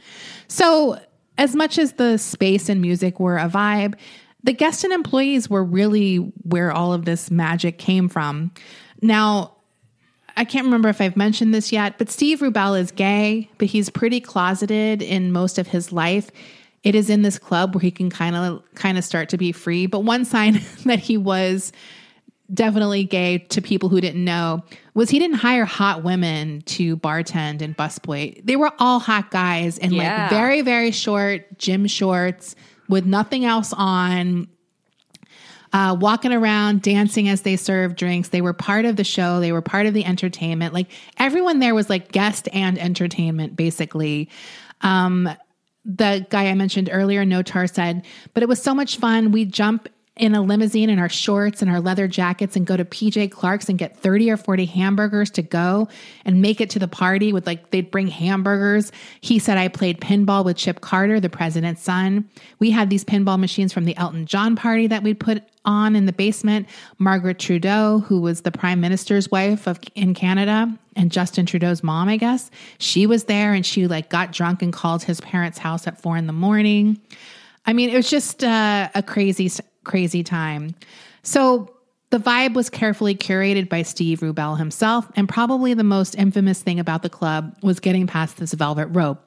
So, 0.48 1.00
as 1.38 1.56
much 1.56 1.78
as 1.78 1.94
the 1.94 2.18
space 2.18 2.68
and 2.68 2.82
music 2.82 3.20
were 3.20 3.38
a 3.38 3.48
vibe, 3.48 3.96
the 4.44 4.54
guests 4.54 4.84
and 4.84 4.94
employees 4.94 5.50
were 5.50 5.64
really 5.64 6.18
where 6.44 6.72
all 6.72 6.94
of 6.94 7.06
this 7.06 7.30
magic 7.30 7.78
came 7.78 8.10
from. 8.10 8.52
Now, 9.02 9.54
I 10.38 10.46
can't 10.46 10.66
remember 10.66 10.88
if 10.90 11.02
I've 11.02 11.18
mentioned 11.18 11.54
this 11.54 11.72
yet, 11.72 11.98
but 11.98 12.10
Steve 12.10 12.40
Rubell 12.40 12.80
is 12.80 12.92
gay, 12.92 13.50
but 13.58 13.68
he's 13.68 13.90
pretty 13.90 14.20
closeted 14.20 15.02
in 15.02 15.32
most 15.32 15.58
of 15.58 15.68
his 15.68 15.92
life. 15.92 16.30
It 16.84 16.94
is 16.94 17.10
in 17.10 17.24
this 17.24 17.40
club 17.40 17.74
where 17.74 17.82
he 17.82 17.90
can 17.90 18.10
kind 18.12 18.36
of 18.36 18.64
kind 18.76 18.98
of 18.98 19.04
start 19.04 19.30
to 19.30 19.38
be 19.38 19.52
free. 19.52 19.88
But 19.88 20.02
one 20.02 20.26
sign 20.26 20.62
that 20.86 21.00
he 21.00 21.18
was 21.18 21.72
definitely 22.54 23.04
gay 23.04 23.40
to 23.40 23.62
people 23.62 23.90
who 23.90 24.00
didn't 24.00 24.24
know 24.24 24.64
was 24.94 25.10
he 25.10 25.20
didn't 25.20 25.38
hire 25.38 25.66
hot 25.66 26.04
women 26.04 26.62
to 26.62 26.96
bartend 26.98 27.62
and 27.62 27.76
busboy. 27.76 28.42
They 28.46 28.56
were 28.56 28.72
all 28.80 29.00
hot 29.00 29.32
guys 29.32 29.78
in 29.78 29.92
Yeah. 29.94 30.22
like 30.24 30.30
very 30.30 30.62
very 30.62 30.92
short 30.92 31.58
gym 31.58 31.88
shorts 31.88 32.56
with 32.88 33.06
nothing 33.06 33.44
else 33.46 33.74
on 33.76 34.48
uh, 35.74 35.96
walking 36.00 36.32
around, 36.32 36.82
dancing 36.82 37.28
as 37.28 37.42
they 37.42 37.58
served 37.58 37.98
drinks. 37.98 38.30
They 38.30 38.40
were 38.42 38.54
part 38.54 38.86
of 38.86 38.96
the 38.96 39.04
show. 39.04 39.42
They 39.42 39.52
were 39.52 39.62
part 39.62 39.86
of 39.86 39.94
the 39.94 40.06
entertainment. 40.06 40.74
Like 40.74 40.88
everyone 41.20 41.60
there 41.60 41.76
was 41.76 41.90
like 41.90 42.12
guest 42.14 42.48
and 42.54 42.80
entertainment, 42.80 43.58
basically. 43.58 44.30
Um, 44.82 45.30
the 45.84 46.26
guy 46.30 46.48
I 46.48 46.54
mentioned 46.54 46.90
earlier, 46.92 47.26
Notar 47.26 47.72
said, 47.72 48.06
but 48.34 48.44
it 48.44 48.50
was 48.50 48.62
so 48.62 48.74
much 48.74 48.98
fun. 48.98 49.32
We 49.34 49.44
jump 49.44 49.90
in 50.20 50.36
a 50.36 50.42
limousine 50.42 50.90
in 50.90 51.00
our 51.00 51.10
shorts 51.10 51.62
and 51.62 51.72
our 51.72 51.80
leather 51.80 52.08
jackets 52.08 52.56
and 52.56 52.66
go 52.66 52.78
to 52.78 52.86
PJ 52.86 53.32
Clarke's 53.32 53.70
and 53.70 53.78
get 53.78 53.98
30 53.98 54.32
or 54.32 54.38
40 54.38 54.66
hamburgers 54.66 55.30
to 55.32 55.42
go 55.42 55.88
and 56.26 56.42
make 56.42 56.62
it 56.62 56.70
to 56.72 56.80
the 56.80 56.88
party 56.88 57.34
with 57.34 57.48
like, 57.48 57.72
they'd 57.72 57.92
bring 57.92 58.08
hamburgers. 58.08 58.92
He 59.22 59.40
said, 59.40 59.58
I 59.58 59.68
played 59.68 60.00
pinball 60.02 60.44
with 60.46 60.58
Chip 60.58 60.82
Carter, 60.82 61.20
the 61.20 61.30
president's 61.30 61.82
son. 61.82 62.30
We 62.60 62.72
had 62.72 62.90
these 62.90 63.04
pinball 63.04 63.40
machines 63.40 63.74
from 63.74 63.86
the 63.86 63.96
Elton 63.98 64.26
John 64.26 64.56
party 64.56 64.88
that 64.88 65.04
we'd 65.04 65.20
put 65.20 65.44
on 65.66 65.96
in 65.96 66.06
the 66.06 66.14
basement. 66.14 66.68
Margaret 66.98 67.40
Trudeau, 67.40 68.00
who 68.00 68.22
was 68.22 68.42
the 68.42 68.52
prime 68.52 68.82
minister's 68.82 69.30
wife 69.30 69.68
of 69.68 69.80
in 69.96 70.14
Canada 70.14 70.74
and 70.96 71.12
Justin 71.12 71.46
Trudeau's 71.46 71.84
mom, 71.84 72.08
I 72.08 72.18
guess, 72.18 72.50
she 72.80 73.06
was 73.06 73.26
there 73.26 73.54
and 73.54 73.66
she 73.66 73.86
like 73.86 74.10
got 74.10 74.32
drunk 74.32 74.62
and 74.62 74.74
called 74.74 75.04
his 75.04 75.22
parents' 75.22 75.60
house 75.60 75.86
at 75.86 76.02
four 76.02 76.18
in 76.18 76.26
the 76.26 76.34
morning. 76.34 77.00
I 77.68 77.74
mean, 77.74 77.90
it 77.90 77.98
was 77.98 78.10
just 78.10 78.46
uh, 78.46 78.90
a 78.96 79.04
crazy, 79.04 79.52
crazy 79.88 80.24
time. 80.24 80.76
So 81.24 81.74
the 82.10 82.20
vibe 82.20 82.54
was 82.54 82.70
carefully 82.70 83.16
curated 83.16 83.68
by 83.68 83.82
Steve 83.82 84.20
Rubell 84.20 84.58
himself, 84.58 85.10
and 85.16 85.28
probably 85.28 85.74
the 85.74 85.84
most 85.84 86.16
infamous 86.16 86.62
thing 86.62 86.80
about 86.80 87.02
the 87.02 87.10
club 87.10 87.58
was 87.62 87.80
getting 87.80 88.08
past 88.08 88.38
this 88.38 88.54
velvet 88.54 88.88
rope. 88.88 89.27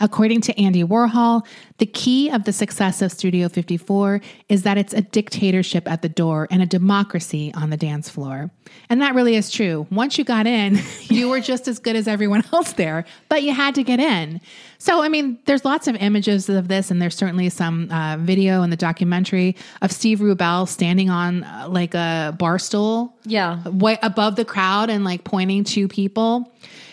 According 0.00 0.40
to 0.42 0.60
Andy 0.60 0.82
Warhol, 0.84 1.46
the 1.78 1.86
key 1.86 2.28
of 2.30 2.44
the 2.44 2.52
success 2.52 3.02
of 3.02 3.12
Studio 3.12 3.48
54 3.48 4.20
is 4.48 4.62
that 4.62 4.78
it's 4.78 4.92
a 4.94 5.00
dictatorship 5.02 5.88
at 5.90 6.02
the 6.02 6.08
door 6.08 6.48
and 6.50 6.62
a 6.62 6.66
democracy 6.66 7.52
on 7.54 7.70
the 7.70 7.76
dance 7.76 8.08
floor. 8.08 8.50
And 8.88 9.00
that 9.02 9.14
really 9.14 9.36
is 9.36 9.50
true. 9.50 9.86
Once 9.90 10.18
you 10.18 10.24
got 10.24 10.46
in, 10.46 10.78
you 11.02 11.28
were 11.28 11.40
just 11.40 11.68
as 11.68 11.78
good 11.78 11.96
as 11.96 12.08
everyone 12.08 12.42
else 12.52 12.72
there, 12.72 13.04
but 13.28 13.42
you 13.42 13.52
had 13.52 13.74
to 13.76 13.82
get 13.82 14.00
in. 14.00 14.40
So, 14.78 15.02
I 15.02 15.08
mean, 15.08 15.38
there's 15.44 15.64
lots 15.64 15.86
of 15.86 15.94
images 15.96 16.48
of 16.48 16.68
this, 16.68 16.90
and 16.90 17.00
there's 17.00 17.14
certainly 17.14 17.48
some 17.50 17.90
uh, 17.90 18.16
video 18.18 18.62
in 18.62 18.70
the 18.70 18.76
documentary 18.76 19.56
of 19.82 19.92
Steve 19.92 20.18
Rubell 20.20 20.66
standing 20.66 21.10
on 21.10 21.44
uh, 21.44 21.66
like 21.68 21.94
a 21.94 22.34
bar 22.38 22.58
stool 22.58 23.14
Yeah. 23.24 23.62
way 23.68 23.98
above 24.02 24.36
the 24.36 24.44
crowd 24.44 24.90
and 24.90 25.04
like 25.04 25.22
pointing 25.24 25.64
to 25.64 25.86
people. 25.86 26.52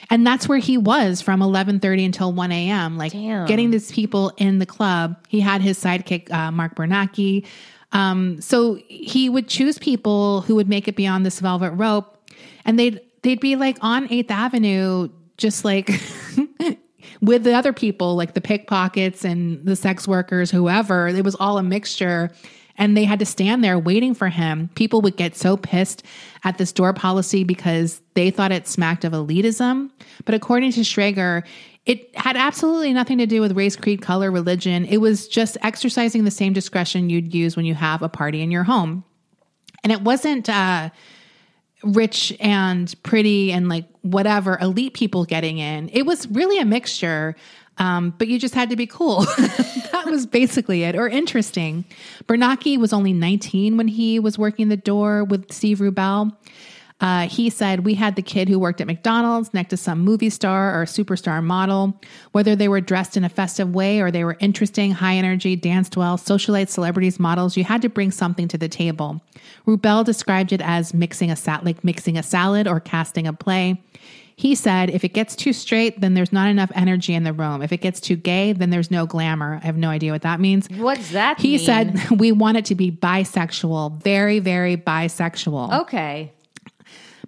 And 0.09 0.25
that's 0.25 0.47
where 0.47 0.57
he 0.57 0.77
was 0.77 1.21
from 1.21 1.39
11:30 1.41 2.05
until 2.05 2.33
1 2.33 2.51
a.m. 2.51 2.97
Like 2.97 3.11
Damn. 3.11 3.45
getting 3.47 3.71
these 3.71 3.91
people 3.91 4.33
in 4.37 4.59
the 4.59 4.65
club. 4.65 5.17
He 5.27 5.39
had 5.39 5.61
his 5.61 5.77
sidekick 5.81 6.31
uh, 6.31 6.51
Mark 6.51 6.75
Bernacki. 6.75 7.45
Um, 7.91 8.39
so 8.41 8.79
he 8.87 9.29
would 9.29 9.47
choose 9.47 9.77
people 9.77 10.41
who 10.41 10.55
would 10.55 10.69
make 10.69 10.87
it 10.87 10.95
beyond 10.95 11.25
this 11.25 11.39
velvet 11.39 11.71
rope, 11.71 12.17
and 12.65 12.77
they'd 12.77 13.01
they'd 13.21 13.39
be 13.39 13.55
like 13.55 13.77
on 13.81 14.11
Eighth 14.11 14.31
Avenue, 14.31 15.09
just 15.37 15.65
like 15.65 15.89
with 17.21 17.43
the 17.43 17.53
other 17.53 17.73
people, 17.73 18.15
like 18.15 18.33
the 18.33 18.41
pickpockets 18.41 19.25
and 19.25 19.63
the 19.65 19.75
sex 19.75 20.07
workers, 20.07 20.51
whoever. 20.51 21.07
It 21.07 21.23
was 21.23 21.35
all 21.35 21.57
a 21.57 21.63
mixture. 21.63 22.31
And 22.79 22.97
they 22.97 23.03
had 23.03 23.19
to 23.19 23.25
stand 23.25 23.63
there 23.63 23.77
waiting 23.77 24.15
for 24.15 24.29
him. 24.29 24.69
People 24.73 25.01
would 25.01 25.17
get 25.17 25.35
so 25.35 25.57
pissed 25.57 26.01
at 26.43 26.57
this 26.57 26.71
door 26.71 26.93
policy 26.93 27.43
because 27.43 28.01
they 28.15 28.31
thought 28.31 28.51
it 28.51 28.67
smacked 28.67 29.03
of 29.03 29.13
elitism. 29.13 29.91
But 30.25 30.33
according 30.33 30.71
to 30.71 30.81
Schrager, 30.81 31.43
it 31.85 32.15
had 32.15 32.37
absolutely 32.37 32.93
nothing 32.93 33.17
to 33.17 33.25
do 33.25 33.41
with 33.41 33.57
race, 33.57 33.75
creed, 33.75 34.01
color, 34.01 34.31
religion. 34.31 34.85
It 34.85 34.97
was 34.97 35.27
just 35.27 35.57
exercising 35.61 36.23
the 36.23 36.31
same 36.31 36.53
discretion 36.53 37.09
you'd 37.09 37.33
use 37.33 37.55
when 37.55 37.65
you 37.65 37.75
have 37.75 38.01
a 38.01 38.09
party 38.09 38.41
in 38.41 38.49
your 38.49 38.63
home. 38.63 39.03
And 39.83 39.91
it 39.91 40.01
wasn't 40.01 40.49
uh, 40.49 40.89
rich 41.83 42.35
and 42.39 42.93
pretty 43.03 43.51
and 43.51 43.69
like 43.69 43.85
whatever 44.01 44.57
elite 44.59 44.93
people 44.93 45.25
getting 45.25 45.57
in. 45.57 45.89
It 45.89 46.05
was 46.05 46.27
really 46.29 46.59
a 46.59 46.65
mixture, 46.65 47.35
um, 47.79 48.13
but 48.17 48.27
you 48.27 48.37
just 48.37 48.53
had 48.53 48.69
to 48.69 48.75
be 48.75 48.85
cool. 48.85 49.21
that 49.37 50.03
was 50.05 50.25
basically 50.25 50.83
it, 50.83 50.95
or 50.95 51.07
interesting. 51.07 51.85
Bernacki 52.25 52.77
was 52.77 52.93
only 52.93 53.13
19 53.13 53.77
when 53.77 53.87
he 53.87 54.19
was 54.19 54.37
working 54.37 54.67
the 54.69 54.77
door 54.77 55.23
with 55.23 55.51
Steve 55.51 55.79
Rubell. 55.79 56.35
Uh, 57.01 57.29
he 57.29 57.49
said, 57.49 57.85
We 57.85 57.93
had 57.93 58.17
the 58.17 58.21
kid 58.21 58.49
who 58.49 58.59
worked 58.59 58.81
at 58.81 58.87
McDonald's 58.87 59.53
next 59.53 59.69
to 59.69 59.77
some 59.77 59.99
movie 59.99 60.29
star 60.29 60.79
or 60.79 60.85
superstar 60.85 61.41
model. 61.41 61.99
Whether 62.33 62.55
they 62.55 62.67
were 62.67 62.81
dressed 62.81 63.15
in 63.15 63.23
a 63.23 63.29
festive 63.29 63.73
way 63.73 64.01
or 64.01 64.11
they 64.11 64.25
were 64.25 64.35
interesting, 64.39 64.91
high 64.91 65.15
energy, 65.15 65.55
danced 65.55 65.95
well, 65.95 66.17
socialite 66.17 66.67
celebrities, 66.67 67.17
models, 67.17 67.55
you 67.55 67.63
had 67.63 67.81
to 67.83 67.89
bring 67.89 68.11
something 68.11 68.49
to 68.49 68.57
the 68.57 68.67
table. 68.67 69.21
Rubell 69.65 70.03
described 70.03 70.51
it 70.51 70.61
as 70.61 70.93
mixing 70.93 71.31
a 71.31 71.37
sat 71.37 71.63
like 71.63 71.83
mixing 71.85 72.17
a 72.17 72.23
salad 72.23 72.67
or 72.67 72.81
casting 72.81 73.27
a 73.27 73.33
play. 73.33 73.81
He 74.39 74.55
said, 74.55 74.89
if 74.89 75.03
it 75.03 75.09
gets 75.09 75.35
too 75.35 75.51
straight, 75.51 75.99
then 75.99 76.13
there's 76.13 76.31
not 76.31 76.47
enough 76.47 76.71
energy 76.73 77.13
in 77.13 77.25
the 77.25 77.33
room. 77.33 77.61
If 77.61 77.73
it 77.73 77.81
gets 77.81 77.99
too 77.99 78.15
gay, 78.15 78.53
then 78.53 78.69
there's 78.69 78.89
no 78.89 79.05
glamour. 79.05 79.59
I 79.61 79.65
have 79.65 79.75
no 79.75 79.89
idea 79.89 80.13
what 80.13 80.21
that 80.21 80.39
means. 80.39 80.69
What's 80.77 81.11
that 81.11 81.41
He 81.41 81.57
mean? 81.57 81.65
said, 81.65 82.09
we 82.19 82.31
want 82.31 82.55
it 82.55 82.63
to 82.65 82.75
be 82.75 82.89
bisexual, 82.89 84.01
very, 84.01 84.39
very 84.39 84.77
bisexual. 84.77 85.81
Okay. 85.81 86.31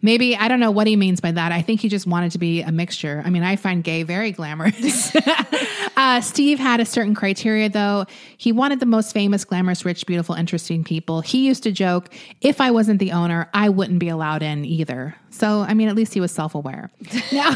Maybe 0.02 0.36
I 0.36 0.48
don't 0.48 0.60
know 0.60 0.72
what 0.72 0.88
he 0.88 0.96
means 0.96 1.20
by 1.20 1.32
that. 1.32 1.52
I 1.52 1.62
think 1.62 1.82
he 1.82 1.90
just 1.90 2.08
wanted 2.08 2.32
to 2.32 2.40
be 2.40 2.62
a 2.62 2.72
mixture. 2.72 3.22
I 3.24 3.30
mean, 3.30 3.44
I 3.44 3.56
find 3.56 3.84
gay 3.84 4.04
very 4.04 4.32
glamorous. 4.32 5.16
uh, 5.98 6.22
Steve 6.22 6.60
had 6.60 6.80
a 6.80 6.86
certain 6.86 7.14
criteria, 7.14 7.70
though. 7.70 8.06
He 8.38 8.52
wanted 8.52 8.80
the 8.80 8.86
most 8.86 9.14
famous, 9.14 9.46
glamorous, 9.46 9.86
rich, 9.86 10.06
beautiful, 10.06 10.36
interesting 10.36 10.84
people. 10.84 11.22
He 11.22 11.46
used 11.46 11.64
to 11.64 11.72
joke, 11.72 12.10
"If 12.42 12.60
I 12.60 12.72
wasn't 12.72 13.00
the 13.00 13.12
owner, 13.12 13.50
I 13.54 13.70
wouldn't 13.70 14.00
be 14.00 14.10
allowed 14.10 14.42
in 14.42 14.66
either." 14.66 15.16
So, 15.30 15.62
I 15.62 15.74
mean, 15.74 15.88
at 15.88 15.96
least 15.96 16.14
he 16.14 16.20
was 16.20 16.32
self-aware. 16.32 16.90
Now, 17.32 17.56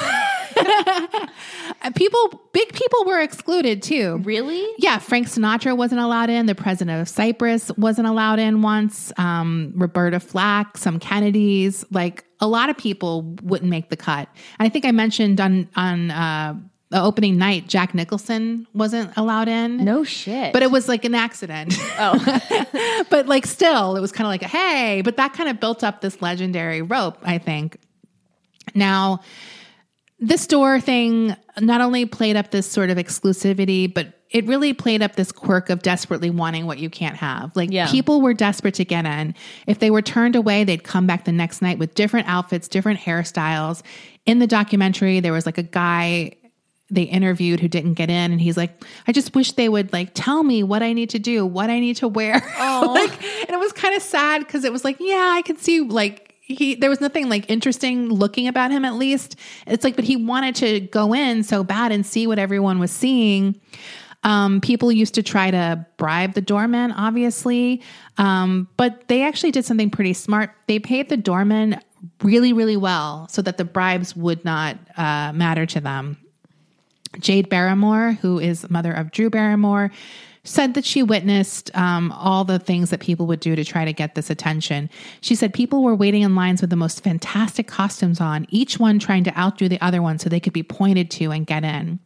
people, 1.96 2.42
big 2.54 2.74
people 2.74 3.06
were 3.06 3.22
excluded 3.22 3.82
too. 3.82 4.18
Really? 4.24 4.66
Yeah, 4.78 5.00
Frank 5.00 5.28
Sinatra 5.28 5.76
wasn't 5.76 6.02
allowed 6.02 6.30
in. 6.30 6.46
The 6.46 6.56
president 6.56 7.02
of 7.02 7.10
Cyprus 7.10 7.72
wasn't 7.78 8.08
allowed 8.08 8.40
in 8.40 8.62
once. 8.62 9.12
Um, 9.18 9.74
Roberta 9.76 10.20
Flack, 10.20 10.78
some 10.78 11.00
Kennedys, 11.00 11.86
like 11.92 12.26
a 12.40 12.48
lot 12.48 12.70
of 12.70 12.78
people 12.78 13.36
wouldn't 13.44 13.70
make 13.70 13.90
the 13.90 13.98
cut. 13.98 14.30
And 14.60 14.66
I 14.66 14.70
think 14.70 14.86
I 14.86 14.92
mentioned 14.92 15.40
on 15.40 15.70
on 15.76 16.12
uh, 16.12 16.56
the 16.90 17.02
opening 17.02 17.38
night, 17.38 17.68
Jack 17.68 17.94
Nicholson 17.94 18.68
wasn't 18.74 19.12
allowed 19.18 19.48
in. 19.48 19.84
No 19.84 20.04
shit. 20.04 20.54
But 20.54 20.64
it 20.64 20.72
was 20.72 20.88
like 20.88 21.04
an 21.04 21.16
accident. 21.16 21.76
Oh. 21.98 23.06
but 23.10 23.28
like 23.28 23.46
still, 23.46 23.96
it 23.96 24.02
was 24.02 24.12
kind 24.12 24.26
of 24.26 24.30
like 24.30 24.44
a 24.44 24.48
hey, 24.48 25.02
but 25.02 25.18
that 25.18 25.34
kind 25.34 25.50
of 25.50 25.60
built 25.60 25.84
up 25.84 26.02
this 26.02 26.22
legendary 26.22 26.82
rope, 26.82 27.18
I 27.24 27.38
think. 27.38 27.78
Now, 28.74 29.22
this 30.28 30.48
door 30.48 30.80
thing 30.80 31.36
not 31.60 31.82
only 31.82 32.06
played 32.06 32.36
up 32.36 32.52
this 32.52 32.66
sort 32.70 32.90
of 32.90 32.98
exclusivity, 32.98 33.92
but 33.94 34.08
it 34.32 34.46
really 34.48 34.74
played 34.74 35.02
up 35.02 35.16
this 35.16 35.32
quirk 35.32 35.70
of 35.70 35.82
desperately 35.84 36.30
wanting 36.30 36.66
what 36.66 36.80
you 36.80 36.90
can't 36.90 37.16
have. 37.16 37.56
Like 37.56 37.70
Yeah. 37.72 37.90
people 37.90 38.22
were 38.22 38.34
desperate 38.34 38.74
to 38.76 38.86
get 38.86 39.06
in. 39.06 39.36
If 39.68 39.80
they 39.80 39.92
were 39.92 40.02
turned 40.02 40.36
away, 40.36 40.64
they'd 40.64 40.84
come 40.84 41.06
back 41.06 41.26
the 41.26 41.32
next 41.32 41.62
night 41.62 41.78
with 41.78 41.94
different 41.94 42.28
outfits, 42.28 42.68
different 42.68 43.00
hairstyles. 43.00 43.84
In 44.26 44.40
the 44.40 44.48
documentary, 44.48 45.20
there 45.20 45.32
was 45.32 45.46
like 45.46 45.60
a 45.60 45.64
guy 45.64 46.32
they 46.90 47.04
interviewed 47.04 47.60
who 47.60 47.68
didn't 47.68 47.96
get 47.96 48.12
in 48.12 48.32
and 48.32 48.40
he's 48.40 48.56
like 48.56 48.84
i 49.08 49.12
just 49.12 49.34
wish 49.34 49.54
they 49.54 49.68
would 49.68 49.92
like 49.92 50.12
tell 50.14 50.44
me 50.44 50.62
what 50.62 50.84
i 50.84 50.94
need 50.94 51.10
to 51.10 51.18
do 51.18 51.44
what 51.44 51.72
i 51.72 51.80
need 51.80 51.96
to 51.96 52.08
wear 52.08 52.34
like 52.60 53.12
and 53.24 53.50
it 53.50 53.60
was 53.60 53.72
kind 53.74 53.96
of 53.96 54.04
sad 54.04 54.42
because 54.46 54.64
it 54.64 54.72
was 54.72 54.84
like 54.86 54.96
yeah 55.00 55.32
i 55.36 55.42
could 55.42 55.58
see 55.58 55.80
like 55.82 56.25
he 56.46 56.76
there 56.76 56.90
was 56.90 57.02
nothing 57.02 57.28
like 57.28 57.50
interesting 57.50 58.08
looking 58.08 58.48
about 58.48 58.72
him 58.72 58.86
at 58.86 58.96
least 58.96 59.36
it's 59.66 59.84
like 59.84 59.96
but 59.96 60.06
he 60.06 60.16
wanted 60.16 60.56
to 60.56 60.80
go 60.80 61.14
in 61.14 61.44
so 61.44 61.64
bad 61.64 61.92
and 61.92 62.06
see 62.06 62.28
what 62.28 62.40
everyone 62.40 62.80
was 62.80 62.92
seeing 62.92 63.60
um, 64.26 64.60
people 64.60 64.92
used 64.92 65.14
to 65.16 65.24
try 65.24 65.52
to 65.52 65.86
bribe 65.98 66.34
the 66.34 66.42
doorman, 66.42 66.92
obviously, 66.92 67.84
um, 68.18 68.68
but 68.76 69.08
they 69.08 69.22
actually 69.22 69.52
did 69.52 69.66
something 69.66 69.92
pretty 69.92 70.14
smart. 70.14 70.50
They 70.66 70.80
paid 70.80 71.10
the 71.10 71.18
doorman 71.18 71.80
really, 72.24 72.52
really 72.52 72.76
well 72.76 73.28
so 73.30 73.44
that 73.44 73.58
the 73.58 73.66
bribes 73.66 74.16
would 74.16 74.44
not 74.44 74.80
uh, 74.98 75.32
matter 75.34 75.68
to 75.68 75.80
them. 75.80 76.18
Jaid 77.18 77.50
Barrymore, 77.50 78.14
who 78.14 78.40
is 78.40 78.68
mother 78.68 78.92
of 78.92 79.12
Drew 79.12 79.30
Barrymore, 79.30 79.92
said 80.46 80.76
that 80.76 80.86
she 80.86 81.04
witnessed 81.04 81.76
um, 81.76 82.12
all 82.14 82.46
the 82.46 82.60
things 82.60 82.92
that 82.92 83.02
people 83.02 83.26
would 83.26 83.40
do 83.40 83.56
to 83.56 83.66
try 83.66 83.84
to 83.84 83.92
get 83.92 84.16
this 84.16 84.30
attention. 84.30 84.90
She 85.22 85.36
said 85.36 85.54
people 85.54 85.84
were 85.84 85.96
waiting 85.96 86.22
in 86.22 86.36
lines 86.36 86.62
with 86.62 86.70
the 86.70 86.76
most 86.76 87.04
fantastic 87.04 87.68
costumes 87.68 88.22
on, 88.22 88.46
each 88.50 88.80
one 88.80 89.00
trying 89.00 89.24
to 89.26 89.38
outdo 89.38 89.68
the 89.68 89.84
other 89.84 90.02
one 90.02 90.20
so 90.20 90.30
they 90.30 90.40
could 90.40 90.54
be 90.54 90.64
pointed 90.64 91.12
to 91.12 91.32
and 91.32 91.46
get 91.46 91.64
in. 91.64 92.00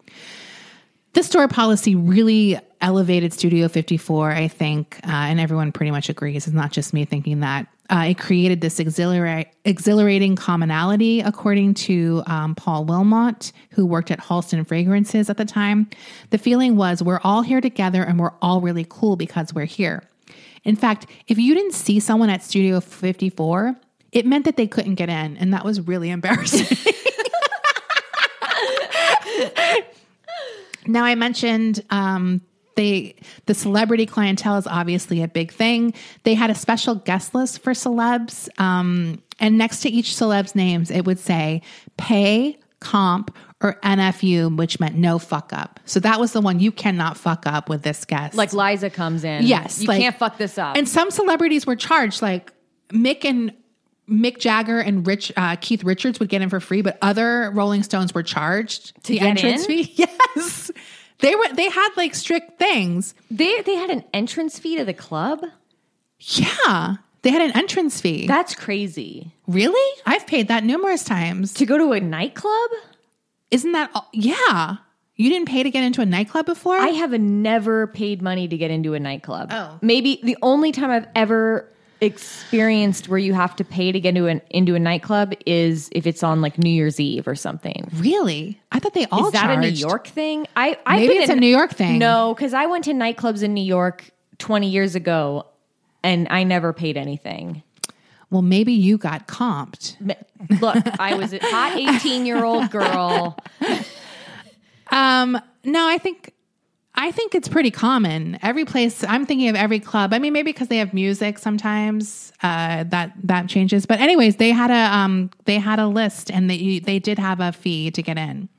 This 1.13 1.27
store 1.27 1.47
policy 1.47 1.95
really 1.95 2.59
elevated 2.81 3.33
Studio 3.33 3.67
54, 3.67 4.31
I 4.31 4.47
think, 4.47 4.99
uh, 5.03 5.09
and 5.11 5.39
everyone 5.39 5.71
pretty 5.71 5.91
much 5.91 6.09
agrees. 6.09 6.47
It's 6.47 6.55
not 6.55 6.71
just 6.71 6.93
me 6.93 7.05
thinking 7.05 7.41
that. 7.41 7.67
Uh, 7.89 8.07
it 8.09 8.17
created 8.17 8.61
this 8.61 8.79
exhilarate, 8.79 9.47
exhilarating 9.65 10.35
commonality, 10.35 11.21
according 11.21 11.73
to 11.73 12.21
um, 12.27 12.53
Paul 12.55 12.85
Wilmot, 12.85 13.51
who 13.71 13.85
worked 13.85 14.11
at 14.11 14.19
Halston 14.19 14.65
Fragrances 14.67 15.29
at 15.29 15.37
the 15.37 15.45
time. 15.45 15.89
The 16.29 16.37
feeling 16.37 16.75
was 16.75 17.01
we're 17.01 17.21
all 17.23 17.41
here 17.41 17.61
together 17.61 18.03
and 18.03 18.19
we're 18.19 18.33
all 18.41 18.61
really 18.61 18.85
cool 18.87 19.15
because 19.15 19.53
we're 19.53 19.65
here. 19.65 20.03
In 20.63 20.75
fact, 20.75 21.07
if 21.27 21.37
you 21.37 21.55
didn't 21.55 21.73
see 21.73 21.99
someone 21.99 22.29
at 22.29 22.43
Studio 22.43 22.79
54, 22.79 23.75
it 24.11 24.25
meant 24.25 24.45
that 24.45 24.57
they 24.57 24.67
couldn't 24.67 24.95
get 24.95 25.09
in, 25.09 25.37
and 25.37 25.53
that 25.53 25.63
was 25.65 25.81
really 25.81 26.09
embarrassing. 26.11 26.77
Now 30.89 31.05
I 31.05 31.13
mentioned 31.13 31.83
um, 31.91 32.41
they 32.75 33.15
the 33.45 33.53
celebrity 33.53 34.05
clientele 34.05 34.57
is 34.57 34.67
obviously 34.67 35.21
a 35.23 35.27
big 35.27 35.51
thing. 35.51 35.93
They 36.23 36.33
had 36.33 36.49
a 36.49 36.55
special 36.55 36.95
guest 36.95 37.35
list 37.35 37.61
for 37.61 37.73
celebs, 37.73 38.47
um, 38.59 39.21
and 39.39 39.57
next 39.57 39.81
to 39.81 39.89
each 39.89 40.15
celeb's 40.15 40.55
names, 40.55 40.91
it 40.91 41.05
would 41.05 41.19
say 41.19 41.61
pay, 41.97 42.57
comp, 42.79 43.35
or 43.61 43.77
NFU, 43.83 44.55
which 44.55 44.79
meant 44.79 44.95
no 44.95 45.19
fuck 45.19 45.51
up. 45.51 45.79
So 45.85 45.99
that 45.99 46.19
was 46.19 46.31
the 46.31 46.39
one 46.41 46.59
you 46.61 46.71
cannot 46.71 47.17
fuck 47.17 47.45
up 47.45 47.67
with 47.69 47.81
this 47.81 48.05
guest. 48.05 48.35
Like 48.35 48.53
Liza 48.53 48.89
comes 48.89 49.23
in. 49.25 49.45
Yes, 49.45 49.81
You 49.81 49.87
like- 49.89 49.99
can't 50.01 50.17
fuck 50.17 50.37
this 50.37 50.57
up. 50.57 50.77
and 50.77 50.87
some 50.87 51.11
celebrities 51.11 51.65
were 51.67 51.75
charged, 51.75 52.21
like 52.21 52.53
Mick 52.89 53.25
and 53.25 53.51
Mick 54.09 54.39
Jagger 54.39 54.79
and 54.79 55.05
Rich 55.05 55.31
uh, 55.37 55.55
Keith 55.61 55.83
Richards 55.83 56.19
would 56.19 56.29
get 56.29 56.41
in 56.41 56.49
for 56.49 56.59
free, 56.59 56.81
but 56.81 56.97
other 57.01 57.51
Rolling 57.51 57.83
Stones 57.83 58.13
were 58.13 58.23
charged 58.23 58.95
To 59.03 59.11
the 59.11 59.19
entrance 59.19 59.65
in? 59.65 59.83
fee. 59.83 59.93
Yes, 60.35 60.71
they 61.19 61.35
were. 61.35 61.47
They 61.53 61.69
had 61.69 61.89
like 61.97 62.15
strict 62.15 62.59
things. 62.59 63.13
they 63.31 63.61
they 63.61 63.75
had 63.75 63.89
an 63.89 64.03
entrance 64.13 64.57
fee 64.59 64.77
to 64.77 64.85
the 64.85 64.93
club? 64.93 65.43
Yeah, 66.19 66.95
they 67.21 67.29
had 67.31 67.41
an 67.41 67.51
entrance 67.55 68.01
fee. 68.01 68.27
That's 68.27 68.55
crazy. 68.55 69.31
really? 69.47 70.01
I've 70.05 70.27
paid 70.27 70.47
that 70.49 70.63
numerous 70.63 71.03
times. 71.03 71.53
To 71.55 71.65
go 71.65 71.77
to 71.77 71.93
a 71.93 71.99
nightclub? 71.99 72.69
Isn't 73.51 73.71
that? 73.71 73.89
all- 73.95 74.09
Yeah, 74.13 74.77
you 75.15 75.29
didn't 75.29 75.47
pay 75.47 75.63
to 75.63 75.69
get 75.71 75.83
into 75.83 76.01
a 76.01 76.05
nightclub 76.05 76.45
before. 76.45 76.77
I 76.77 76.89
have 76.89 77.11
never 77.11 77.87
paid 77.87 78.21
money 78.21 78.47
to 78.47 78.57
get 78.57 78.69
into 78.71 78.93
a 78.93 78.99
nightclub. 78.99 79.49
Oh. 79.51 79.79
Maybe 79.81 80.19
the 80.23 80.37
only 80.41 80.71
time 80.71 80.91
I've 80.91 81.07
ever 81.15 81.71
experienced 82.01 83.09
where 83.09 83.19
you 83.19 83.33
have 83.33 83.55
to 83.57 83.63
pay 83.63 83.91
to 83.91 83.99
get 83.99 84.09
into 84.09 84.27
an 84.27 84.41
into 84.49 84.75
a 84.75 84.79
nightclub 84.79 85.33
is 85.45 85.89
if 85.91 86.07
it's 86.07 86.23
on 86.23 86.41
like 86.41 86.57
New 86.57 86.69
Year's 86.69 86.99
Eve 86.99 87.27
or 87.27 87.35
something. 87.35 87.89
really? 87.95 88.61
I 88.71 88.79
thought 88.79 88.93
they 88.93 89.05
all 89.07 89.27
Is 89.27 89.33
that 89.33 89.49
a 89.49 89.59
New. 89.59 89.67
York 89.67 90.07
thing? 90.07 90.47
I 90.55 90.77
I've 90.85 90.99
Maybe 91.01 91.13
it's 91.15 91.29
in- 91.29 91.37
a 91.37 91.41
New 91.41 91.47
York 91.47 91.71
thing. 91.73 91.99
No, 91.99 92.33
because 92.33 92.53
I 92.53 92.65
went 92.67 92.85
to 92.85 92.91
nightclubs 92.93 93.43
in 93.43 93.53
New 93.53 93.63
York 93.63 94.09
20 94.37 94.69
years 94.69 94.95
ago 94.95 95.45
and 96.03 96.27
I 96.29 96.43
never 96.43 96.71
paid 96.73 96.95
anything. 96.95 97.63
Well, 98.31 98.41
maybe 98.43 98.73
you 98.73 98.97
got 98.97 99.27
comped. 99.27 99.95
Look, 100.61 100.99
I 100.99 101.15
was 101.15 101.33
a 101.33 101.39
hot 101.41 101.77
18 101.77 102.25
year 102.25 102.43
old 102.43 102.69
girl. 102.71 103.37
Um, 104.91 105.39
no, 105.63 105.87
I 105.87 105.97
think 105.99 106.33
I 106.99 107.11
think 107.11 107.33
it's 107.33 107.47
pretty 107.47 107.71
common. 107.71 108.37
Every 108.41 108.65
place 108.65 109.05
I'm 109.05 109.25
thinking 109.25 109.47
of 109.47 109.55
every 109.55 109.79
club. 109.79 110.13
I 110.13 110.19
mean, 110.19 110.33
maybe 110.33 110.51
because 110.51 110.67
they 110.67 110.79
have 110.79 110.93
music 110.93 111.39
sometimes 111.39 112.33
uh, 112.43 112.83
that 112.89 113.13
that 113.23 113.47
changes. 113.47 113.85
But 113.85 114.01
anyways, 114.01 114.35
they 114.35 114.51
had 114.51 114.69
a 114.69 114.97
um, 114.97 115.31
they 115.45 115.59
had 115.59 115.79
a 115.79 115.87
list 115.87 116.29
and 116.29 116.49
they 116.49 116.79
they 116.79 116.99
did 116.99 117.17
have 117.17 117.39
a 117.39 117.53
fee 117.53 117.89
to 117.91 118.01
get 118.01 118.17
in. 118.17 118.49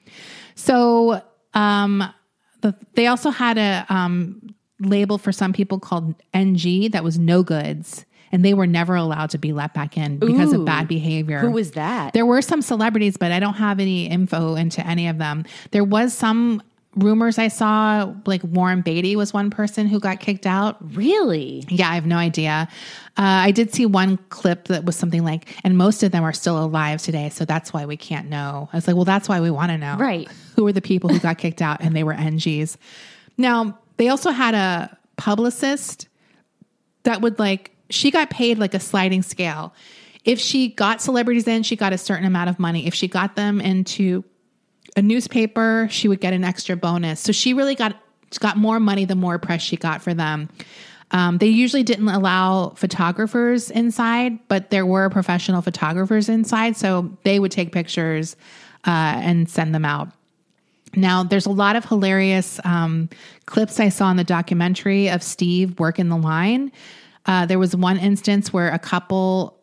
So 0.55 1.23
um, 1.53 2.03
the, 2.63 2.75
they 2.95 3.09
also 3.09 3.29
had 3.29 3.59
a 3.59 3.85
um, 3.91 4.55
label 4.79 5.19
for 5.19 5.33
some 5.33 5.53
people 5.53 5.79
called 5.79 6.15
NG 6.33 6.91
that 6.93 7.05
was 7.05 7.19
no 7.19 7.43
goods. 7.43 8.07
And 8.33 8.45
they 8.45 8.55
were 8.55 8.69
never 8.69 8.95
allowed 8.95 9.31
to 9.31 9.39
be 9.39 9.53
let 9.53 9.75
back 9.75 9.97
in 9.97 10.19
because 10.19 10.55
Ooh. 10.55 10.61
of 10.61 10.65
bad 10.65 10.87
behavior. 10.87 11.41
Who 11.41 11.51
was 11.51 11.73
that? 11.73 12.13
There 12.13 12.25
were 12.25 12.41
some 12.41 12.63
celebrities, 12.63 13.17
but 13.17 13.33
I 13.33 13.41
don't 13.41 13.55
have 13.55 13.81
any 13.81 14.07
info 14.07 14.55
into 14.55 14.87
any 14.87 15.09
of 15.09 15.19
them. 15.19 15.45
There 15.73 15.83
was 15.83 16.15
some 16.15 16.63
rumors 16.97 17.39
I 17.39 17.49
saw, 17.49 18.13
like 18.27 18.43
Warren 18.43 18.83
Beatty 18.83 19.15
was 19.17 19.33
one 19.33 19.51
person 19.51 19.87
who 19.87 20.01
got 20.01 20.21
kicked 20.21 20.47
out. 20.47 20.77
Really? 20.95 21.65
Yeah, 21.69 21.89
I 21.91 21.95
have 21.95 22.07
no 22.07 22.17
idea. 22.17 22.69
Uh, 23.17 23.23
I 23.23 23.51
did 23.53 23.73
see 23.73 23.87
one 23.87 24.17
clip 24.31 24.67
that 24.69 24.85
was 24.85 24.97
something 24.97 25.25
like, 25.25 25.55
and 25.63 25.77
most 25.77 26.03
of 26.03 26.11
them 26.11 26.25
are 26.25 26.33
still 26.33 26.63
alive 26.63 27.01
today, 27.01 27.29
so 27.29 27.45
that's 27.45 27.73
why 27.73 27.87
we 27.87 27.97
can't 27.97 28.29
know. 28.29 28.69
I 28.73 28.77
was 28.77 28.87
like, 28.87 28.97
well, 28.97 29.05
that's 29.05 29.29
why 29.29 29.41
we 29.41 29.51
want 29.51 29.71
to 29.71 29.79
know. 29.79 29.97
Right. 29.97 30.29
Who 30.57 30.65
were 30.65 30.73
the 30.73 30.83
people 30.83 31.11
who 31.11 31.19
got 31.21 31.39
kicked 31.39 31.63
out 31.63 31.81
and 31.81 31.95
they 31.95 32.03
were 32.03 32.15
NGs? 32.15 32.77
Now, 33.39 33.79
they 33.97 34.09
also 34.09 34.31
had 34.31 34.55
a 34.55 34.97
publicist 35.17 36.09
that 37.05 37.21
would 37.21 37.39
like 37.39 37.71
she 37.89 38.11
got 38.11 38.31
paid 38.31 38.59
like 38.59 38.75
a 38.75 38.81
sliding 38.81 39.23
scale. 39.23 39.75
If 40.25 40.39
she 40.39 40.69
got 40.69 41.01
celebrities 41.01 41.49
in, 41.49 41.63
she 41.63 41.77
got 41.77 41.93
a 41.93 41.99
certain 41.99 42.27
amount 42.27 42.51
of 42.51 42.59
money. 42.59 42.87
If 42.87 42.95
she 42.95 43.09
got 43.09 43.37
them 43.37 43.61
into 43.61 44.25
a 44.97 45.03
newspaper, 45.03 45.89
she 45.91 46.09
would 46.09 46.21
get 46.21 46.33
an 46.33 46.45
extra 46.45 46.77
bonus. 46.77 47.21
So 47.21 47.33
she 47.33 47.55
really 47.55 47.75
got 47.75 47.97
got 48.39 48.57
more 48.57 48.79
money 48.79 49.05
the 49.05 49.17
more 49.17 49.39
press 49.39 49.61
she 49.61 49.77
got 49.77 50.03
for 50.03 50.15
them. 50.15 50.49
Um, 51.11 51.39
they 51.39 51.49
usually 51.49 51.83
didn't 51.83 52.09
allow 52.09 52.71
photographers 52.71 53.71
inside, 53.71 54.39
but 54.47 54.71
there 54.71 54.87
were 54.87 55.11
professional 55.11 55.63
photographers 55.63 56.29
inside, 56.29 56.77
so 56.77 57.11
they 57.25 57.41
would 57.41 57.51
take 57.51 57.73
pictures 57.73 58.37
uh, 58.87 59.19
and 59.21 59.49
send 59.49 59.75
them 59.75 59.85
out. 59.85 60.09
Now, 60.95 61.23
there's 61.23 61.47
a 61.47 61.51
lot 61.51 61.77
of 61.77 61.85
hilarious 61.85 62.61
um, 62.65 63.09
clips 63.47 63.81
I 63.81 63.89
saw 63.89 64.11
in 64.11 64.17
the 64.17 64.25
documentary 64.25 65.09
of 65.09 65.23
Steve 65.23 65.79
working 65.79 66.09
the 66.09 66.17
line. 66.17 66.73
Uh, 67.27 67.47
there 67.47 67.59
was 67.59 67.77
one 67.77 67.97
instance 67.99 68.53
where 68.53 68.71
a 68.71 68.79
couple, 68.79 69.60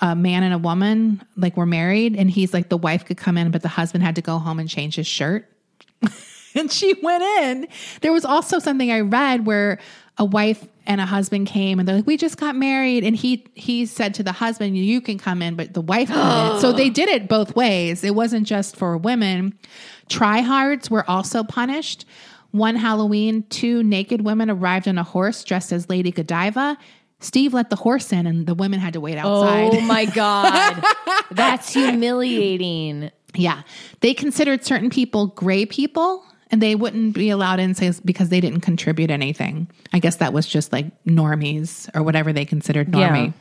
a 0.00 0.14
man 0.16 0.42
and 0.42 0.52
a 0.52 0.58
woman, 0.58 1.22
like 1.36 1.56
were 1.56 1.66
married, 1.66 2.16
and 2.16 2.30
he's 2.30 2.52
like 2.52 2.68
the 2.68 2.76
wife 2.76 3.04
could 3.04 3.16
come 3.16 3.38
in, 3.38 3.50
but 3.50 3.62
the 3.62 3.68
husband 3.68 4.04
had 4.04 4.16
to 4.16 4.22
go 4.22 4.38
home 4.38 4.58
and 4.58 4.68
change 4.68 4.96
his 4.96 5.06
shirt. 5.06 5.48
and 6.54 6.70
she 6.70 6.94
went 7.02 7.22
in. 7.22 7.68
There 8.00 8.12
was 8.12 8.24
also 8.24 8.58
something 8.58 8.90
I 8.90 9.00
read 9.00 9.46
where 9.46 9.78
a 10.18 10.24
wife 10.24 10.66
and 10.86 11.00
a 11.00 11.06
husband 11.06 11.46
came 11.46 11.78
and 11.78 11.88
they're 11.88 11.96
like, 11.96 12.06
"We 12.06 12.16
just 12.16 12.36
got 12.38 12.56
married," 12.56 13.04
and 13.04 13.16
he 13.16 13.46
he 13.54 13.86
said 13.86 14.14
to 14.14 14.22
the 14.22 14.32
husband, 14.32 14.76
"You 14.76 15.00
can 15.00 15.18
come 15.18 15.42
in, 15.42 15.54
but 15.54 15.74
the 15.74 15.80
wife 15.80 16.08
couldn't." 16.08 16.60
so 16.60 16.72
they 16.72 16.90
did 16.90 17.08
it 17.08 17.28
both 17.28 17.56
ways. 17.56 18.04
It 18.04 18.14
wasn't 18.14 18.46
just 18.46 18.76
for 18.76 18.96
women. 18.96 19.58
Tryhards 20.08 20.90
were 20.90 21.08
also 21.08 21.42
punished. 21.42 22.04
One 22.50 22.76
Halloween, 22.76 23.44
two 23.48 23.82
naked 23.82 24.20
women 24.20 24.48
arrived 24.48 24.86
on 24.86 24.96
a 24.96 25.02
horse 25.02 25.42
dressed 25.42 25.72
as 25.72 25.88
Lady 25.88 26.12
Godiva. 26.12 26.78
Steve 27.20 27.54
let 27.54 27.70
the 27.70 27.76
horse 27.76 28.12
in, 28.12 28.26
and 28.26 28.46
the 28.46 28.54
women 28.54 28.80
had 28.80 28.92
to 28.94 29.00
wait 29.00 29.16
outside. 29.16 29.70
Oh 29.72 29.80
my 29.80 30.04
God. 30.04 30.84
That's 31.30 31.72
humiliating. 31.72 33.10
Yeah. 33.34 33.62
They 34.00 34.14
considered 34.14 34.64
certain 34.64 34.90
people 34.90 35.28
gray 35.28 35.66
people 35.66 36.24
and 36.50 36.62
they 36.62 36.74
wouldn't 36.74 37.14
be 37.14 37.30
allowed 37.30 37.58
in 37.58 37.74
because 38.04 38.28
they 38.28 38.40
didn't 38.40 38.60
contribute 38.60 39.10
anything. 39.10 39.68
I 39.92 39.98
guess 39.98 40.16
that 40.16 40.32
was 40.32 40.46
just 40.46 40.72
like 40.72 40.86
normies 41.04 41.90
or 41.96 42.02
whatever 42.02 42.32
they 42.32 42.44
considered 42.44 42.92
normie. 42.92 43.32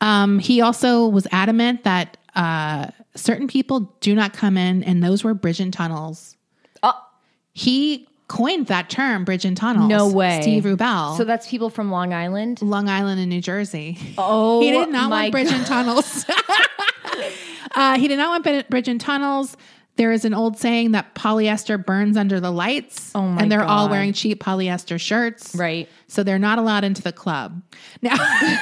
Um, 0.00 0.38
he 0.38 0.60
also 0.60 1.08
was 1.08 1.26
adamant 1.32 1.84
that 1.84 2.18
uh, 2.34 2.88
certain 3.14 3.48
people 3.48 3.94
do 4.00 4.14
not 4.14 4.34
come 4.34 4.58
in, 4.58 4.82
and 4.82 5.02
those 5.02 5.24
were 5.24 5.32
bridge 5.32 5.60
and 5.60 5.72
tunnels. 5.72 6.36
Oh. 6.82 6.92
He 7.54 8.08
coined 8.28 8.66
that 8.68 8.90
term, 8.90 9.24
bridge 9.24 9.44
and 9.44 9.56
tunnels. 9.56 9.88
No 9.88 10.08
way. 10.08 10.40
Steve 10.42 10.64
Rubell. 10.64 11.16
So 11.16 11.24
that's 11.24 11.48
people 11.48 11.70
from 11.70 11.90
Long 11.90 12.12
Island. 12.12 12.62
Long 12.62 12.88
Island 12.88 13.20
and 13.20 13.28
New 13.28 13.40
Jersey. 13.40 13.98
Oh, 14.18 14.60
he 14.60 14.70
did 14.70 14.88
not 14.90 15.10
want 15.10 15.32
bridge 15.32 15.52
and 15.52 15.66
tunnels. 15.66 16.24
uh, 17.74 17.98
he 17.98 18.08
did 18.08 18.18
not 18.18 18.44
want 18.44 18.70
bridge 18.70 18.88
and 18.88 19.00
tunnels. 19.00 19.56
There 19.96 20.10
is 20.10 20.24
an 20.24 20.34
old 20.34 20.58
saying 20.58 20.92
that 20.92 21.14
polyester 21.14 21.84
burns 21.84 22.16
under 22.16 22.40
the 22.40 22.50
lights. 22.50 23.12
Oh 23.14 23.22
my 23.22 23.42
And 23.42 23.52
they're 23.52 23.62
all 23.62 23.88
wearing 23.88 24.12
cheap 24.12 24.42
polyester 24.42 24.98
shirts. 24.98 25.54
Right. 25.54 25.88
So 26.08 26.24
they're 26.24 26.38
not 26.38 26.58
allowed 26.58 26.82
into 26.82 27.00
the 27.00 27.12
club. 27.12 27.62
Now, 28.02 28.16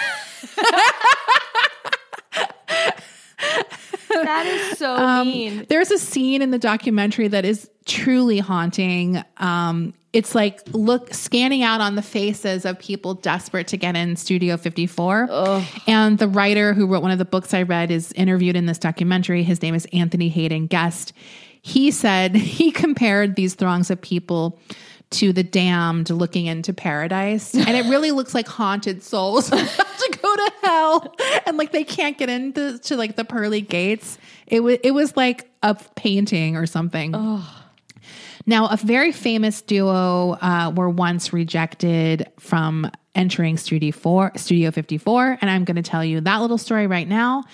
That 4.13 4.47
is 4.47 4.79
so 4.79 4.95
Um, 5.03 5.29
mean. 5.29 5.67
There's 5.69 5.91
a 5.91 5.99
scene 5.99 6.43
in 6.43 6.51
the 6.51 6.59
documentary 6.59 7.29
that 7.29 7.45
is 7.45 7.71
truly 7.87 8.39
haunting. 8.39 9.23
Um, 9.39 9.95
it's 10.13 10.35
like 10.35 10.61
look 10.73 11.13
scanning 11.15 11.63
out 11.63 11.81
on 11.81 11.97
the 11.97 12.03
faces 12.03 12.65
of 12.65 12.79
people 12.79 13.15
desperate 13.15 13.67
to 13.69 13.77
get 13.77 13.97
in 13.97 14.17
Studio 14.17 14.57
54. 14.57 15.29
And 15.87 16.19
the 16.19 16.29
writer 16.29 16.75
who 16.75 16.87
wrote 16.87 17.03
one 17.03 17.11
of 17.11 17.19
the 17.19 17.25
books 17.25 17.55
I 17.55 17.63
read 17.63 17.91
is 17.91 18.13
interviewed 18.13 18.57
in 18.57 18.67
this 18.67 18.79
documentary. 18.79 19.43
His 19.43 19.63
name 19.63 19.75
is 19.75 19.87
Anthony 19.93 20.29
Haden-Guest. 20.29 21.13
He 21.63 21.91
said 21.91 22.35
he 22.37 22.71
compared 22.71 23.37
these 23.37 23.55
throngs 23.55 23.91
of 23.91 24.01
people 24.01 24.59
to 25.13 25.33
the 25.33 25.43
damned 25.43 26.11
looking 26.11 26.47
into 26.47 26.73
paradise. 26.73 27.55
And 27.55 27.77
it 27.77 27.87
really 27.87 28.11
looks 28.11 28.35
like 28.35 28.47
haunted 28.47 29.03
souls 29.03 29.51
to 29.51 30.19
go 30.23 30.37
to 30.37 30.53
hell. 30.63 31.15
And 31.47 31.57
like 31.57 31.73
they 31.73 31.85
can't 31.85 32.19
get 32.19 32.29
into 32.29 32.79
to 32.79 32.97
like 32.97 33.17
the 33.17 33.25
pearly 33.25 33.61
gates. 33.61 34.19
It 34.47 34.61
was 34.61 34.79
it 34.83 34.93
was 34.93 35.17
like 35.17 35.51
a 35.63 35.75
painting 35.97 36.57
or 36.57 36.67
something. 36.67 37.15
Now, 38.45 38.67
a 38.69 38.77
very 38.77 39.13
famous 39.13 39.63
duo 39.63 40.33
uh, 40.33 40.73
were 40.75 40.91
once 40.91 41.33
rejected 41.33 42.29
from 42.41 42.91
entering 43.15 43.57
Studio 43.57 43.93
4, 43.93 44.33
Studio 44.37 44.71
54, 44.71 45.39
and 45.41 45.51
I'm 45.51 45.65
going 45.65 45.77
to 45.77 45.83
tell 45.83 46.05
you 46.05 46.21
that 46.21 46.41
little 46.41 46.59
story 46.59 46.87
right 46.87 47.07
now. 47.07 47.45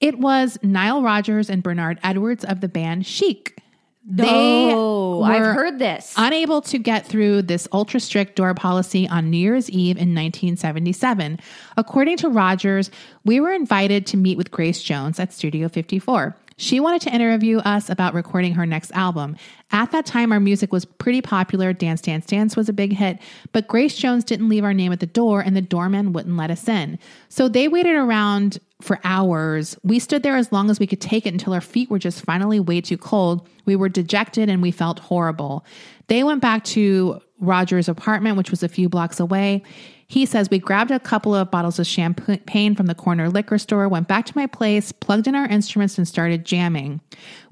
It 0.00 0.18
was 0.18 0.58
Nile 0.62 1.02
Rodgers 1.02 1.50
and 1.50 1.62
Bernard 1.62 1.98
Edwards 2.02 2.44
of 2.44 2.60
the 2.60 2.68
band 2.68 3.06
Chic. 3.06 3.60
They 4.06 4.72
Oh, 4.72 5.22
I've 5.22 5.54
heard 5.54 5.78
this. 5.78 6.14
Unable 6.16 6.62
to 6.62 6.78
get 6.78 7.06
through 7.06 7.42
this 7.42 7.68
ultra 7.72 8.00
strict 8.00 8.36
door 8.36 8.54
policy 8.54 9.06
on 9.08 9.30
New 9.30 9.36
Year's 9.36 9.68
Eve 9.70 9.96
in 9.96 10.14
1977. 10.14 11.38
According 11.76 12.16
to 12.18 12.28
Rodgers, 12.28 12.90
we 13.24 13.40
were 13.40 13.52
invited 13.52 14.06
to 14.06 14.16
meet 14.16 14.38
with 14.38 14.50
Grace 14.50 14.82
Jones 14.82 15.20
at 15.20 15.32
Studio 15.32 15.68
54. 15.68 16.34
She 16.60 16.78
wanted 16.78 17.00
to 17.02 17.14
interview 17.14 17.56
us 17.60 17.88
about 17.88 18.12
recording 18.12 18.52
her 18.52 18.66
next 18.66 18.92
album. 18.92 19.34
At 19.70 19.92
that 19.92 20.04
time, 20.04 20.30
our 20.30 20.38
music 20.38 20.74
was 20.74 20.84
pretty 20.84 21.22
popular. 21.22 21.72
Dance, 21.72 22.02
Dance, 22.02 22.26
Dance 22.26 22.54
was 22.54 22.68
a 22.68 22.74
big 22.74 22.92
hit, 22.92 23.18
but 23.52 23.66
Grace 23.66 23.96
Jones 23.96 24.24
didn't 24.24 24.50
leave 24.50 24.62
our 24.62 24.74
name 24.74 24.92
at 24.92 25.00
the 25.00 25.06
door 25.06 25.40
and 25.40 25.56
the 25.56 25.62
doorman 25.62 26.12
wouldn't 26.12 26.36
let 26.36 26.50
us 26.50 26.68
in. 26.68 26.98
So 27.30 27.48
they 27.48 27.66
waited 27.66 27.96
around 27.96 28.58
for 28.82 29.00
hours. 29.04 29.74
We 29.84 29.98
stood 29.98 30.22
there 30.22 30.36
as 30.36 30.52
long 30.52 30.68
as 30.68 30.78
we 30.78 30.86
could 30.86 31.00
take 31.00 31.24
it 31.24 31.32
until 31.32 31.54
our 31.54 31.62
feet 31.62 31.88
were 31.88 31.98
just 31.98 32.22
finally 32.26 32.60
way 32.60 32.82
too 32.82 32.98
cold. 32.98 33.48
We 33.64 33.74
were 33.74 33.88
dejected 33.88 34.50
and 34.50 34.60
we 34.60 34.70
felt 34.70 34.98
horrible. 34.98 35.64
They 36.08 36.24
went 36.24 36.42
back 36.42 36.64
to 36.64 37.22
Roger's 37.40 37.88
apartment, 37.88 38.36
which 38.36 38.50
was 38.50 38.62
a 38.62 38.68
few 38.68 38.90
blocks 38.90 39.18
away. 39.18 39.62
He 40.10 40.26
says 40.26 40.50
we 40.50 40.58
grabbed 40.58 40.90
a 40.90 40.98
couple 40.98 41.36
of 41.36 41.52
bottles 41.52 41.78
of 41.78 41.86
champagne 41.86 42.74
from 42.74 42.86
the 42.86 42.96
corner 42.96 43.30
liquor 43.30 43.58
store, 43.58 43.88
went 43.88 44.08
back 44.08 44.26
to 44.26 44.36
my 44.36 44.48
place, 44.48 44.90
plugged 44.90 45.28
in 45.28 45.36
our 45.36 45.46
instruments, 45.46 45.98
and 45.98 46.08
started 46.08 46.44
jamming. 46.44 47.00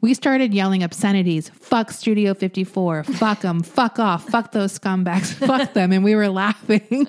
We 0.00 0.12
started 0.12 0.52
yelling 0.52 0.82
obscenities 0.82 1.50
fuck 1.50 1.92
Studio 1.92 2.34
54, 2.34 3.04
fuck 3.04 3.42
them, 3.42 3.62
fuck 3.62 4.00
off, 4.00 4.28
fuck 4.28 4.50
those 4.50 4.76
scumbags, 4.76 5.32
fuck 5.46 5.72
them. 5.74 5.92
And 5.92 6.02
we 6.02 6.16
were 6.16 6.28
laughing. 6.28 7.06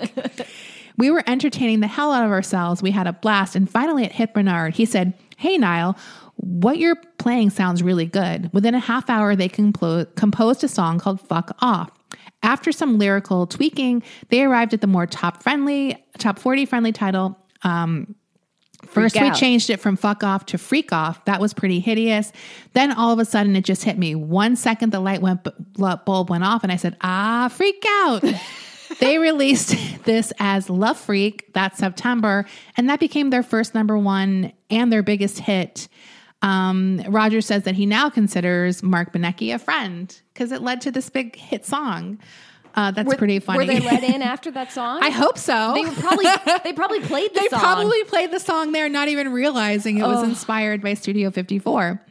We 0.97 1.09
were 1.09 1.23
entertaining 1.25 1.79
the 1.79 1.87
hell 1.87 2.11
out 2.11 2.25
of 2.25 2.31
ourselves. 2.31 2.83
We 2.83 2.91
had 2.91 3.07
a 3.07 3.13
blast. 3.13 3.55
And 3.55 3.67
finally, 3.67 4.03
it 4.03 4.11
hit 4.11 4.35
Bernard. 4.35 4.75
He 4.75 4.85
said, 4.85 5.15
Hey, 5.37 5.57
Nile, 5.57 5.97
what 6.35 6.77
you're 6.77 6.97
playing 7.17 7.49
sounds 7.49 7.81
really 7.81 8.05
good. 8.05 8.51
Within 8.53 8.75
a 8.75 8.79
half 8.79 9.09
hour, 9.09 9.35
they 9.35 9.49
composed 9.49 10.63
a 10.63 10.67
song 10.67 10.99
called 10.99 11.21
Fuck 11.21 11.55
Off. 11.59 11.89
After 12.41 12.71
some 12.71 12.97
lyrical 12.97 13.47
tweaking, 13.47 14.03
they 14.29 14.43
arrived 14.43 14.73
at 14.73 14.81
the 14.81 14.87
more 14.87 15.05
top 15.05 15.43
friendly, 15.43 16.03
top 16.17 16.39
40 16.39 16.65
friendly 16.65 16.91
title. 16.91 17.37
Um, 17.63 18.15
First, 18.87 19.15
we 19.15 19.27
out. 19.27 19.35
changed 19.35 19.69
it 19.69 19.79
from 19.81 19.97
fuck 19.97 20.23
off 20.23 20.45
to 20.47 20.57
freak 20.57 20.93
off. 20.93 21.23
That 21.25 21.41
was 21.41 21.53
pretty 21.53 21.81
hideous. 21.81 22.31
Then 22.73 22.93
all 22.93 23.11
of 23.11 23.19
a 23.19 23.25
sudden, 23.25 23.55
it 23.55 23.65
just 23.65 23.83
hit 23.83 23.97
me. 23.97 24.15
One 24.15 24.55
second, 24.55 24.93
the 24.93 25.01
light 25.01 25.21
went 25.21 25.45
bulb 26.05 26.29
went 26.29 26.43
off, 26.45 26.63
and 26.63 26.71
I 26.71 26.77
said, 26.77 26.95
"Ah, 27.01 27.49
freak 27.51 27.83
out." 27.85 28.23
they 28.99 29.17
released 29.17 29.75
this 30.05 30.31
as 30.39 30.69
Le 30.69 30.95
Freak 30.95 31.53
that 31.53 31.77
September, 31.77 32.45
and 32.77 32.89
that 32.89 32.99
became 32.99 33.31
their 33.31 33.43
first 33.43 33.75
number 33.75 33.97
one 33.97 34.53
and 34.69 34.91
their 34.91 35.03
biggest 35.03 35.39
hit. 35.39 35.89
Um, 36.41 37.01
Roger 37.07 37.41
says 37.41 37.63
that 37.63 37.75
he 37.75 37.85
now 37.85 38.09
considers 38.09 38.81
Marc 38.81 39.11
Benecke 39.13 39.53
a 39.53 39.59
friend 39.59 40.19
because 40.33 40.51
it 40.51 40.61
led 40.61 40.81
to 40.81 40.91
this 40.91 41.09
big 41.09 41.35
hit 41.35 41.65
song. 41.65 42.19
Uh, 42.75 42.91
that's 42.91 43.15
pretty 43.15 43.39
funny. 43.39 43.59
Were 43.59 43.65
they 43.65 43.79
let 43.79 44.03
in 44.03 44.21
after 44.33 44.51
that 44.51 44.71
song? 44.71 44.99
I 45.01 45.09
hope 45.09 45.37
so. 45.37 45.73
They 45.73 45.83
probably 46.01 46.25
they 46.63 46.73
probably 46.73 47.01
played 47.01 47.33
the 47.33 47.39
song. 47.39 47.43
they 47.43 47.49
song. 47.49 47.59
probably 47.59 48.03
played 48.05 48.31
the 48.31 48.39
song 48.39 48.71
there, 48.71 48.87
not 48.87 49.07
even 49.07 49.33
realizing 49.33 49.97
it 49.97 50.03
was 50.03 50.23
inspired 50.23 50.81
by 50.81 50.93
Studio 50.93 51.31
54. 51.31 52.01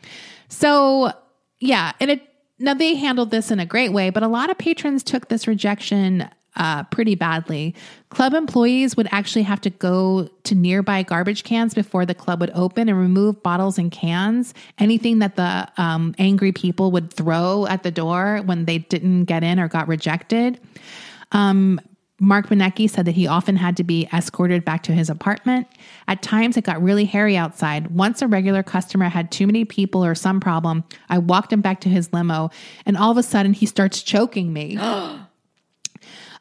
So, 0.49 1.13
yeah, 1.61 1.93
and 2.01 2.11
it 2.11 2.23
now 2.59 2.75
they 2.75 2.97
handled 2.97 3.31
this 3.31 3.51
in 3.51 3.61
a 3.61 3.67
great 3.67 3.93
way, 3.93 4.11
but 4.11 4.23
a 4.23 4.29
lot 4.29 4.51
of 4.51 4.59
patrons 4.59 5.03
took 5.03 5.29
this 5.29 5.47
rejection 5.47 6.29
uh, 6.59 6.83
pretty 6.85 7.15
badly. 7.15 7.75
Club 8.11 8.35
employees 8.35 8.97
would 8.97 9.09
actually 9.11 9.43
have 9.43 9.61
to 9.63 9.71
go 9.71 10.29
to 10.45 10.55
nearby 10.55 11.03
garbage 11.03 11.45
cans 11.45 11.75
before 11.75 12.05
the 12.05 12.15
club 12.15 12.41
would 12.41 12.51
open 12.55 12.89
and 12.89 12.99
remove 12.99 13.43
bottles 13.43 13.79
and 13.79 13.91
cans, 13.91 14.55
anything 14.79 15.21
that 15.21 15.37
the 15.37 15.69
um, 15.77 16.15
angry 16.19 16.53
people 16.53 16.91
would 16.91 17.13
throw 17.13 17.67
at 17.67 17.83
the 17.83 17.91
door 17.91 18.43
when 18.45 18.65
they 18.65 18.79
didn't 18.79 19.25
get 19.25 19.43
in 19.43 19.61
or 19.61 19.69
got 19.69 19.89
rejected. 19.89 20.61
Um, 21.33 21.81
Marc 22.21 22.49
Benecke 22.49 22.91
said 22.91 23.05
that 23.05 23.15
he 23.15 23.29
often 23.29 23.55
had 23.55 23.77
to 23.77 23.85
be 23.85 24.09
escorted 24.13 24.65
back 24.65 24.83
to 24.83 24.93
his 24.93 25.09
apartment. 25.09 25.69
At 26.09 26.21
times, 26.21 26.57
it 26.57 26.65
got 26.65 26.83
really 26.83 27.05
hairy 27.05 27.37
outside. 27.37 27.93
Once 27.93 28.23
a 28.23 28.27
regular 28.27 28.65
customer 28.65 29.09
had 29.09 29.31
too 29.31 29.47
many 29.47 29.65
people 29.65 30.05
or 30.05 30.17
some 30.17 30.41
problem, 30.41 30.83
I 31.09 31.19
walked 31.19 31.53
him 31.53 31.61
back 31.61 31.81
to 31.83 31.89
his 31.89 32.13
limo, 32.13 32.51
and 32.85 32.97
all 32.97 33.13
of 33.13 33.19
a 33.19 33.23
sudden, 33.23 33.53
he 33.53 33.67
starts 33.67 34.03
choking 34.03 34.53
me. 34.53 34.77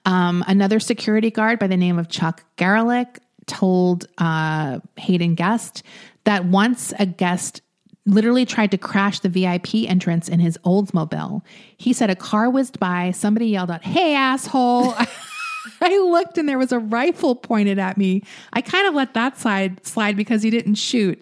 um, 0.07 0.43
another 0.47 0.79
security 0.79 1.29
guard 1.29 1.59
by 1.59 1.67
the 1.67 1.75
name 1.75 1.99
of 1.99 2.07
Chuck 2.07 2.45
Garlick 2.55 3.19
told 3.45 4.07
uh, 4.17 4.79
Haden-Guest 4.95 5.83
that 6.23 6.45
once 6.45 6.93
a 6.97 7.05
guest 7.05 7.61
literally 8.05 8.45
tried 8.45 8.71
to 8.71 8.77
crash 8.77 9.19
the 9.19 9.27
VIP 9.27 9.75
entrance 9.85 10.29
in 10.29 10.39
his 10.39 10.57
Oldsmobile. 10.59 11.41
He 11.75 11.91
said 11.91 12.09
a 12.09 12.15
car 12.15 12.49
whizzed 12.49 12.79
by, 12.79 13.11
somebody 13.11 13.47
yelled 13.47 13.69
out, 13.69 13.83
Hey, 13.83 14.15
asshole. 14.15 14.95
I 15.81 15.97
looked 15.97 16.37
and 16.37 16.47
there 16.47 16.57
was 16.57 16.71
a 16.71 16.79
rifle 16.79 17.35
pointed 17.35 17.77
at 17.77 17.97
me. 17.97 18.23
I 18.53 18.61
kind 18.61 18.87
of 18.87 18.93
let 18.93 19.13
that 19.13 19.37
side 19.37 19.85
slide 19.85 20.15
because 20.15 20.41
he 20.41 20.49
didn't 20.49 20.75
shoot. 20.75 21.21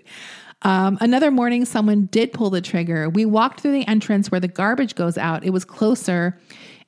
Um, 0.61 0.99
another 1.01 1.31
morning, 1.31 1.65
someone 1.65 2.05
did 2.05 2.33
pull 2.33 2.51
the 2.51 2.61
trigger. 2.61 3.09
We 3.09 3.25
walked 3.25 3.61
through 3.61 3.71
the 3.71 3.87
entrance 3.87 4.29
where 4.29 4.39
the 4.39 4.47
garbage 4.47 4.93
goes 4.93 5.17
out. 5.17 5.43
It 5.43 5.49
was 5.49 5.65
closer, 5.65 6.39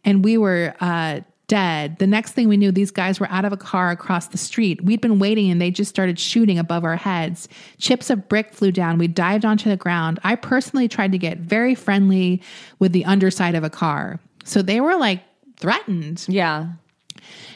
and 0.06 0.24
we 0.24 0.38
were 0.38 0.76
uh, 0.80 1.22
dead. 1.48 1.98
The 1.98 2.08
next 2.08 2.34
thing 2.34 2.48
we 2.48 2.58
knew, 2.58 2.72
these 2.72 2.91
guys 2.91 3.20
were 3.20 3.30
out 3.30 3.45
of 3.45 3.54
a 3.54 3.58
car 3.58 3.89
across 3.89 4.28
the 4.28 4.38
street. 4.38 4.84
We'd 4.84 5.02
been 5.02 5.20
waiting, 5.20 5.50
and 5.50 5.62
they 5.62 5.72
just 5.72 5.89
started 5.89 6.20
shooting 6.20 6.60
above 6.60 6.84
our 6.84 6.95
heads. 6.95 7.48
Chips 7.80 8.10
of 8.10 8.28
brick 8.28 8.54
flew 8.54 8.72
down. 8.72 8.98
We 8.98 9.08
dived 9.08 9.45
onto 9.45 9.70
the 9.70 9.78
ground. 9.78 10.20
I 10.24 10.36
personally 10.36 10.88
tried 10.88 11.12
to 11.14 11.18
get 11.18 11.38
very 11.39 11.76
friendly 11.76 12.41
with 12.80 12.91
the 12.91 13.06
underside 13.06 13.56
of 13.56 13.64
a 13.64 13.70
car. 13.70 14.20
So 14.43 14.62
they 14.62 14.82
were 14.82 14.95
like 14.95 15.24
threatened. 15.58 16.26
Yeah. 16.28 16.68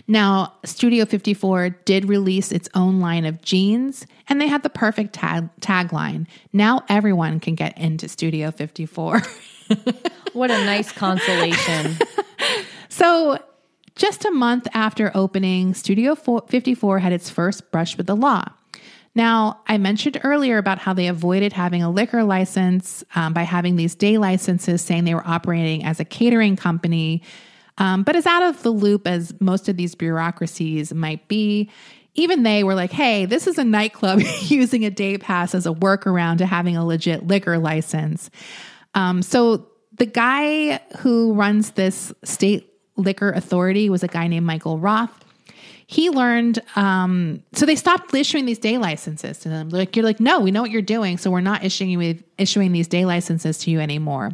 Now, 0.08 0.54
Studio 0.66 1.06
54 1.06 1.70
did 1.86 2.10
release 2.10 2.52
its 2.52 2.68
own 2.74 3.00
line 3.00 3.26
of 3.26 3.42
jeans, 3.42 4.06
and 4.28 4.42
they 4.42 4.48
had 4.48 4.64
the 4.64 4.70
perfect 4.70 5.14
tag- 5.14 5.50
tagline 5.62 6.28
Now 6.52 6.84
everyone 6.90 7.40
can 7.40 7.56
get 7.56 7.78
into 7.78 8.10
Studio 8.10 8.52
54. 8.52 9.22
What 10.34 10.50
a 10.50 10.66
nice 10.66 10.92
consolation. 10.92 11.98
so, 12.90 13.38
just 13.96 14.26
a 14.26 14.32
month 14.32 14.68
after 14.74 15.12
opening, 15.14 15.74
Studio 15.74 16.16
54 16.16 17.00
had 17.00 17.14
its 17.14 17.30
first 17.30 17.72
brush 17.72 17.98
with 17.98 18.08
the 18.08 18.16
law. 18.16 18.46
Now, 19.14 19.60
I 19.68 19.78
mentioned 19.78 20.22
earlier 20.24 20.58
about 20.58 20.78
how 20.78 20.94
they 20.94 21.08
avoided 21.08 21.52
having 21.52 21.84
a 21.84 21.92
liquor 21.92 22.24
license 22.24 23.04
um, 23.14 23.34
by 23.34 23.44
having 23.44 23.76
these 23.76 23.94
day 23.94 24.18
licenses 24.18 24.82
saying 24.82 25.04
they 25.04 25.14
were 25.14 25.28
operating 25.28 25.84
as 25.84 26.00
a 26.00 26.06
catering 26.06 26.56
company, 26.56 27.22
um, 27.78 28.04
but 28.04 28.16
as 28.16 28.26
out 28.26 28.44
of 28.44 28.64
the 28.64 28.72
loop 28.72 29.08
as 29.08 29.34
most 29.42 29.68
of 29.68 29.76
these 29.76 29.96
bureaucracies 29.96 30.94
might 30.94 31.28
be. 31.28 31.70
Even 32.14 32.44
they 32.44 32.64
were 32.64 32.76
like, 32.76 32.92
hey, 32.92 33.26
this 33.26 33.48
is 33.48 33.58
a 33.58 33.64
nightclub 33.64 34.22
using 34.44 34.84
a 34.86 34.90
day 34.90 35.18
pass 35.18 35.56
as 35.56 35.66
a 35.66 35.72
workaround 35.72 36.40
to 36.40 36.46
having 36.46 36.76
a 36.76 36.86
legit 36.86 37.26
liquor 37.26 37.58
license. 37.58 38.30
Um, 38.96 39.22
so 39.22 39.68
the 39.94 40.06
guy 40.06 40.82
who 41.00 41.34
runs 41.34 41.72
this 41.72 42.14
state 42.24 42.71
liquor 43.02 43.32
authority 43.32 43.90
was 43.90 44.04
a 44.04 44.08
guy 44.08 44.28
named 44.28 44.46
Michael 44.46 44.80
Roth. 44.80 45.26
He 45.88 46.10
learned, 46.10 46.60
um, 46.78 47.44
so 47.54 47.66
they 47.66 47.76
stopped 47.76 48.14
issuing 48.14 48.46
these 48.46 48.60
day 48.60 48.78
licenses 48.78 49.40
to 49.40 49.50
them. 49.50 49.70
Like 49.70 49.96
you're 49.96 50.06
like, 50.06 50.22
no, 50.22 50.40
we 50.40 50.52
know 50.52 50.62
what 50.62 50.72
you're 50.72 50.82
doing, 50.82 51.18
so 51.18 51.30
we're 51.30 51.42
not 51.42 51.66
issuing 51.66 51.90
you 51.90 52.24
issuing 52.38 52.72
these 52.72 52.88
day 52.88 53.04
licenses 53.04 53.58
to 53.60 53.72
you 53.72 53.82
anymore. 53.82 54.32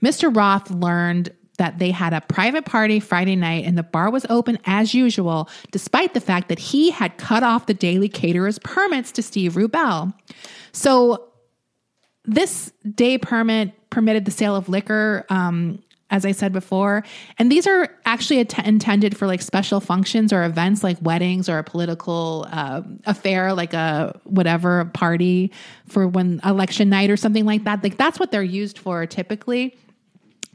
Mr. 0.00 0.34
Roth 0.34 0.70
learned 0.70 1.32
that 1.58 1.78
they 1.78 1.90
had 1.90 2.12
a 2.12 2.20
private 2.20 2.64
party 2.64 3.00
Friday 3.00 3.36
night 3.36 3.64
and 3.64 3.78
the 3.78 3.82
bar 3.82 4.10
was 4.10 4.26
open 4.28 4.58
as 4.64 4.94
usual, 4.94 5.48
despite 5.70 6.14
the 6.14 6.20
fact 6.20 6.48
that 6.48 6.58
he 6.58 6.90
had 6.90 7.16
cut 7.16 7.42
off 7.42 7.66
the 7.66 7.74
daily 7.74 8.08
caterer's 8.08 8.58
permits 8.58 9.12
to 9.12 9.22
Steve 9.22 9.54
Rubell. 9.54 10.12
So 10.72 11.28
this 12.24 12.72
day 12.94 13.18
permit 13.18 13.72
permitted 13.90 14.24
the 14.24 14.30
sale 14.30 14.56
of 14.56 14.68
liquor 14.68 15.24
um, 15.28 15.80
as 16.10 16.24
I 16.24 16.32
said 16.32 16.52
before. 16.52 17.02
And 17.38 17.50
these 17.50 17.66
are 17.66 17.88
actually 18.04 18.40
att- 18.40 18.66
intended 18.66 19.16
for 19.16 19.26
like 19.26 19.42
special 19.42 19.80
functions 19.80 20.32
or 20.32 20.44
events 20.44 20.84
like 20.84 20.98
weddings 21.00 21.48
or 21.48 21.58
a 21.58 21.64
political 21.64 22.46
uh, 22.52 22.82
affair, 23.06 23.54
like 23.54 23.72
a 23.74 24.18
whatever 24.24 24.80
a 24.80 24.86
party 24.86 25.50
for 25.86 26.06
when 26.06 26.40
election 26.44 26.88
night 26.88 27.10
or 27.10 27.16
something 27.16 27.44
like 27.44 27.64
that. 27.64 27.82
Like 27.82 27.96
that's 27.96 28.20
what 28.20 28.30
they're 28.30 28.42
used 28.42 28.78
for 28.78 29.06
typically. 29.06 29.76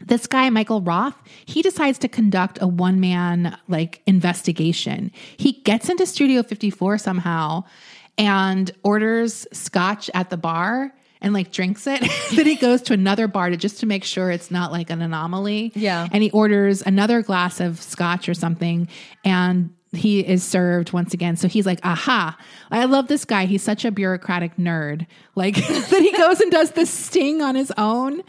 This 0.06 0.28
guy, 0.28 0.50
Michael 0.50 0.82
Roth, 0.82 1.16
he 1.46 1.62
decides 1.62 2.00
to 2.00 2.08
conduct 2.08 2.58
a 2.62 2.68
one 2.68 3.02
man 3.02 3.58
like 3.68 4.02
investigation. 4.06 5.12
He 5.36 5.54
gets 5.54 5.90
into 5.90 6.06
Studio 6.06 6.42
54 6.42 7.00
somehow 7.00 7.66
and 8.18 8.72
orders 8.84 9.46
scotch 9.52 10.10
at 10.14 10.30
the 10.30 10.38
bar 10.38 10.94
and 11.22 11.34
like 11.34 11.52
drinks 11.52 11.86
it. 11.88 12.02
then 12.36 12.46
he 12.46 12.56
goes 12.56 12.82
to 12.84 12.94
another 12.94 13.28
bar 13.28 13.50
to 13.50 13.58
just 13.58 13.80
to 13.82 13.86
make 13.86 14.04
sure 14.04 14.32
it's 14.32 14.52
not 14.52 14.72
like 14.72 14.90
an 14.90 15.02
anomaly. 15.02 15.72
Yeah. 15.76 16.08
And 16.12 16.24
he 16.24 16.32
orders 16.32 16.82
another 16.82 17.22
glass 17.22 17.60
of 17.60 17.82
scotch 17.82 18.30
or 18.30 18.34
something 18.34 18.88
and 19.24 19.74
he 19.92 20.20
is 20.20 20.44
served 20.44 20.94
once 20.94 21.14
again. 21.14 21.36
So 21.36 21.48
he's 21.48 21.66
like, 21.66 21.80
aha, 21.84 22.38
I 22.70 22.86
love 22.86 23.08
this 23.08 23.26
guy. 23.26 23.46
He's 23.46 23.64
such 23.64 23.86
a 23.86 23.92
bureaucratic 23.92 24.58
nerd. 24.58 25.06
Like 25.36 25.56
that 25.68 26.02
he 26.02 26.12
goes 26.18 26.42
and 26.42 26.52
does 26.52 26.72
this 26.72 26.90
sting 26.90 27.42
on 27.42 27.56
his 27.56 27.72
own. 27.78 28.24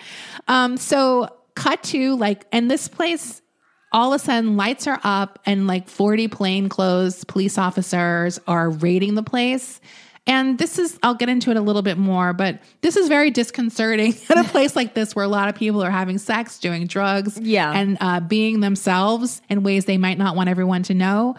Um, 0.47 0.77
so 0.77 1.29
cut 1.57 1.83
to 1.85 2.15
like, 2.15 2.47
and 2.53 2.71
this 2.71 2.87
place 2.87 3.43
all 3.91 4.13
of 4.13 4.21
a 4.21 4.25
sudden 4.25 4.57
lights 4.57 4.87
are 4.87 5.01
up 5.03 5.41
and 5.45 5.67
like 5.67 5.89
40 5.89 6.29
plainclothes 6.29 7.25
police 7.25 7.59
officers 7.59 8.39
are 8.47 8.71
raiding 8.71 9.17
the 9.17 9.25
place. 9.25 9.81
And 10.27 10.59
this 10.59 10.79
is, 10.79 10.99
I'll 11.03 11.15
get 11.15 11.29
into 11.29 11.51
it 11.51 11.57
a 11.57 11.61
little 11.61 11.83
bit 11.83 11.97
more, 11.99 12.33
but 12.33 12.61
this 12.83 12.97
is 12.97 13.09
very 13.09 13.31
disconcerting 13.31 14.15
at 14.29 14.39
a 14.39 14.45
place 14.45 14.77
like 14.77 14.95
this 14.95 15.17
where 15.17 15.25
a 15.25 15.29
lot 15.29 15.49
of 15.49 15.55
people 15.55 15.83
are 15.83 15.91
having 15.91 16.19
sex, 16.19 16.59
doing 16.59 16.87
drugs, 16.87 17.39
Yeah. 17.41 17.73
and 17.73 17.97
uh, 18.01 18.21
being 18.21 18.61
themselves 18.61 19.43
in 19.49 19.63
ways 19.63 19.87
they 19.87 19.99
might 19.99 20.19
not 20.19 20.37
want 20.37 20.49
everyone 20.49 20.83
to 20.85 20.95
know. 20.95 21.37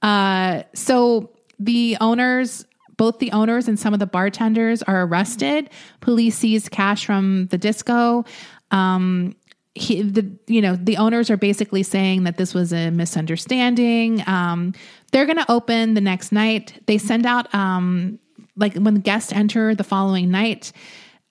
Uh, 0.00 0.62
so 0.74 1.30
the 1.58 1.96
owners, 2.00 2.64
both 2.96 3.18
the 3.18 3.32
owners 3.32 3.68
and 3.68 3.78
some 3.78 3.92
of 3.92 4.00
the 4.00 4.06
bartenders 4.06 4.82
are 4.84 5.02
arrested. 5.02 5.68
Police 6.00 6.38
seize 6.38 6.68
cash 6.68 7.04
from 7.04 7.46
the 7.48 7.58
disco. 7.58 8.24
Um, 8.70 9.34
he, 9.74 10.02
the 10.02 10.30
you 10.46 10.60
know 10.60 10.76
the 10.76 10.96
owners 10.96 11.30
are 11.30 11.36
basically 11.36 11.82
saying 11.82 12.24
that 12.24 12.36
this 12.36 12.54
was 12.54 12.72
a 12.72 12.90
misunderstanding. 12.90 14.22
Um, 14.26 14.74
they're 15.12 15.26
going 15.26 15.38
to 15.38 15.50
open 15.50 15.94
the 15.94 16.00
next 16.00 16.32
night. 16.32 16.82
They 16.86 16.98
send 16.98 17.26
out 17.26 17.52
um, 17.54 18.18
like 18.56 18.74
when 18.74 18.96
guests 18.96 19.32
enter 19.32 19.74
the 19.74 19.84
following 19.84 20.30
night. 20.30 20.72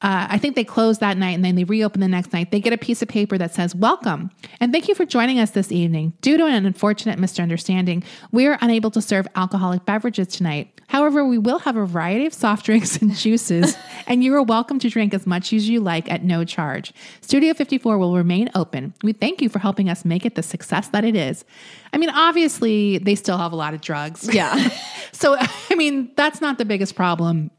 Uh, 0.02 0.28
I 0.30 0.38
think 0.38 0.56
they 0.56 0.64
close 0.64 1.00
that 1.00 1.18
night 1.18 1.32
and 1.32 1.43
then 1.43 1.56
they 1.56 1.66
reopen 1.66 2.00
the 2.00 2.08
next 2.08 2.32
night. 2.32 2.52
They 2.52 2.62
get 2.62 2.72
a 2.72 2.78
piece 2.78 3.02
of 3.02 3.10
paper 3.10 3.38
that 3.38 3.54
says, 3.54 3.76
Welcome 3.76 4.32
and 4.62 4.72
thank 4.72 4.88
you 4.88 4.95
for 4.95 5.06
joining 5.06 5.39
us 5.39 5.52
this 5.52 5.72
evening. 5.72 6.14
Due 6.22 6.38
to 6.38 6.45
an 6.45 6.66
unfortunate 6.66 7.20
misunderstanding, 7.20 8.04
we 8.32 8.47
are 8.47 8.58
unable 8.62 8.91
to 8.91 9.02
serve 9.02 9.28
alcoholic 9.36 9.86
beverages 9.86 10.28
tonight. 10.28 10.80
However, 10.88 11.24
we 11.26 11.38
will 11.38 11.60
have 11.60 11.76
a 11.76 11.86
variety 11.86 12.26
of 12.26 12.34
soft 12.34 12.66
drinks 12.66 12.97
and 12.97 13.14
juices, 13.14 13.78
and 14.08 14.24
you 14.24 14.34
are 14.36 14.41
welcome 14.41 14.80
to 14.80 14.89
drink 14.89 15.14
as 15.14 15.28
much 15.28 15.54
as 15.54 15.70
you 15.70 15.82
like 15.82 16.12
at 16.12 16.24
no 16.24 16.43
charge. 16.45 16.93
Studio 17.22 17.54
54 17.54 17.97
will 17.97 18.16
remain 18.16 18.50
open. 18.56 18.93
We 19.04 19.14
thank 19.14 19.41
you 19.41 19.50
for 19.50 19.60
helping 19.60 19.89
us 19.89 20.06
make 20.06 20.26
it 20.26 20.36
the 20.36 20.43
success 20.43 20.88
that 20.89 21.04
it 21.04 21.16
is. 21.16 21.45
I 21.93 21.97
mean, 21.97 22.10
obviously, 22.10 22.97
they 23.00 23.16
still 23.16 23.38
have 23.38 23.52
a 23.52 23.56
lot 23.56 23.74
of 23.74 23.82
drugs. 23.82 24.34
Yeah. 24.34 24.70
So, 25.12 25.36
I 25.38 25.76
mean, 25.76 26.12
that's 26.16 26.39
not 26.39 26.60
the 26.60 26.66
biggest 26.66 26.95
problem. 26.95 27.52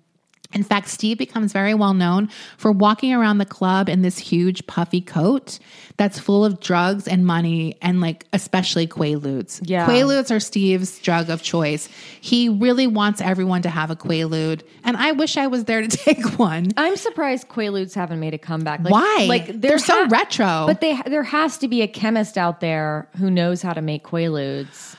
In 0.53 0.63
fact, 0.65 0.89
Steve 0.89 1.19
becomes 1.19 1.53
very 1.53 1.75
well 1.75 1.95
known 1.95 2.29
for 2.57 2.73
walking 2.73 3.13
around 3.13 3.39
the 3.39 3.45
club 3.47 3.89
in 3.89 4.03
this 4.03 4.19
huge 4.19 4.67
puffy 4.67 5.01
coat 5.01 5.59
that's 5.97 6.19
full 6.19 6.45
of 6.45 6.61
drugs 6.61 7.07
and 7.07 7.25
money 7.25 7.77
and 7.81 8.01
like 8.01 8.27
especially 8.33 8.87
Quaaludes. 8.87 9.61
Yeah. 9.63 9.87
Quaaludes 9.87 10.35
are 10.35 10.41
Steve's 10.41 10.99
drug 10.99 11.31
of 11.31 11.43
choice. 11.43 11.89
He 12.21 12.49
really 12.49 12.87
wants 12.87 13.21
everyone 13.21 13.63
to 13.63 13.69
have 13.71 13.91
a 13.91 13.97
Quaalude. 13.97 14.63
And 14.83 14.97
I 14.97 15.13
wish 15.13 15.37
I 15.37 15.47
was 15.47 15.65
there 15.65 15.83
to 15.83 15.89
take 15.97 16.39
one. 16.39 16.73
I'm 16.77 16.97
surprised 16.97 17.49
Quaaludes 17.49 17.95
haven't 17.95 18.19
made 18.19 18.35
a 18.35 18.39
comeback. 18.39 18.81
Like, 18.81 18.93
Why? 18.93 19.27
Like 19.29 19.61
They're 19.61 19.79
so 19.79 20.09
retro. 20.09 20.65
But 20.67 20.81
they 20.81 21.01
there 21.07 21.23
has 21.23 21.59
to 21.59 21.69
be 21.69 21.83
a 21.83 21.89
chemist 21.89 22.37
out 22.37 22.61
there 22.61 23.09
who 23.19 23.31
knows 23.31 23.63
how 23.63 23.73
to 23.73 23.83
make 23.83 24.03
Quaaludes. 24.03 24.97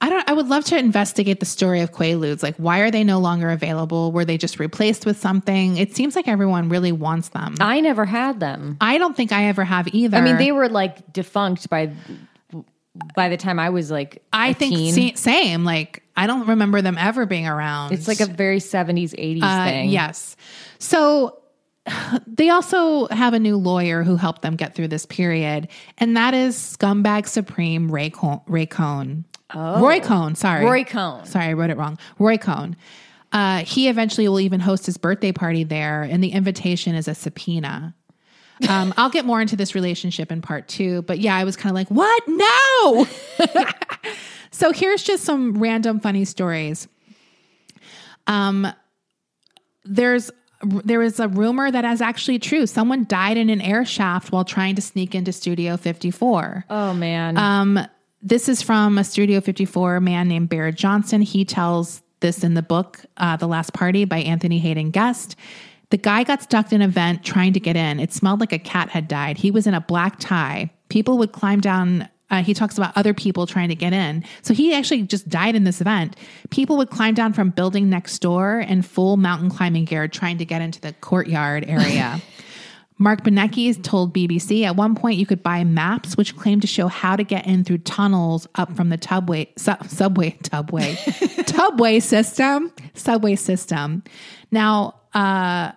I 0.00 0.10
don't 0.10 0.28
I 0.30 0.32
would 0.32 0.46
love 0.48 0.64
to 0.66 0.78
investigate 0.78 1.40
the 1.40 1.46
story 1.46 1.80
of 1.80 1.92
Quaaludes. 1.92 2.42
Like 2.42 2.54
why 2.56 2.80
are 2.80 2.90
they 2.90 3.02
no 3.02 3.18
longer 3.18 3.50
available? 3.50 4.12
Were 4.12 4.24
they 4.24 4.38
just 4.38 4.60
replaced 4.60 5.04
with 5.06 5.18
something? 5.18 5.76
It 5.76 5.96
seems 5.96 6.14
like 6.14 6.28
everyone 6.28 6.68
really 6.68 6.92
wants 6.92 7.30
them. 7.30 7.56
I 7.60 7.80
never 7.80 8.04
had 8.04 8.38
them. 8.38 8.76
I 8.80 8.98
don't 8.98 9.16
think 9.16 9.32
I 9.32 9.46
ever 9.46 9.64
have 9.64 9.88
either. 9.92 10.16
I 10.16 10.20
mean, 10.20 10.36
they 10.36 10.52
were 10.52 10.68
like 10.68 11.12
defunct 11.12 11.68
by 11.68 11.92
by 13.14 13.28
the 13.28 13.36
time 13.36 13.58
I 13.58 13.70
was 13.70 13.90
like 13.90 14.22
I 14.32 14.52
think 14.52 15.16
same. 15.18 15.64
Like 15.64 16.02
I 16.16 16.26
don't 16.26 16.46
remember 16.48 16.80
them 16.82 16.96
ever 16.98 17.26
being 17.26 17.46
around. 17.46 17.92
it's 17.92 18.08
like 18.08 18.20
a 18.20 18.26
very 18.26 18.58
70s 18.58 19.14
80s 19.14 19.40
Uh, 19.42 19.64
thing. 19.64 19.90
Yes. 19.90 20.36
So 20.78 21.40
they 22.26 22.50
also 22.50 23.06
have 23.08 23.34
a 23.34 23.38
new 23.38 23.56
lawyer 23.56 24.02
who 24.02 24.16
helped 24.16 24.42
them 24.42 24.56
get 24.56 24.74
through 24.74 24.88
this 24.88 25.06
period, 25.06 25.68
and 25.96 26.16
that 26.16 26.34
is 26.34 26.56
scumbag 26.56 27.26
supreme 27.26 27.90
Ray 27.90 28.10
Cohn. 28.10 28.40
Ray 28.46 28.66
Cohn. 28.66 29.24
Roy 29.54 30.00
Cohn. 30.00 30.34
Sorry, 30.34 30.64
Roy 30.64 30.84
Cohn. 30.84 31.24
Sorry, 31.24 31.46
I 31.46 31.52
wrote 31.54 31.70
it 31.70 31.76
wrong. 31.76 31.98
Roy 32.18 32.36
Cohn. 32.36 32.76
Uh, 33.30 33.58
he 33.58 33.88
eventually 33.88 34.26
will 34.28 34.40
even 34.40 34.60
host 34.60 34.86
his 34.86 34.96
birthday 34.96 35.32
party 35.32 35.64
there, 35.64 36.02
and 36.02 36.22
the 36.22 36.32
invitation 36.32 36.94
is 36.94 37.08
a 37.08 37.14
subpoena. 37.14 37.94
Um, 38.68 38.92
I'll 38.96 39.10
get 39.10 39.24
more 39.24 39.40
into 39.40 39.54
this 39.54 39.74
relationship 39.74 40.32
in 40.32 40.42
part 40.42 40.66
two, 40.66 41.02
but 41.02 41.20
yeah, 41.20 41.36
I 41.36 41.44
was 41.44 41.56
kind 41.56 41.70
of 41.70 41.74
like, 41.74 41.88
what? 41.88 42.22
No. 42.26 43.06
so 44.50 44.72
here's 44.72 45.02
just 45.02 45.24
some 45.24 45.58
random 45.58 46.00
funny 46.00 46.24
stories. 46.24 46.88
Um, 48.26 48.66
there's 49.84 50.30
there 50.60 51.02
is 51.02 51.20
a 51.20 51.28
rumor 51.28 51.70
that 51.70 51.84
is 51.84 52.00
actually 52.00 52.40
true. 52.40 52.66
Someone 52.66 53.04
died 53.04 53.36
in 53.36 53.48
an 53.48 53.60
air 53.60 53.84
shaft 53.84 54.32
while 54.32 54.44
trying 54.44 54.74
to 54.74 54.82
sneak 54.82 55.14
into 55.14 55.32
Studio 55.32 55.76
54. 55.76 56.64
Oh 56.68 56.94
man. 56.94 57.36
Um, 57.38 57.78
this 58.22 58.48
is 58.48 58.62
from 58.62 58.98
a 58.98 59.04
Studio 59.04 59.40
54 59.40 60.00
man 60.00 60.28
named 60.28 60.48
Barrett 60.48 60.74
Johnson. 60.74 61.22
He 61.22 61.44
tells 61.44 62.02
this 62.20 62.42
in 62.42 62.54
the 62.54 62.62
book, 62.62 63.00
uh, 63.16 63.36
The 63.36 63.46
Last 63.46 63.72
Party 63.72 64.04
by 64.04 64.18
Anthony 64.18 64.58
Haden-Guest. 64.58 65.36
The 65.90 65.96
guy 65.96 66.24
got 66.24 66.42
stuck 66.42 66.72
in 66.72 66.82
a 66.82 66.88
vent 66.88 67.24
trying 67.24 67.52
to 67.54 67.60
get 67.60 67.76
in. 67.76 68.00
It 68.00 68.12
smelled 68.12 68.40
like 68.40 68.52
a 68.52 68.58
cat 68.58 68.90
had 68.90 69.08
died. 69.08 69.38
He 69.38 69.50
was 69.50 69.66
in 69.66 69.74
a 69.74 69.80
black 69.80 70.18
tie. 70.18 70.70
People 70.88 71.16
would 71.18 71.32
climb 71.32 71.60
down. 71.60 72.08
Uh, 72.30 72.42
he 72.42 72.52
talks 72.52 72.76
about 72.76 72.94
other 72.94 73.14
people 73.14 73.46
trying 73.46 73.70
to 73.70 73.74
get 73.74 73.94
in. 73.94 74.22
So 74.42 74.52
he 74.52 74.74
actually 74.74 75.02
just 75.02 75.28
died 75.28 75.54
in 75.54 75.64
this 75.64 75.80
event. 75.80 76.16
People 76.50 76.76
would 76.76 76.90
climb 76.90 77.14
down 77.14 77.32
from 77.32 77.50
building 77.50 77.88
next 77.88 78.18
door 78.18 78.60
in 78.60 78.82
full 78.82 79.16
mountain 79.16 79.48
climbing 79.48 79.86
gear 79.86 80.08
trying 80.08 80.36
to 80.38 80.44
get 80.44 80.60
into 80.60 80.80
the 80.80 80.92
courtyard 80.94 81.64
area. 81.66 82.20
Marc 82.98 83.22
Benecke 83.22 83.80
told 83.82 84.12
BBC 84.12 84.64
at 84.64 84.74
one 84.74 84.94
point 84.94 85.18
you 85.18 85.26
could 85.26 85.42
buy 85.42 85.62
maps 85.62 86.16
which 86.16 86.36
claimed 86.36 86.62
to 86.62 86.68
show 86.68 86.88
how 86.88 87.14
to 87.14 87.22
get 87.22 87.46
in 87.46 87.62
through 87.62 87.78
tunnels 87.78 88.48
up 88.56 88.74
from 88.74 88.88
the 88.88 88.98
tubway, 88.98 89.48
su- 89.56 89.88
subway, 89.88 90.36
tubway, 90.42 90.96
tubway 91.46 92.02
system, 92.02 92.72
subway 92.94 93.36
system. 93.36 94.02
Now, 94.50 94.96
uh, 95.14 95.72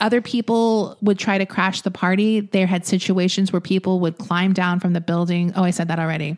other 0.00 0.20
people 0.20 0.96
would 1.00 1.18
try 1.18 1.38
to 1.38 1.46
crash 1.46 1.82
the 1.82 1.90
party. 1.90 2.40
There 2.40 2.66
had 2.66 2.86
situations 2.86 3.52
where 3.52 3.60
people 3.60 4.00
would 4.00 4.18
climb 4.18 4.52
down 4.52 4.80
from 4.80 4.92
the 4.92 5.00
building. 5.00 5.52
Oh, 5.56 5.62
I 5.62 5.70
said 5.70 5.88
that 5.88 5.98
already. 5.98 6.36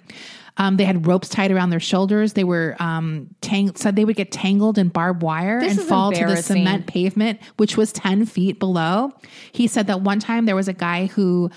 Um, 0.57 0.76
they 0.76 0.84
had 0.84 1.07
ropes 1.07 1.28
tied 1.28 1.50
around 1.50 1.70
their 1.70 1.80
shoulders. 1.80 2.34
They 2.34 2.44
were 2.44 2.76
um, 2.78 3.34
tang- 3.40 3.74
said 3.74 3.96
they 3.96 4.05
would 4.05 4.16
get 4.16 4.30
tangled 4.30 4.78
in 4.78 4.88
barbed 4.88 5.22
wire 5.22 5.61
This 5.61 5.78
and 5.78 5.88
fall 5.88 6.12
to 6.12 6.26
the 6.26 6.36
cement 6.36 6.86
pavement, 6.86 7.40
which 7.57 7.76
was 7.76 7.92
10 7.92 8.26
feet 8.26 8.61
below. 8.61 9.12
He 9.50 9.66
said 9.66 9.88
that 9.88 10.02
one 10.02 10.20
time 10.20 10.46
there 10.46 10.55
was 10.55 10.68
a 10.68 10.72
guy 10.72 11.07
who 11.07 11.50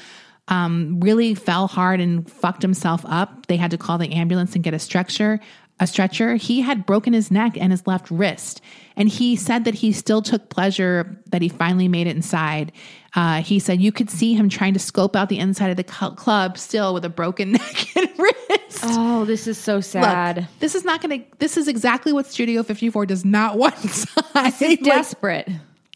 um, 0.48 1.00
really 1.00 1.36
fell 1.36 1.68
hard 1.68 2.00
and 2.00 2.30
fucked 2.30 2.62
himself 2.62 3.06
up. 3.06 3.48
They 3.48 3.58
had 3.58 3.72
to 3.72 3.78
call 3.78 3.98
the 3.98 4.12
ambulance 4.14 4.56
and 4.56 4.64
get 4.64 4.74
a 4.74 4.80
stretcher. 4.80 5.40
A 5.80 5.86
stretcher, 5.88 6.36
he 6.36 6.62
had 6.62 6.86
broken 6.86 7.14
his 7.14 7.30
neck 7.30 7.56
and 7.56 7.72
his 7.72 7.86
left 7.86 8.10
wrist. 8.10 8.62
And 8.96 9.08
he 9.08 9.36
said 9.36 9.66
that 9.66 9.76
he 9.76 9.92
still 9.92 10.24
took 10.24 10.50
pleasure 10.50 11.20
that 11.28 11.42
he 11.44 11.50
finally 11.50 11.88
made 11.88 12.08
it 12.08 12.16
inside. 12.16 12.72
Uh, 13.16 13.42
he 13.44 13.60
said 13.60 13.80
you 13.80 13.92
could 13.92 14.10
see 14.10 14.34
him 14.34 14.50
trying 14.50 14.74
to 14.74 14.80
scope 14.80 15.16
out 15.16 15.30
the 15.30 15.38
inside 15.38 15.70
of 15.70 15.78
the 15.78 15.86
cl- 15.88 16.16
club 16.16 16.58
still 16.58 16.94
with 16.96 17.06
a 17.06 17.10
broken 17.10 17.52
neck 17.54 17.96
and 17.96 18.10
wrist. 18.18 18.80
Oh, 18.84 19.26
this 19.26 19.46
is 19.46 19.58
so 19.58 19.80
sad. 19.80 20.38
Look, 20.38 20.46
this 20.60 20.74
is 20.74 20.84
not 20.84 21.02
going 21.02 21.22
to, 21.22 21.28
this 21.38 21.58
is 21.58 21.68
exactly 21.68 22.12
what 22.12 22.26
Studio 22.26 22.64
54 22.64 23.06
does 23.06 23.24
not 23.24 23.58
want 23.60 23.76
inside. 23.84 24.24
Like, 24.34 24.82
Desperate. 24.82 25.48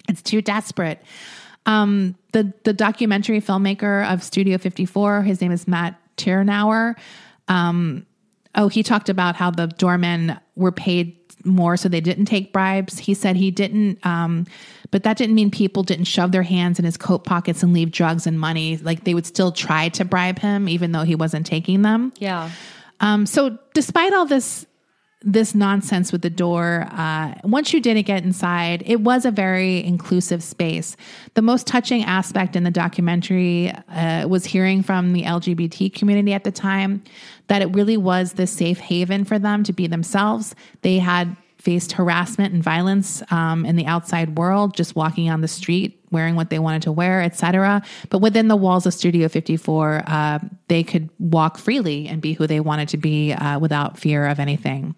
it's 0.08 0.22
too 0.22 0.42
desperate. 0.42 1.02
Um, 1.66 2.16
the 2.34 2.54
the 2.64 2.74
documentary 2.74 3.40
filmmaker 3.40 4.12
of 4.12 4.24
Studio 4.24 4.58
54, 4.58 5.22
his 5.22 5.42
name 5.42 5.52
is 5.52 5.68
Matt 5.68 6.00
Tyrnauer. 6.18 6.96
Um, 7.48 8.06
oh, 8.56 8.68
he 8.68 8.84
talked 8.84 9.10
about 9.10 9.36
how 9.36 9.52
the 9.52 9.68
doormen 9.68 10.39
were 10.56 10.72
paid 10.72 11.18
more, 11.45 11.78
so 11.78 11.89
they 11.89 12.02
didn't 12.02 12.26
take 12.26 12.54
bribes. 12.54 12.99
He 12.99 13.14
said 13.14 13.36
he 13.36 13.52
didn't, 13.52 14.06
um, 14.06 14.45
but 14.91 15.04
that 15.04 15.18
didn't 15.18 15.36
mean 15.36 15.49
people 15.49 15.84
didn't 15.84 16.06
shove 16.06 16.32
their 16.32 16.43
hands 16.43 16.78
in 16.78 16.86
his 16.86 16.97
coat 16.97 17.24
pockets 17.24 17.64
and 17.64 17.74
leave 17.74 17.91
drugs 17.91 18.28
and 18.28 18.39
money. 18.39 18.78
Like 18.78 19.04
they 19.04 19.14
would 19.14 19.26
still 19.26 19.52
try 19.52 19.89
to 19.89 20.06
bribe 20.06 20.39
him, 20.39 20.70
even 20.70 20.91
though 20.91 21.04
he 21.04 21.16
wasn't 21.16 21.45
taking 21.45 21.82
them. 21.82 22.14
Yeah. 22.18 22.52
Um, 22.99 23.26
so 23.26 23.58
despite 23.74 24.14
all 24.14 24.26
this 24.26 24.66
this 25.24 25.53
nonsense 25.53 26.11
with 26.11 26.22
the 26.22 26.30
door, 26.30 26.88
uh, 26.91 27.34
once 27.43 27.74
you 27.74 27.80
didn't 27.80 28.05
get 28.05 28.24
inside, 28.24 28.84
it 28.86 29.01
was 29.01 29.24
a 29.26 29.32
very 29.32 29.84
inclusive 29.84 30.41
space. 30.41 30.97
The 31.36 31.41
most 31.41 31.67
touching 31.67 32.03
aspect 32.03 32.55
in 32.55 32.63
the 32.63 32.72
documentary 32.72 33.72
uh, 33.89 34.28
was 34.28 34.45
hearing 34.45 34.82
from 34.82 35.13
the 35.13 35.24
LGBT 35.24 35.93
community 35.93 36.34
at 36.34 36.43
the 36.43 36.51
time 36.51 37.03
that 37.47 37.61
it 37.61 37.67
really 37.67 37.97
was 37.97 38.34
the 38.34 38.47
safe 38.47 38.80
haven 38.80 39.24
for 39.24 39.38
them 39.38 39.63
to 39.63 39.74
be 39.74 39.86
themselves. 39.86 40.55
They 40.82 40.97
had 40.97 41.36
faced 41.62 41.91
harassment 41.91 42.53
and 42.53 42.64
violence 42.64 43.22
um, 43.30 43.66
in 43.66 43.76
the 43.76 43.86
outside 43.86 44.38
world, 44.38 44.76
just 44.76 44.95
walking 44.95 45.30
on 45.30 45.41
the 45.41 45.47
street, 45.47 46.03
wearing 46.09 46.36
what 46.36 46.49
they 46.49 46.57
wanted 46.57 46.82
to 46.82 46.91
wear, 46.91 47.22
etc. 47.22 47.84
But 48.09 48.20
within 48.20 48.47
the 48.47 48.55
walls 48.55 48.86
of 48.88 48.93
Studio 48.93 49.28
54, 49.28 50.03
uh, 50.07 50.39
they 50.70 50.84
could 50.84 51.09
walk 51.20 51.59
freely 51.59 52.07
and 52.07 52.20
be 52.22 52.34
who 52.34 52.47
they 52.47 52.59
wanted 52.59 52.89
to 52.89 52.97
be 52.97 53.34
uh, 53.34 53.59
without 53.59 53.99
fear 53.99 54.26
of 54.26 54.39
anything. 54.39 54.95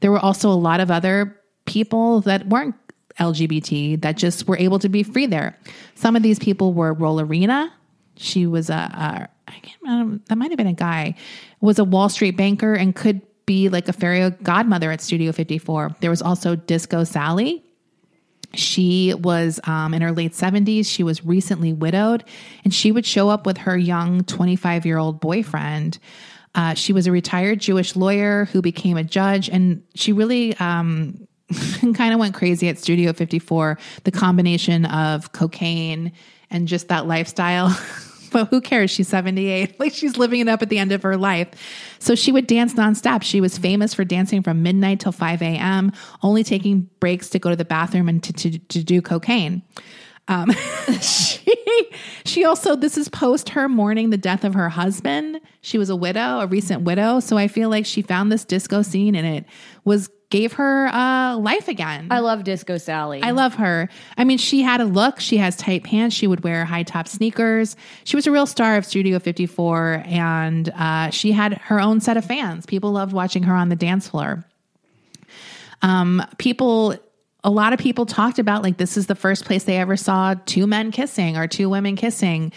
There 0.00 0.10
were 0.10 0.18
also 0.18 0.48
a 0.48 0.54
lot 0.54 0.80
of 0.80 0.90
other 0.90 1.38
people 1.66 2.22
that 2.22 2.46
weren't 2.46 2.74
LGBT 3.20 4.00
that 4.00 4.16
just 4.16 4.48
were 4.48 4.58
able 4.58 4.78
to 4.78 4.88
be 4.88 5.02
free 5.02 5.26
there. 5.26 5.58
Some 5.94 6.16
of 6.16 6.22
these 6.22 6.38
people 6.38 6.72
were 6.72 6.94
Rollerina. 6.94 7.70
She 8.16 8.46
was 8.46 8.70
a, 8.70 8.74
a 8.74 9.28
I 9.48 9.58
can't 9.60 9.82
remember, 9.82 10.20
that 10.28 10.36
might 10.36 10.50
have 10.50 10.58
been 10.58 10.66
a 10.66 10.72
guy, 10.72 11.14
was 11.60 11.78
a 11.78 11.84
Wall 11.84 12.08
Street 12.08 12.36
banker 12.36 12.74
and 12.74 12.94
could 12.94 13.20
be 13.46 13.68
like 13.68 13.88
a 13.88 13.92
fairy 13.92 14.30
godmother 14.42 14.90
at 14.90 15.00
Studio 15.00 15.32
54. 15.32 15.96
There 16.00 16.10
was 16.10 16.20
also 16.20 16.56
Disco 16.56 17.04
Sally. 17.04 17.64
She 18.54 19.14
was 19.14 19.60
um, 19.64 19.94
in 19.94 20.02
her 20.02 20.12
late 20.12 20.32
70s. 20.32 20.86
She 20.86 21.02
was 21.02 21.24
recently 21.24 21.72
widowed, 21.72 22.24
and 22.64 22.74
she 22.74 22.92
would 22.92 23.06
show 23.06 23.28
up 23.28 23.46
with 23.46 23.58
her 23.58 23.76
young 23.76 24.24
25 24.24 24.86
year 24.86 24.98
old 24.98 25.20
boyfriend. 25.20 25.98
Uh, 26.54 26.74
she 26.74 26.92
was 26.92 27.06
a 27.06 27.12
retired 27.12 27.60
Jewish 27.60 27.96
lawyer 27.96 28.46
who 28.46 28.62
became 28.62 28.96
a 28.96 29.04
judge, 29.04 29.48
and 29.48 29.82
she 29.94 30.12
really 30.12 30.56
um, 30.56 31.26
kind 31.94 32.14
of 32.14 32.18
went 32.18 32.34
crazy 32.34 32.68
at 32.68 32.78
Studio 32.78 33.12
54. 33.12 33.78
The 34.04 34.10
combination 34.10 34.86
of 34.86 35.32
cocaine 35.32 36.12
and 36.50 36.66
just 36.66 36.88
that 36.88 37.06
lifestyle 37.06 37.68
who 38.44 38.60
cares? 38.60 38.90
She's 38.90 39.08
78. 39.08 39.80
Like 39.86 39.92
she's 39.92 40.16
living 40.16 40.40
it 40.40 40.48
up 40.48 40.62
at 40.62 40.68
the 40.68 40.78
end 40.78 40.92
of 40.92 41.02
her 41.02 41.16
life. 41.16 41.48
So 41.98 42.14
she 42.14 42.32
would 42.32 42.46
dance 42.46 42.74
nonstop. 42.74 43.22
She 43.22 43.40
was 43.40 43.58
famous 43.58 43.94
for 43.94 44.04
dancing 44.04 44.42
from 44.42 44.62
midnight 44.62 45.00
till 45.00 45.12
5 45.12 45.42
a.m., 45.42 45.92
only 46.22 46.42
taking 46.42 46.88
breaks 47.00 47.28
to 47.30 47.38
go 47.38 47.50
to 47.50 47.56
the 47.56 47.64
bathroom 47.64 48.08
and 48.08 48.22
to, 48.22 48.32
to, 48.32 48.58
to 48.58 48.84
do 48.84 49.02
cocaine. 49.02 49.62
Um, 50.28 50.50
she, 51.00 51.90
she 52.24 52.44
also, 52.44 52.74
this 52.74 52.98
is 52.98 53.08
post 53.08 53.50
her 53.50 53.68
mourning 53.68 54.10
the 54.10 54.18
death 54.18 54.44
of 54.44 54.54
her 54.54 54.68
husband. 54.68 55.40
She 55.60 55.78
was 55.78 55.90
a 55.90 55.96
widow, 55.96 56.40
a 56.40 56.46
recent 56.46 56.82
widow. 56.82 57.20
So 57.20 57.36
I 57.36 57.48
feel 57.48 57.68
like 57.68 57.86
she 57.86 58.02
found 58.02 58.32
this 58.32 58.44
disco 58.44 58.82
scene 58.82 59.14
and 59.14 59.26
it 59.26 59.44
was 59.84 60.10
gave 60.30 60.54
her 60.54 60.88
uh, 60.88 61.36
life 61.36 61.68
again. 61.68 62.08
I 62.10 62.18
love 62.18 62.44
Disco 62.44 62.78
Sally. 62.78 63.22
I 63.22 63.30
love 63.30 63.54
her. 63.54 63.88
I 64.16 64.24
mean, 64.24 64.38
she 64.38 64.62
had 64.62 64.80
a 64.80 64.84
look. 64.84 65.20
She 65.20 65.36
has 65.36 65.56
tight 65.56 65.84
pants. 65.84 66.16
She 66.16 66.26
would 66.26 66.42
wear 66.42 66.64
high 66.64 66.82
top 66.82 67.06
sneakers. 67.08 67.76
She 68.04 68.16
was 68.16 68.26
a 68.26 68.32
real 68.32 68.46
star 68.46 68.76
of 68.76 68.84
Studio 68.84 69.18
54, 69.18 70.02
and 70.06 70.68
uh, 70.70 71.10
she 71.10 71.32
had 71.32 71.54
her 71.54 71.80
own 71.80 72.00
set 72.00 72.16
of 72.16 72.24
fans. 72.24 72.66
People 72.66 72.92
loved 72.92 73.12
watching 73.12 73.44
her 73.44 73.54
on 73.54 73.68
the 73.68 73.76
dance 73.76 74.08
floor. 74.08 74.44
Um, 75.82 76.22
people, 76.38 76.96
a 77.44 77.50
lot 77.50 77.72
of 77.72 77.78
people 77.78 78.06
talked 78.06 78.38
about 78.38 78.62
like 78.62 78.78
this 78.78 78.96
is 78.96 79.06
the 79.06 79.14
first 79.14 79.44
place 79.44 79.64
they 79.64 79.76
ever 79.76 79.96
saw 79.96 80.34
two 80.46 80.66
men 80.66 80.90
kissing 80.90 81.36
or 81.36 81.46
two 81.46 81.68
women 81.68 81.94
kissing. 81.94 82.52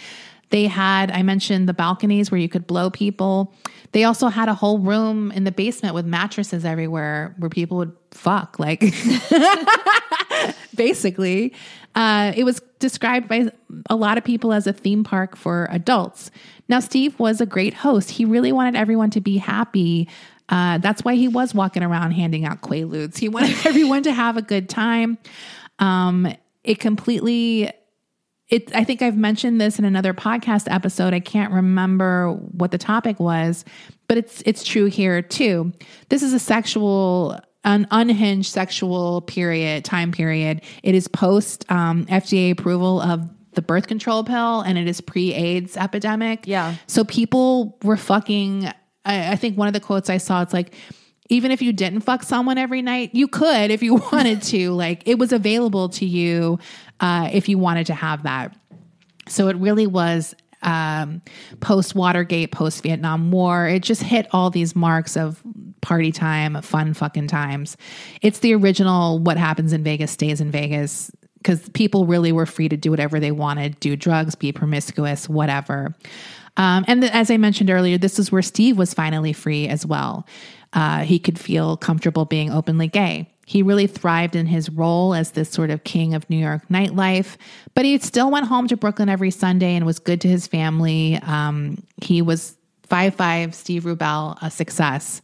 They 0.50 0.66
had, 0.66 1.12
I 1.12 1.22
mentioned 1.22 1.68
the 1.68 1.74
balconies 1.74 2.30
where 2.30 2.40
you 2.40 2.48
could 2.48 2.66
blow 2.66 2.90
people. 2.90 3.54
They 3.92 4.04
also 4.04 4.28
had 4.28 4.48
a 4.48 4.54
whole 4.54 4.78
room 4.78 5.32
in 5.32 5.44
the 5.44 5.52
basement 5.52 5.94
with 5.94 6.06
mattresses 6.06 6.64
everywhere 6.64 7.34
where 7.38 7.50
people 7.50 7.78
would 7.78 7.92
fuck. 8.12 8.58
Like, 8.58 8.80
basically, 10.74 11.54
uh, 11.94 12.32
it 12.36 12.44
was 12.44 12.62
described 12.78 13.28
by 13.28 13.50
a 13.88 13.96
lot 13.96 14.16
of 14.16 14.24
people 14.24 14.52
as 14.52 14.66
a 14.66 14.72
theme 14.72 15.02
park 15.02 15.36
for 15.36 15.66
adults. 15.70 16.30
Now, 16.68 16.78
Steve 16.78 17.18
was 17.18 17.40
a 17.40 17.46
great 17.46 17.74
host. 17.74 18.10
He 18.10 18.24
really 18.24 18.52
wanted 18.52 18.76
everyone 18.76 19.10
to 19.10 19.20
be 19.20 19.38
happy. 19.38 20.08
Uh, 20.48 20.78
that's 20.78 21.04
why 21.04 21.14
he 21.14 21.26
was 21.26 21.54
walking 21.54 21.82
around 21.82 22.12
handing 22.12 22.44
out 22.44 22.60
quaaludes. 22.60 23.18
He 23.18 23.28
wanted 23.28 23.56
everyone 23.66 24.04
to 24.04 24.12
have 24.12 24.36
a 24.36 24.42
good 24.42 24.68
time. 24.68 25.18
Um, 25.80 26.32
it 26.62 26.78
completely 26.78 27.72
it 28.50 28.74
I 28.74 28.84
think 28.84 29.00
I've 29.00 29.16
mentioned 29.16 29.60
this 29.60 29.78
in 29.78 29.84
another 29.84 30.12
podcast 30.12 30.66
episode. 30.70 31.14
I 31.14 31.20
can't 31.20 31.52
remember 31.52 32.32
what 32.32 32.72
the 32.72 32.78
topic 32.78 33.20
was, 33.20 33.64
but 34.08 34.18
it's 34.18 34.42
it's 34.44 34.64
true 34.64 34.86
here 34.86 35.22
too. 35.22 35.72
This 36.08 36.22
is 36.22 36.32
a 36.32 36.38
sexual 36.38 37.38
an 37.64 37.86
unhinged 37.90 38.50
sexual 38.50 39.22
period 39.22 39.84
time 39.84 40.12
period. 40.12 40.62
It 40.82 40.94
is 40.94 41.08
post 41.08 41.70
um, 41.70 42.06
FDA 42.06 42.50
approval 42.50 43.00
of 43.00 43.28
the 43.52 43.62
birth 43.62 43.86
control 43.86 44.24
pill 44.24 44.60
and 44.62 44.78
it 44.78 44.88
is 44.88 45.00
pre 45.00 45.32
AIDS 45.32 45.76
epidemic. 45.76 46.46
Yeah. 46.46 46.74
So 46.86 47.04
people 47.04 47.78
were 47.82 47.96
fucking. 47.96 48.66
I, 49.04 49.32
I 49.32 49.36
think 49.36 49.56
one 49.56 49.68
of 49.68 49.74
the 49.74 49.80
quotes 49.80 50.10
I 50.10 50.18
saw 50.18 50.42
it's 50.42 50.52
like 50.52 50.74
even 51.30 51.50
if 51.50 51.62
you 51.62 51.72
didn't 51.72 52.00
fuck 52.00 52.22
someone 52.22 52.58
every 52.58 52.82
night, 52.82 53.14
you 53.14 53.26
could 53.26 53.70
if 53.70 53.82
you 53.82 53.94
wanted 54.12 54.42
to. 54.42 54.72
Like 54.72 55.02
it 55.06 55.18
was 55.18 55.32
available 55.32 55.88
to 55.90 56.04
you 56.04 56.58
uh, 57.00 57.30
if 57.32 57.48
you 57.48 57.56
wanted 57.56 57.86
to 57.86 57.94
have 57.94 58.24
that. 58.24 58.54
So 59.28 59.48
it 59.48 59.56
really 59.56 59.86
was 59.86 60.34
um, 60.62 61.22
post 61.60 61.94
Watergate, 61.94 62.52
post 62.52 62.82
Vietnam 62.82 63.30
War. 63.30 63.66
It 63.66 63.82
just 63.82 64.02
hit 64.02 64.26
all 64.32 64.50
these 64.50 64.76
marks 64.76 65.16
of 65.16 65.42
party 65.80 66.12
time, 66.12 66.60
fun 66.62 66.92
fucking 66.92 67.28
times. 67.28 67.76
It's 68.20 68.40
the 68.40 68.54
original 68.54 69.18
what 69.18 69.38
happens 69.38 69.72
in 69.72 69.82
Vegas 69.82 70.10
stays 70.10 70.40
in 70.40 70.50
Vegas 70.50 71.10
because 71.38 71.66
people 71.70 72.04
really 72.04 72.32
were 72.32 72.44
free 72.44 72.68
to 72.68 72.76
do 72.76 72.90
whatever 72.90 73.18
they 73.18 73.32
wanted, 73.32 73.80
do 73.80 73.96
drugs, 73.96 74.34
be 74.34 74.52
promiscuous, 74.52 75.26
whatever. 75.26 75.94
Um, 76.58 76.84
and 76.86 77.02
as 77.04 77.30
I 77.30 77.38
mentioned 77.38 77.70
earlier, 77.70 77.96
this 77.96 78.18
is 78.18 78.30
where 78.30 78.42
Steve 78.42 78.76
was 78.76 78.92
finally 78.92 79.32
free 79.32 79.66
as 79.66 79.86
well. 79.86 80.26
Uh, 80.72 81.00
he 81.00 81.18
could 81.18 81.38
feel 81.38 81.76
comfortable 81.76 82.24
being 82.24 82.50
openly 82.50 82.86
gay. 82.86 83.28
He 83.46 83.62
really 83.62 83.88
thrived 83.88 84.36
in 84.36 84.46
his 84.46 84.70
role 84.70 85.12
as 85.12 85.32
this 85.32 85.50
sort 85.50 85.70
of 85.70 85.82
king 85.82 86.14
of 86.14 86.28
New 86.30 86.36
York 86.36 86.68
nightlife, 86.68 87.36
but 87.74 87.84
he 87.84 87.98
still 87.98 88.30
went 88.30 88.46
home 88.46 88.68
to 88.68 88.76
Brooklyn 88.76 89.08
every 89.08 89.32
Sunday 89.32 89.74
and 89.74 89.84
was 89.84 89.98
good 89.98 90.20
to 90.20 90.28
his 90.28 90.46
family. 90.46 91.18
Um, 91.22 91.82
he 92.00 92.22
was 92.22 92.56
five 92.84 93.16
five 93.16 93.54
Steve 93.54 93.84
Rubell, 93.84 94.38
a 94.40 94.50
success. 94.50 95.20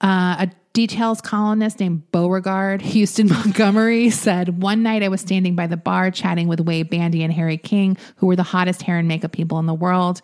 Uh, 0.00 0.36
a 0.40 0.50
details 0.74 1.20
columnist 1.20 1.80
named 1.80 2.10
Beauregard 2.10 2.82
Houston 2.92 3.28
Montgomery 3.28 4.10
said, 4.10 4.60
One 4.60 4.82
night 4.82 5.02
I 5.02 5.08
was 5.08 5.20
standing 5.20 5.54
by 5.54 5.66
the 5.66 5.76
bar 5.76 6.10
chatting 6.10 6.48
with 6.48 6.60
Wade 6.60 6.90
Bandy 6.90 7.22
and 7.22 7.32
Harry 7.32 7.56
King, 7.56 7.96
who 8.16 8.26
were 8.26 8.36
the 8.36 8.42
hottest 8.42 8.82
hair 8.82 8.98
and 8.98 9.08
makeup 9.08 9.32
people 9.32 9.58
in 9.58 9.66
the 9.66 9.74
world. 9.74 10.20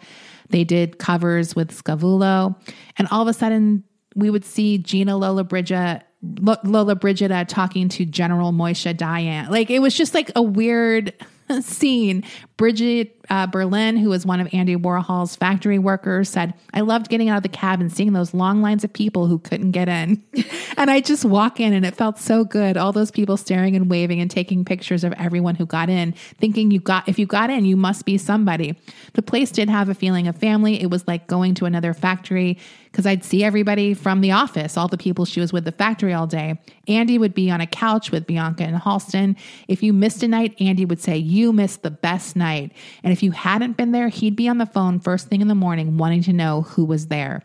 They 0.51 0.65
did 0.65 0.99
covers 0.99 1.55
with 1.55 1.71
Scavullo. 1.71 2.57
And 2.97 3.07
all 3.13 3.23
of 3.23 3.29
a 3.29 3.33
sudden, 3.33 3.85
we 4.15 4.31
would 4.31 4.45
see 4.45 4.79
Gina 4.79 5.13
Lollobrigida 5.13 6.03
Lollobrigida 6.23 7.49
talking 7.49 7.89
to 7.89 8.05
General 8.05 8.53
Moisha 8.53 8.95
Dayan. 8.95 9.49
Like 9.49 9.71
it 9.71 9.79
was 9.79 9.97
just 9.97 10.13
like 10.15 10.31
a 10.37 10.43
weird 10.43 11.15
scene. 11.61 12.25
Brigid 12.57 13.11
uh, 13.31 13.47
Berlin, 13.47 13.97
who 13.97 14.11
was 14.11 14.27
one 14.27 14.41
of 14.41 14.49
Andy 14.53 14.77
Warhol's 14.77 15.35
factory 15.35 15.79
workers, 15.79 16.29
said, 16.29 16.53
I 16.75 16.81
loved 16.81 17.09
getting 17.09 17.29
out 17.29 17.39
of 17.39 17.43
the 17.43 17.49
cab 17.49 17.81
and 17.81 17.91
seeing 17.91 18.13
those 18.13 18.35
long 18.35 18.61
lines 18.61 18.85
of 18.85 18.93
people 18.93 19.27
who 19.27 19.39
couldn't 19.39 19.71
get 19.71 19.89
in. 19.89 20.23
and 20.77 20.91
I 20.91 21.01
just 21.01 21.25
walk 21.25 21.59
in 21.59 21.73
and 21.73 21.87
it 21.87 21.95
felt 21.95 22.19
so 22.19 22.45
good. 22.45 22.77
All 22.77 22.93
those 22.93 23.11
people 23.11 23.37
staring 23.37 23.77
and 23.77 23.89
waving 23.89 24.21
and 24.21 24.31
taking 24.31 24.65
pictures 24.65 25.05
of 25.05 25.13
everyone 25.15 25.55
who 25.55 25.65
got 25.65 25.89
in, 25.89 26.13
thinking 26.13 26.71
you 26.71 26.81
got, 26.81 27.09
if 27.09 27.19
you 27.19 27.27
got 27.27 27.51
in, 27.51 27.65
you 27.65 27.77
must 27.77 28.05
be 28.05 28.19
somebody. 28.19 28.79
The 29.15 29.23
place 29.23 29.51
did 29.51 29.71
have 29.71 29.89
a 29.89 29.95
feeling 29.95 30.29
of 30.29 30.37
family. 30.37 30.83
It 30.83 30.91
was 30.91 31.07
like 31.09 31.27
going 31.27 31.55
to 31.57 31.65
another 31.65 31.95
factory 31.95 32.59
because 32.91 33.07
I'd 33.07 33.25
see 33.25 33.45
everybody 33.45 33.95
from 33.95 34.21
the 34.21 34.33
office, 34.33 34.77
all 34.77 34.89
the 34.89 34.99
people 34.99 35.25
she 35.25 35.41
was 35.41 35.53
with 35.53 35.65
the 35.65 35.73
factory 35.73 36.13
all 36.13 36.27
day. 36.27 36.61
Andy 36.89 37.19
would 37.19 37.35
be 37.35 37.51
on 37.51 37.61
a 37.61 37.67
couch 37.67 38.11
with 38.11 38.27
Bianca 38.27 38.65
and 38.65 38.77
Halston. 38.77 39.37
If 39.69 39.83
you 39.83 39.93
missed 39.93 40.23
a 40.23 40.29
night, 40.29 40.57
Andy 40.61 40.85
would 40.85 41.01
say, 41.01 41.17
You 41.17 41.53
missed 41.53 41.83
the 41.83 41.91
best 41.91 42.37
night. 42.37 42.73
And 43.05 43.13
if 43.13 43.23
you 43.23 43.31
hadn't 43.31 43.77
been 43.77 43.93
there, 43.93 44.09
he'd 44.09 44.37
be 44.37 44.49
on 44.49 44.59
the 44.59 44.67
phone 44.67 44.99
first 44.99 45.29
thing 45.29 45.41
in 45.41 45.49
the 45.49 45.55
morning 45.55 45.97
wanting 45.99 46.23
to 46.25 46.33
know 46.33 46.63
who 46.63 46.85
was 46.85 47.07
there. 47.07 47.43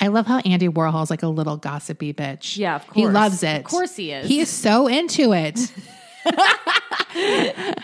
I 0.00 0.08
love 0.08 0.26
how 0.26 0.38
Andy 0.38 0.68
Warhol's 0.68 1.10
like 1.10 1.22
a 1.22 1.28
little 1.28 1.56
gossipy 1.56 2.12
bitch. 2.12 2.56
Yeah, 2.56 2.76
of 2.76 2.86
course. 2.86 2.96
He 2.96 3.06
loves 3.06 3.42
it. 3.42 3.58
Of 3.58 3.64
course 3.64 3.96
he 3.96 4.12
is. 4.12 4.28
He 4.28 4.40
is 4.40 4.50
so 4.50 4.88
into 4.88 5.32
it. 5.32 5.58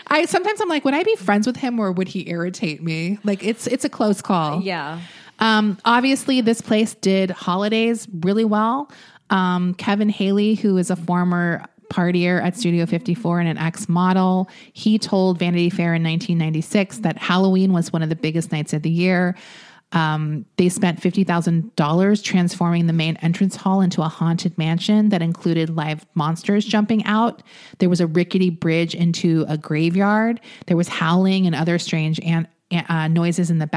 I 0.07 0.25
sometimes 0.27 0.61
I'm 0.61 0.69
like, 0.69 0.85
would 0.85 0.93
I 0.93 1.03
be 1.03 1.15
friends 1.15 1.47
with 1.47 1.57
him 1.57 1.79
or 1.79 1.91
would 1.91 2.09
he 2.09 2.29
irritate 2.29 2.83
me? 2.83 3.17
Like 3.23 3.43
it's 3.43 3.67
it's 3.67 3.85
a 3.85 3.89
close 3.89 4.21
call. 4.21 4.61
Yeah. 4.61 4.99
Um, 5.39 5.77
obviously, 5.85 6.41
this 6.41 6.61
place 6.61 6.95
did 6.95 7.31
holidays 7.31 8.07
really 8.21 8.45
well. 8.45 8.91
Um, 9.29 9.73
Kevin 9.75 10.09
Haley, 10.09 10.55
who 10.55 10.77
is 10.77 10.89
a 10.89 10.95
former 10.95 11.65
partier 11.89 12.41
at 12.41 12.57
Studio 12.57 12.85
54 12.85 13.39
and 13.39 13.49
an 13.49 13.57
ex 13.57 13.87
model, 13.87 14.49
he 14.73 14.97
told 14.97 15.39
Vanity 15.39 15.69
Fair 15.69 15.93
in 15.93 16.03
1996 16.03 16.99
that 16.99 17.17
Halloween 17.17 17.73
was 17.73 17.93
one 17.93 18.01
of 18.01 18.09
the 18.09 18.15
biggest 18.15 18.51
nights 18.51 18.73
of 18.73 18.81
the 18.81 18.89
year. 18.89 19.35
Um, 19.93 20.45
they 20.57 20.69
spent 20.69 20.99
$50,000 20.99 22.23
transforming 22.23 22.87
the 22.87 22.93
main 22.93 23.15
entrance 23.17 23.55
hall 23.55 23.79
into 23.81 24.01
a 24.01 24.07
haunted 24.07 24.57
mansion 24.57 25.09
that 25.09 25.21
included 25.21 25.69
live 25.69 26.03
monsters 26.15 26.65
jumping 26.65 27.05
out. 27.05 27.43
There 27.77 27.89
was 27.89 28.01
a 28.01 28.07
rickety 28.07 28.49
bridge 28.49 28.95
into 28.95 29.45
a 29.47 29.55
graveyard. 29.55 30.41
There 30.65 30.77
was 30.77 30.87
howling 30.87 31.45
and 31.45 31.55
other 31.55 31.77
strange 31.77 32.19
an- 32.21 32.47
uh, 32.71 33.07
noises 33.07 33.51
in 33.51 33.59
the 33.59 33.67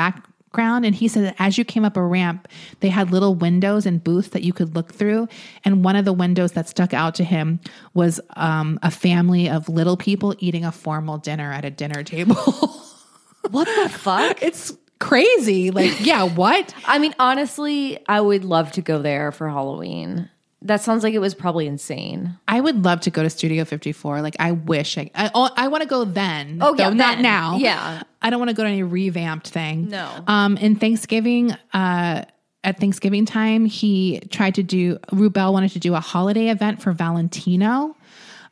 background. 0.57 0.87
And 0.87 0.95
he 0.95 1.09
said 1.09 1.25
that 1.25 1.37
as 1.39 1.59
you 1.59 1.65
came 1.65 1.85
up 1.85 1.97
a 1.97 2.03
ramp, 2.03 2.49
they 2.81 2.89
had 2.89 3.13
little 3.13 3.35
windows 3.35 3.85
and 3.85 4.03
booths 4.03 4.29
that 4.29 4.43
you 4.43 4.53
could 4.53 4.75
look 4.75 4.93
through. 4.93 5.29
And 5.65 5.85
one 5.85 5.97
of 5.97 6.05
the 6.05 6.13
windows 6.13 6.53
that 6.53 6.69
stuck 6.69 6.95
out 6.95 7.15
to 7.17 7.25
him 7.25 7.61
was 7.95 8.21
um, 8.37 8.79
a 8.83 8.91
family 8.91 9.51
of 9.51 9.69
little 9.69 9.97
people 9.97 10.35
eating 10.39 10.65
a 10.65 10.73
formal 10.73 11.19
dinner 11.19 11.53
at 11.53 11.65
a 11.65 11.71
dinner 11.71 12.03
table. 12.03 12.37
What 13.49 13.69
the 13.81 13.89
fuck? 13.89 14.43
it's 14.43 14.77
crazy. 14.99 15.71
Like, 15.71 16.05
yeah, 16.05 16.25
what? 16.25 16.75
I 16.85 16.99
mean, 16.99 17.15
honestly, 17.21 17.97
I 18.09 18.21
would 18.21 18.45
love 18.45 18.73
to 18.73 18.83
go 18.83 19.01
there 19.01 19.31
for 19.31 19.49
Halloween. 19.49 20.29
That 20.63 20.81
sounds 20.81 21.05
like 21.05 21.15
it 21.15 21.19
was 21.19 21.35
probably 21.35 21.67
insane. 21.67 22.39
I 22.49 22.61
would 22.61 22.85
love 22.85 23.01
to 23.03 23.11
go 23.11 23.23
to 23.23 23.31
Studio 23.31 23.65
54. 23.65 24.23
Like, 24.23 24.37
I 24.41 24.53
wish 24.53 24.97
I, 24.97 25.11
I, 25.15 25.31
I 25.35 25.69
want 25.69 25.83
to 25.83 25.89
go 25.89 26.05
then. 26.05 26.59
Oh, 26.61 26.75
yeah, 26.77 26.89
not 26.89 27.17
then. 27.17 27.23
now. 27.23 27.57
Yeah. 27.59 28.03
I 28.23 28.31
don't 28.31 28.41
want 28.41 28.49
to 28.51 28.57
go 28.57 28.63
to 28.65 28.69
any 28.69 28.83
revamped 28.83 29.49
thing. 29.49 29.91
No. 29.91 30.11
Um, 30.27 30.57
in 30.57 30.77
Thanksgiving, 30.77 31.53
uh, 31.73 32.25
at 32.65 32.81
Thanksgiving 32.81 33.27
time, 33.27 33.67
he 33.67 34.21
tried 34.31 34.57
to 34.57 34.63
do, 34.63 34.97
Rubell 35.13 35.53
wanted 35.53 35.73
to 35.73 35.79
do 35.79 35.95
a 35.95 36.01
holiday 36.01 36.49
event 36.49 36.83
for 36.83 36.93
Valentino. 36.93 37.95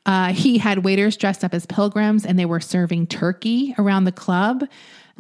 Uh, 0.07 0.33
he 0.33 0.59
had 0.59 0.85
waiters 0.85 1.17
dressed 1.17 1.43
up 1.43 1.55
as 1.55 1.65
pilgrims 1.67 2.27
and 2.27 2.39
they 2.39 2.45
were 2.45 2.61
serving 2.61 3.07
turkey 3.07 3.75
around 3.79 4.05
the 4.05 4.13
club. 4.13 4.65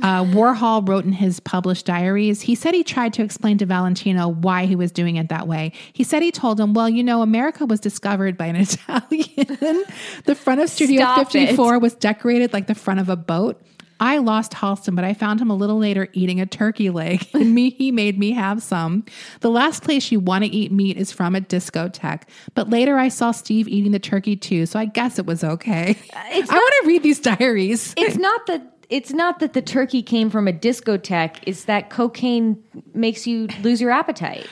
Uh, 0.02 0.24
Warhol 0.24 0.86
wrote 0.88 1.04
in 1.04 1.12
his 1.12 1.40
published 1.40 1.86
diaries, 1.86 2.40
he 2.40 2.54
said 2.54 2.74
he 2.74 2.82
tried 2.82 3.12
to 3.14 3.22
explain 3.22 3.58
to 3.58 3.66
Valentino 3.66 4.28
why 4.28 4.66
he 4.66 4.74
was 4.74 4.90
doing 4.90 5.16
it 5.16 5.28
that 5.28 5.46
way. 5.46 5.72
He 5.92 6.02
said 6.02 6.22
he 6.22 6.32
told 6.32 6.58
him, 6.58 6.74
Well, 6.74 6.88
you 6.88 7.04
know, 7.04 7.22
America 7.22 7.64
was 7.64 7.80
discovered 7.80 8.36
by 8.36 8.46
an 8.46 8.56
Italian. 8.56 9.84
the 10.24 10.34
front 10.34 10.60
of 10.60 10.68
Studio 10.68 11.02
Stop 11.02 11.30
54 11.30 11.78
was 11.78 11.94
decorated 11.94 12.52
like 12.52 12.66
the 12.66 12.74
front 12.74 13.00
of 13.00 13.08
a 13.08 13.16
boat. 13.16 13.62
I 14.00 14.18
lost 14.18 14.52
Halston, 14.52 14.96
but 14.96 15.04
I 15.04 15.14
found 15.14 15.40
him 15.40 15.50
a 15.50 15.54
little 15.54 15.78
later 15.78 16.08
eating 16.12 16.40
a 16.40 16.46
turkey 16.46 16.90
leg, 16.90 17.26
and 17.34 17.54
me 17.54 17.70
he 17.70 17.92
made 17.92 18.18
me 18.18 18.32
have 18.32 18.62
some. 18.62 19.04
The 19.40 19.50
last 19.50 19.82
place 19.82 20.10
you 20.10 20.20
want 20.20 20.44
to 20.44 20.50
eat 20.50 20.72
meat 20.72 20.96
is 20.96 21.12
from 21.12 21.34
a 21.34 21.40
discotheque, 21.40 22.22
but 22.54 22.68
later 22.68 22.98
I 22.98 23.08
saw 23.08 23.30
Steve 23.30 23.68
eating 23.68 23.92
the 23.92 23.98
turkey 23.98 24.36
too, 24.36 24.66
so 24.66 24.78
I 24.78 24.86
guess 24.86 25.18
it 25.18 25.26
was 25.26 25.44
okay. 25.44 25.96
I 26.12 26.40
want 26.40 26.48
to 26.50 26.82
read 26.86 27.02
these 27.02 27.20
diaries. 27.20 27.94
It's 27.96 28.16
not 28.16 28.46
that 28.46 28.73
it's 28.90 29.12
not 29.12 29.38
that 29.40 29.52
the 29.52 29.62
turkey 29.62 30.02
came 30.02 30.30
from 30.30 30.48
a 30.48 30.52
discotheque, 30.52 31.36
it's 31.42 31.64
that 31.64 31.90
cocaine 31.90 32.62
makes 32.94 33.26
you 33.26 33.48
lose 33.62 33.80
your 33.80 33.90
appetite. 33.90 34.46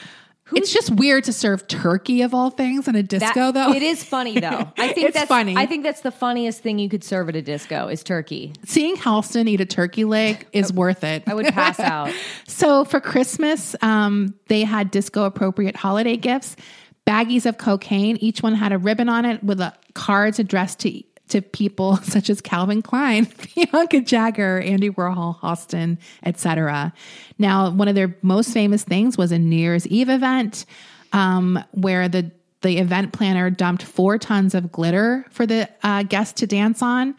It's 0.55 0.71
just 0.71 0.91
weird 0.91 1.25
to 1.25 1.33
serve 1.33 1.67
turkey 1.67 2.21
of 2.21 2.35
all 2.35 2.51
things 2.51 2.87
in 2.87 2.95
a 2.95 3.03
disco, 3.03 3.53
That- 3.53 3.55
though. 3.55 3.73
It 3.73 3.83
is 3.83 4.05
funny 4.05 4.39
though. 4.39 4.71
I 4.77 4.93
think 4.93 5.09
It's 5.09 5.15
that's 5.17 5.29
funny. 5.29 5.57
I 5.57 5.65
think 5.65 5.83
that's 5.83 6.03
the 6.03 6.11
funniest 6.11 6.61
thing 6.61 6.79
you 6.79 6.91
could 6.91 7.03
serve 7.03 7.31
at 7.31 7.37
a 7.37 7.41
disco 7.41 7.89
is 7.89 8.03
turkey. 8.03 8.53
Seeing 8.67 8.97
Halston 8.97 9.49
eat 9.49 9.63
a 9.63 9.65
turkey 9.67 10.05
leg 10.05 10.47
is 10.53 10.71
worth 10.71 11.05
it. 11.05 11.23
I 11.27 11.33
would 11.33 11.47
pass 11.47 11.81
out. 11.81 12.13
So 12.47 12.85
for 12.85 13.01
Christmas, 13.01 13.75
um, 13.81 14.35
they 14.49 14.63
had 14.65 14.91
disco 14.91 15.25
appropriate 15.25 15.75
holiday 15.75 16.19
gifts, 16.19 16.57
baggies 17.07 17.47
of 17.47 17.57
cocaine. 17.57 18.19
Each 18.19 18.43
one 18.43 18.55
had 18.55 18.73
a 18.73 18.79
ribbon 18.79 19.09
on 19.09 19.25
it 19.25 19.43
with 19.43 19.59
a, 19.59 19.73
cards 19.95 20.39
addressed 20.39 20.81
to 20.81 21.03
to 21.33 21.43
people 21.43 21.97
such 22.03 22.31
as 22.31 22.41
Calvin 22.41 22.83
Klein, 22.83 23.27
Bianca 23.55 24.01
Jagger, 24.01 24.61
Andy 24.61 24.91
Warhol, 24.91 25.39
Halston, 25.41 25.99
etc. 26.25 26.93
Now, 27.39 27.71
one 27.71 27.89
of 27.89 27.95
their 27.95 28.17
most 28.23 28.53
famous 28.53 28.85
things 28.85 29.19
was 29.19 29.33
a 29.33 29.39
New 29.39 29.57
Year's 29.57 29.87
Eve 29.89 30.09
event 30.09 30.65
um, 31.13 31.63
where 31.73 32.09
the 32.09 32.31
the 32.63 32.79
event 32.79 33.13
planner 33.13 33.51
dumped 33.51 33.83
four 33.83 34.19
tons 34.19 34.55
of 34.55 34.71
glitter 34.71 35.27
for 35.31 35.47
the 35.47 35.69
uh, 35.83 36.05
guests 36.05 36.41
to 36.41 36.47
dance 36.47 36.81
on. 36.81 37.17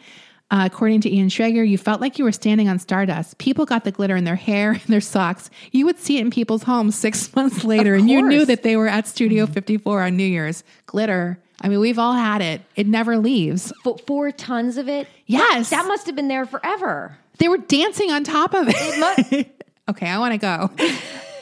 Uh, 0.50 0.70
according 0.72 1.02
to 1.02 1.14
Ian 1.14 1.28
Schrager, 1.28 1.68
you 1.68 1.78
felt 1.78 2.00
like 2.00 2.18
you 2.18 2.24
were 2.24 2.32
standing 2.32 2.70
on 2.70 2.80
stardust. 2.80 3.38
People 3.40 3.66
got 3.66 3.84
the 3.84 3.92
glitter 3.92 4.16
in 4.16 4.24
their 4.24 4.36
hair 4.36 4.72
and 4.74 4.82
their 4.84 5.02
socks. 5.02 5.50
You 5.72 5.86
would 5.86 6.00
see 6.00 6.18
it 6.18 6.22
in 6.22 6.32
people's 6.32 6.64
homes 6.64 6.96
six 6.96 7.36
months 7.36 7.64
later, 7.64 7.96
and 7.96 8.10
you 8.10 8.22
knew 8.22 8.46
that 8.46 8.64
they 8.64 8.78
were 8.78 8.88
at 8.88 9.08
Studio 9.08 9.46
54 9.46 10.04
on 10.04 10.16
New 10.16 10.24
Year's. 10.24 10.64
Glitter. 10.86 11.43
I 11.64 11.70
mean, 11.70 11.80
we've 11.80 11.98
all 11.98 12.14
had 12.14 12.42
it. 12.42 12.62
It 12.76 12.88
never 12.88 13.18
leaves. 13.18 13.72
Four 14.06 14.32
tons 14.32 14.78
of 14.78 14.90
it. 14.90 15.08
Yes. 15.26 15.70
that 15.70 15.88
must 15.88 16.06
have 16.06 16.16
been 16.16 16.28
there 16.28 16.46
forever. 16.46 17.18
They 17.38 17.48
were 17.48 17.58
dancing 17.58 18.12
on 18.12 18.24
top 18.24 18.54
of 18.54 18.68
it. 18.70 19.64
okay, 19.90 20.08
I 20.08 20.20
want 20.20 20.34
to 20.34 20.38
go. 20.38 20.70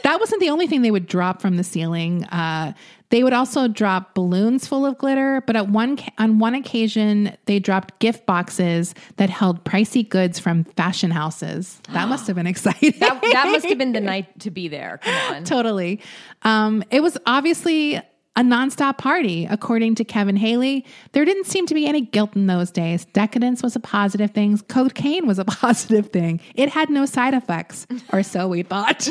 that 0.03 0.19
wasn't 0.19 0.39
the 0.39 0.49
only 0.49 0.67
thing 0.67 0.83
they 0.83 0.91
would 0.91 1.07
drop 1.07 1.41
from 1.41 1.57
the 1.57 1.63
ceiling. 1.63 2.23
Uh, 2.25 2.73
they 3.09 3.23
would 3.23 3.33
also 3.33 3.67
drop 3.67 4.15
balloons 4.15 4.65
full 4.67 4.85
of 4.85 4.97
glitter, 4.97 5.43
but 5.45 5.57
at 5.57 5.67
one 5.67 5.99
on 6.17 6.39
one 6.39 6.55
occasion, 6.55 7.35
they 7.45 7.59
dropped 7.59 7.99
gift 7.99 8.25
boxes 8.25 8.95
that 9.17 9.29
held 9.29 9.65
pricey 9.65 10.07
goods 10.07 10.39
from 10.39 10.63
fashion 10.63 11.11
houses. 11.11 11.81
That 11.91 12.07
must 12.07 12.25
have 12.27 12.37
been 12.37 12.47
exciting. 12.47 12.93
That, 12.99 13.21
that 13.21 13.49
must 13.51 13.65
have 13.67 13.77
been 13.77 13.91
the 13.91 13.99
night 13.99 14.39
to 14.39 14.51
be 14.51 14.69
there. 14.69 14.99
Come 15.03 15.35
on. 15.35 15.43
totally. 15.43 15.99
Um, 16.43 16.85
it 16.89 17.01
was 17.01 17.17
obviously 17.25 18.01
a 18.35 18.41
nonstop 18.41 18.97
party, 18.97 19.45
according 19.49 19.95
to 19.95 20.05
Kevin 20.05 20.37
Haley. 20.37 20.85
There 21.11 21.25
didn't 21.25 21.45
seem 21.45 21.65
to 21.67 21.73
be 21.73 21.85
any 21.85 22.01
guilt 22.01 22.35
in 22.35 22.47
those 22.47 22.71
days. 22.71 23.05
Decadence 23.05 23.61
was 23.61 23.75
a 23.75 23.79
positive 23.79 24.31
thing. 24.31 24.57
Cocaine 24.69 25.27
was 25.27 25.37
a 25.37 25.45
positive 25.61 26.11
thing. 26.11 26.39
It 26.55 26.69
had 26.69 26.89
no 26.89 27.05
side 27.05 27.33
effects, 27.33 27.87
or 28.13 28.23
so 28.23 28.47
we 28.47 28.63
thought. 28.63 29.09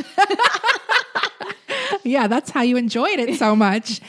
yeah, 2.02 2.26
that's 2.26 2.50
how 2.50 2.62
you 2.62 2.76
enjoyed 2.76 3.18
it 3.18 3.38
so 3.38 3.54
much. 3.54 4.00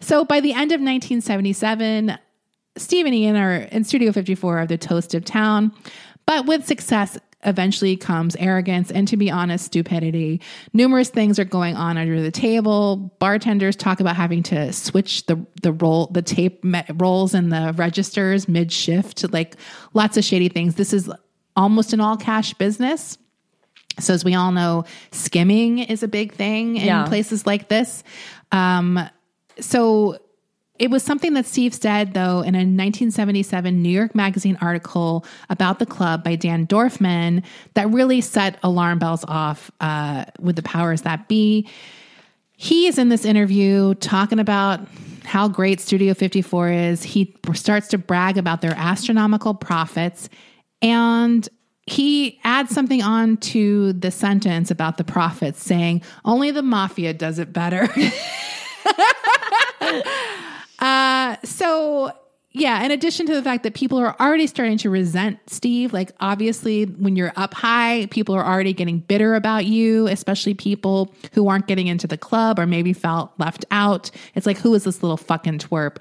So 0.00 0.24
by 0.24 0.40
the 0.40 0.52
end 0.52 0.72
of 0.72 0.80
1977, 0.80 2.18
Steve 2.76 3.06
and 3.06 3.14
Ian 3.14 3.36
are 3.36 3.54
in 3.54 3.84
Studio 3.84 4.12
54 4.12 4.60
of 4.60 4.68
the 4.68 4.78
toast 4.78 5.14
of 5.14 5.24
town. 5.24 5.72
But 6.26 6.46
with 6.46 6.66
success 6.66 7.18
eventually 7.44 7.96
comes 7.96 8.36
arrogance 8.36 8.90
and, 8.90 9.06
to 9.08 9.16
be 9.16 9.30
honest, 9.30 9.66
stupidity. 9.66 10.40
Numerous 10.72 11.08
things 11.10 11.38
are 11.38 11.44
going 11.44 11.76
on 11.76 11.96
under 11.96 12.20
the 12.22 12.30
table. 12.30 13.14
Bartenders 13.18 13.76
talk 13.76 14.00
about 14.00 14.16
having 14.16 14.42
to 14.44 14.72
switch 14.72 15.26
the 15.26 15.44
the 15.62 15.72
roll, 15.72 16.06
the 16.08 16.22
tape 16.22 16.64
rolls 16.94 17.34
and 17.34 17.52
the 17.52 17.72
registers 17.76 18.48
mid 18.48 18.72
shift. 18.72 19.32
Like 19.32 19.56
lots 19.92 20.16
of 20.16 20.24
shady 20.24 20.48
things. 20.48 20.74
This 20.74 20.92
is 20.92 21.10
almost 21.56 21.92
an 21.92 22.00
all 22.00 22.16
cash 22.16 22.54
business. 22.54 23.18
So, 24.00 24.12
as 24.12 24.24
we 24.24 24.34
all 24.34 24.50
know, 24.50 24.84
skimming 25.12 25.78
is 25.78 26.02
a 26.02 26.08
big 26.08 26.32
thing 26.32 26.76
in 26.76 26.86
Yeah. 26.86 27.04
places 27.06 27.46
like 27.46 27.68
this. 27.68 28.02
Um, 28.50 28.98
so, 29.60 30.18
it 30.78 30.90
was 30.90 31.04
something 31.04 31.34
that 31.34 31.46
Steve 31.46 31.72
said, 31.72 32.14
though, 32.14 32.40
in 32.40 32.56
a 32.56 32.66
1977 32.66 33.80
New 33.80 33.88
York 33.88 34.14
Magazine 34.14 34.58
article 34.60 35.24
about 35.48 35.78
the 35.78 35.86
club 35.86 36.24
by 36.24 36.34
Dan 36.34 36.66
Dorfman 36.66 37.44
that 37.74 37.88
really 37.90 38.20
set 38.20 38.58
alarm 38.62 38.98
bells 38.98 39.24
off 39.28 39.70
uh, 39.80 40.24
with 40.40 40.56
the 40.56 40.62
powers 40.62 41.02
that 41.02 41.28
be. 41.28 41.68
He 42.56 42.88
is 42.88 42.98
in 42.98 43.08
this 43.08 43.24
interview 43.24 43.94
talking 43.94 44.40
about 44.40 44.80
how 45.24 45.46
great 45.46 45.80
Studio 45.80 46.12
54 46.12 46.70
is. 46.70 47.02
He 47.04 47.36
starts 47.54 47.88
to 47.88 47.98
brag 47.98 48.36
about 48.36 48.60
their 48.60 48.74
astronomical 48.76 49.54
profits. 49.54 50.28
And 50.82 51.48
he 51.86 52.40
adds 52.42 52.74
something 52.74 53.00
on 53.02 53.36
to 53.36 53.92
the 53.92 54.10
sentence 54.10 54.72
about 54.72 54.96
the 54.96 55.04
profits, 55.04 55.62
saying, 55.62 56.02
only 56.24 56.50
the 56.50 56.62
mafia 56.62 57.14
does 57.14 57.38
it 57.38 57.52
better. 57.52 57.88
uh, 60.84 61.36
so, 61.44 62.12
yeah, 62.52 62.84
in 62.84 62.90
addition 62.90 63.24
to 63.24 63.34
the 63.34 63.42
fact 63.42 63.62
that 63.62 63.72
people 63.72 63.96
are 63.96 64.14
already 64.20 64.46
starting 64.46 64.76
to 64.78 64.90
resent 64.90 65.38
Steve, 65.46 65.94
like 65.94 66.12
obviously 66.20 66.84
when 66.84 67.16
you're 67.16 67.32
up 67.36 67.54
high, 67.54 68.06
people 68.10 68.34
are 68.34 68.44
already 68.44 68.74
getting 68.74 68.98
bitter 68.98 69.34
about 69.34 69.64
you, 69.64 70.06
especially 70.08 70.52
people 70.52 71.14
who 71.32 71.48
aren't 71.48 71.66
getting 71.66 71.86
into 71.86 72.06
the 72.06 72.18
club 72.18 72.58
or 72.58 72.66
maybe 72.66 72.92
felt 72.92 73.32
left 73.38 73.64
out. 73.70 74.10
It's 74.34 74.44
like, 74.44 74.58
who 74.58 74.74
is 74.74 74.84
this 74.84 75.02
little 75.02 75.16
fucking 75.16 75.60
twerp? 75.60 75.96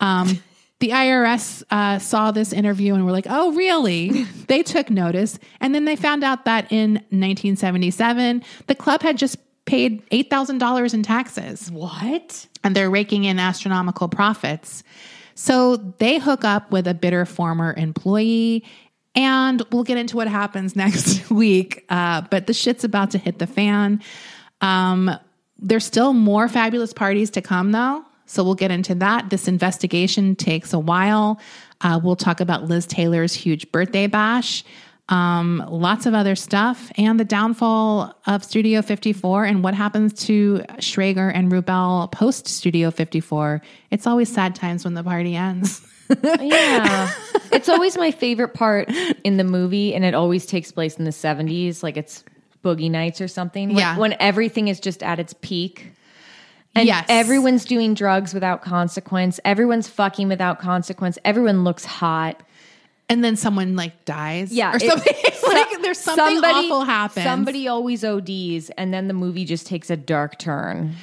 Um, 0.00 0.42
the 0.80 0.90
IRS 0.90 1.62
uh, 1.70 2.00
saw 2.00 2.32
this 2.32 2.52
interview 2.52 2.94
and 2.94 3.06
were 3.06 3.12
like, 3.12 3.26
oh, 3.30 3.52
really? 3.52 4.24
they 4.48 4.64
took 4.64 4.90
notice. 4.90 5.38
And 5.60 5.72
then 5.72 5.84
they 5.84 5.94
found 5.94 6.24
out 6.24 6.46
that 6.46 6.72
in 6.72 6.94
1977, 6.94 8.42
the 8.66 8.74
club 8.74 9.02
had 9.02 9.18
just 9.18 9.38
paid 9.66 10.08
$8,000 10.10 10.94
in 10.94 11.02
taxes. 11.02 11.70
What? 11.70 12.46
And 12.64 12.74
they're 12.74 12.90
raking 12.90 13.24
in 13.24 13.38
astronomical 13.38 14.08
profits. 14.08 14.82
So 15.34 15.76
they 15.76 16.18
hook 16.18 16.44
up 16.44 16.70
with 16.70 16.86
a 16.86 16.94
bitter 16.94 17.26
former 17.26 17.74
employee. 17.76 18.64
And 19.14 19.62
we'll 19.70 19.84
get 19.84 19.98
into 19.98 20.16
what 20.16 20.28
happens 20.28 20.74
next 20.76 21.30
week. 21.30 21.84
Uh, 21.88 22.22
but 22.30 22.46
the 22.46 22.54
shit's 22.54 22.84
about 22.84 23.10
to 23.10 23.18
hit 23.18 23.38
the 23.38 23.46
fan. 23.46 24.02
Um, 24.60 25.10
there's 25.58 25.84
still 25.84 26.12
more 26.12 26.48
fabulous 26.48 26.92
parties 26.92 27.30
to 27.30 27.42
come, 27.42 27.72
though. 27.72 28.04
So 28.26 28.42
we'll 28.42 28.54
get 28.54 28.70
into 28.70 28.94
that. 28.96 29.30
This 29.30 29.48
investigation 29.48 30.34
takes 30.36 30.72
a 30.72 30.78
while. 30.78 31.40
Uh, 31.80 32.00
we'll 32.02 32.16
talk 32.16 32.40
about 32.40 32.64
Liz 32.64 32.86
Taylor's 32.86 33.32
huge 33.32 33.70
birthday 33.70 34.06
bash, 34.06 34.64
um, 35.08 35.64
lots 35.70 36.06
of 36.06 36.14
other 36.14 36.34
stuff, 36.34 36.90
and 36.98 37.18
the 37.20 37.24
downfall 37.24 38.12
of 38.26 38.42
Studio 38.44 38.82
54 38.82 39.44
and 39.44 39.62
what 39.62 39.74
happens 39.74 40.12
to 40.26 40.64
Schrager 40.78 41.30
and 41.32 41.50
Rubell 41.52 42.10
post 42.10 42.48
Studio 42.48 42.90
54. 42.90 43.62
It's 43.90 44.06
always 44.06 44.32
sad 44.32 44.54
times 44.56 44.84
when 44.84 44.94
the 44.94 45.04
party 45.04 45.36
ends. 45.36 45.80
Yeah. 46.40 47.10
it's 47.50 47.68
always 47.68 47.96
my 47.98 48.12
favorite 48.12 48.54
part 48.54 48.88
in 49.24 49.38
the 49.38 49.44
movie, 49.44 49.92
and 49.92 50.04
it 50.04 50.14
always 50.14 50.46
takes 50.46 50.70
place 50.70 50.98
in 50.98 51.04
the 51.04 51.10
70s. 51.10 51.82
Like 51.82 51.96
it's 51.96 52.22
Boogie 52.64 52.88
Nights 52.90 53.20
or 53.20 53.26
something. 53.26 53.70
When, 53.70 53.78
Yeah. 53.78 53.98
When 53.98 54.14
everything 54.20 54.68
is 54.68 54.78
just 54.78 55.02
at 55.02 55.18
its 55.18 55.34
peak. 55.40 55.92
And 56.76 56.86
Yes. 56.86 57.06
everyone's 57.08 57.64
doing 57.64 57.94
drugs 57.94 58.34
without 58.34 58.62
consequence. 58.62 59.40
Everyone's 59.44 59.88
fucking 59.88 60.28
without 60.28 60.60
consequence. 60.60 61.18
Everyone 61.24 61.64
looks 61.64 61.84
hot. 61.84 62.40
And 63.08 63.22
then 63.24 63.36
someone 63.36 63.76
like 63.76 64.04
dies. 64.04 64.52
Yeah. 64.52 64.74
Or 64.74 64.78
something. 64.78 65.14
so- 65.34 65.46
like 65.52 65.82
there's 65.82 65.98
something 65.98 66.38
awful 66.44 66.84
happens. 66.84 67.24
Somebody 67.24 67.68
always 67.68 68.04
ODs, 68.04 68.70
and 68.70 68.92
then 68.92 69.08
the 69.08 69.14
movie 69.14 69.44
just 69.44 69.66
takes 69.66 69.90
a 69.90 69.96
dark 69.96 70.38
turn. 70.38 70.94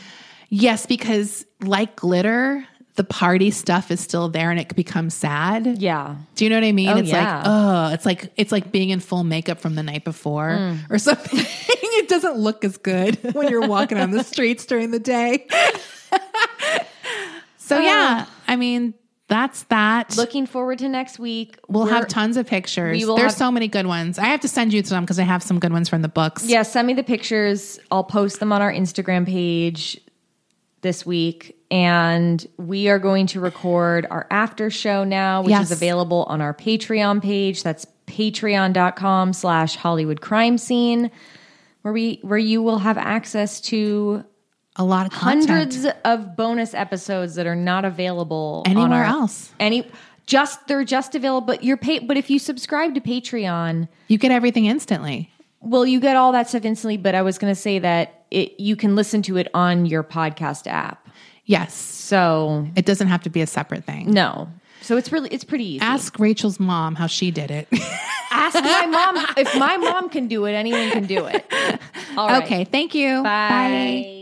Yes, 0.49 0.85
because 0.85 1.45
like 1.61 1.95
glitter, 1.95 2.65
the 2.95 3.03
party 3.03 3.49
stuff 3.49 3.89
is 3.89 3.99
still 3.99 4.29
there 4.29 4.51
and 4.51 4.59
it 4.59 4.75
becomes 4.75 5.15
sad. 5.15 5.81
Yeah. 5.81 6.15
Do 6.35 6.43
you 6.45 6.49
know 6.51 6.57
what 6.57 6.63
I 6.63 6.71
mean? 6.73 6.89
Oh, 6.89 6.97
it's 6.97 7.09
yeah. 7.09 7.37
like, 7.37 7.43
oh, 7.47 7.93
it's 7.93 8.05
like 8.05 8.31
it's 8.37 8.51
like 8.51 8.71
being 8.71 8.89
in 8.91 8.99
full 8.99 9.23
makeup 9.23 9.59
from 9.59 9.73
the 9.75 9.81
night 9.81 10.03
before 10.03 10.49
Mm. 10.49 10.91
or 10.91 10.97
something. 10.99 11.39
it 11.39 12.07
doesn't 12.07 12.37
look 12.37 12.63
as 12.65 12.77
good 12.77 13.33
when 13.33 13.49
you're 13.49 13.67
walking 13.67 13.97
on 13.97 14.11
the 14.11 14.23
streets 14.23 14.65
during 14.67 14.91
the 14.91 14.99
day. 14.99 15.47
so 17.57 17.79
yeah, 17.79 18.25
I 18.47 18.55
mean, 18.55 18.93
that's 19.29 19.63
that. 19.63 20.15
Looking 20.17 20.45
forward 20.45 20.79
to 20.79 20.89
next 20.89 21.17
week. 21.19 21.57
we'll 21.69 21.85
We're- 21.85 21.95
have 21.95 22.07
tons 22.07 22.37
of 22.37 22.45
pictures. 22.47 22.99
There's 23.05 23.19
have- 23.19 23.31
so 23.31 23.51
many 23.51 23.67
good 23.67 23.87
ones. 23.87 24.19
I 24.19 24.25
have 24.25 24.41
to 24.41 24.47
send 24.47 24.73
you 24.73 24.83
some 24.83 25.03
because 25.03 25.17
I 25.19 25.23
have 25.23 25.41
some 25.41 25.59
good 25.59 25.71
ones 25.73 25.89
from 25.89 26.01
the 26.01 26.07
books. 26.09 26.45
Yeah, 26.45 26.63
send 26.63 26.87
me 26.87 26.93
the 26.93 27.03
pictures. 27.03 27.79
I'll 27.91 28.03
post 28.03 28.39
them 28.39 28.51
on 28.51 28.61
our 28.61 28.71
Instagram 28.71 29.25
page 29.25 29.99
this 30.81 31.05
week. 31.05 31.55
And 31.71 32.45
we 32.57 32.89
are 32.89 32.99
going 32.99 33.25
to 33.27 33.39
record 33.39 34.05
our 34.11 34.27
after 34.29 34.69
show 34.69 35.03
now, 35.03 35.41
which 35.41 35.49
Yes. 35.51 35.65
is 35.65 35.71
available 35.71 36.25
on 36.27 36.39
our 36.41 36.53
Patreon 36.53 37.21
page. 37.21 37.63
That's 37.63 37.87
patreon.com 38.05 39.33
slash 39.33 39.75
Hollywood 39.77 40.21
crime 40.21 40.57
scene, 40.57 41.09
where 41.81 41.93
we 41.93 42.19
where 42.21 42.37
you 42.37 42.61
will 42.61 42.79
have 42.79 42.97
access 42.97 43.59
to 43.61 44.23
A 44.75 44.83
lot 44.83 45.05
of 45.05 45.11
content. 45.11 45.49
hundreds 45.49 45.85
of 46.03 46.35
bonus 46.35 46.73
episodes 46.73 47.35
that 47.35 47.45
are 47.45 47.55
not 47.55 47.85
available 47.85 48.63
Anywhere 48.65 49.03
our- 49.03 49.21
else. 49.21 49.51
Any 49.59 49.87
just 50.25 50.67
they're 50.67 50.83
just 50.83 51.13
available. 51.15 51.45
But 51.45 51.63
you're 51.63 51.77
pay, 51.77 51.99
but 51.99 52.17
if 52.17 52.29
you 52.29 52.39
subscribe 52.39 52.95
to 52.95 53.01
Patreon, 53.01 53.87
You 54.07 54.17
get 54.17 54.31
everything 54.31 54.65
instantly. 54.65 55.29
well, 55.61 55.85
you 55.85 55.99
get 55.99 56.15
all 56.15 56.31
that 56.31 56.49
stuff 56.49 56.65
instantly, 56.65 56.97
but 56.97 57.13
I 57.13 57.21
was 57.21 57.37
going 57.37 57.51
to 57.53 57.59
say 57.59 57.77
that 57.79 58.23
it 58.31 58.59
you 58.59 58.75
can 58.75 58.95
listen 58.95 59.21
to 59.23 59.37
it 59.37 59.47
on 59.53 59.85
your 59.85 60.03
podcast 60.03 60.65
app. 60.65 61.07
Yes. 61.45 61.73
So 61.75 62.67
It 62.75 62.85
doesn't 62.85 63.09
have 63.09 63.21
to 63.23 63.29
be 63.29 63.41
a 63.41 63.47
separate 63.47 63.83
thing. 63.83 64.09
no, 64.11 64.47
so 64.81 64.97
it's 64.97 65.11
really 65.11 65.29
it's 65.29 65.43
pretty 65.43 65.65
easy. 65.75 65.81
Ask 65.85 66.17
Rachel's 66.19 66.59
mom 66.59 66.95
how 66.95 67.05
she 67.07 67.29
did 67.31 67.51
it. 67.51 67.67
Ask 68.31 68.55
my 68.55 68.85
mom 68.87 69.25
if 69.37 69.55
my 69.59 69.77
mom 69.77 70.09
can 70.09 70.27
do 70.27 70.45
it. 70.45 70.53
Anyone 70.53 70.89
can 70.91 71.05
do 71.05 71.25
it. 71.25 71.45
All 72.17 72.27
right. 72.27 72.43
Okay, 72.43 72.63
thank 72.63 72.95
you. 72.95 73.21
Bye. 73.23 74.21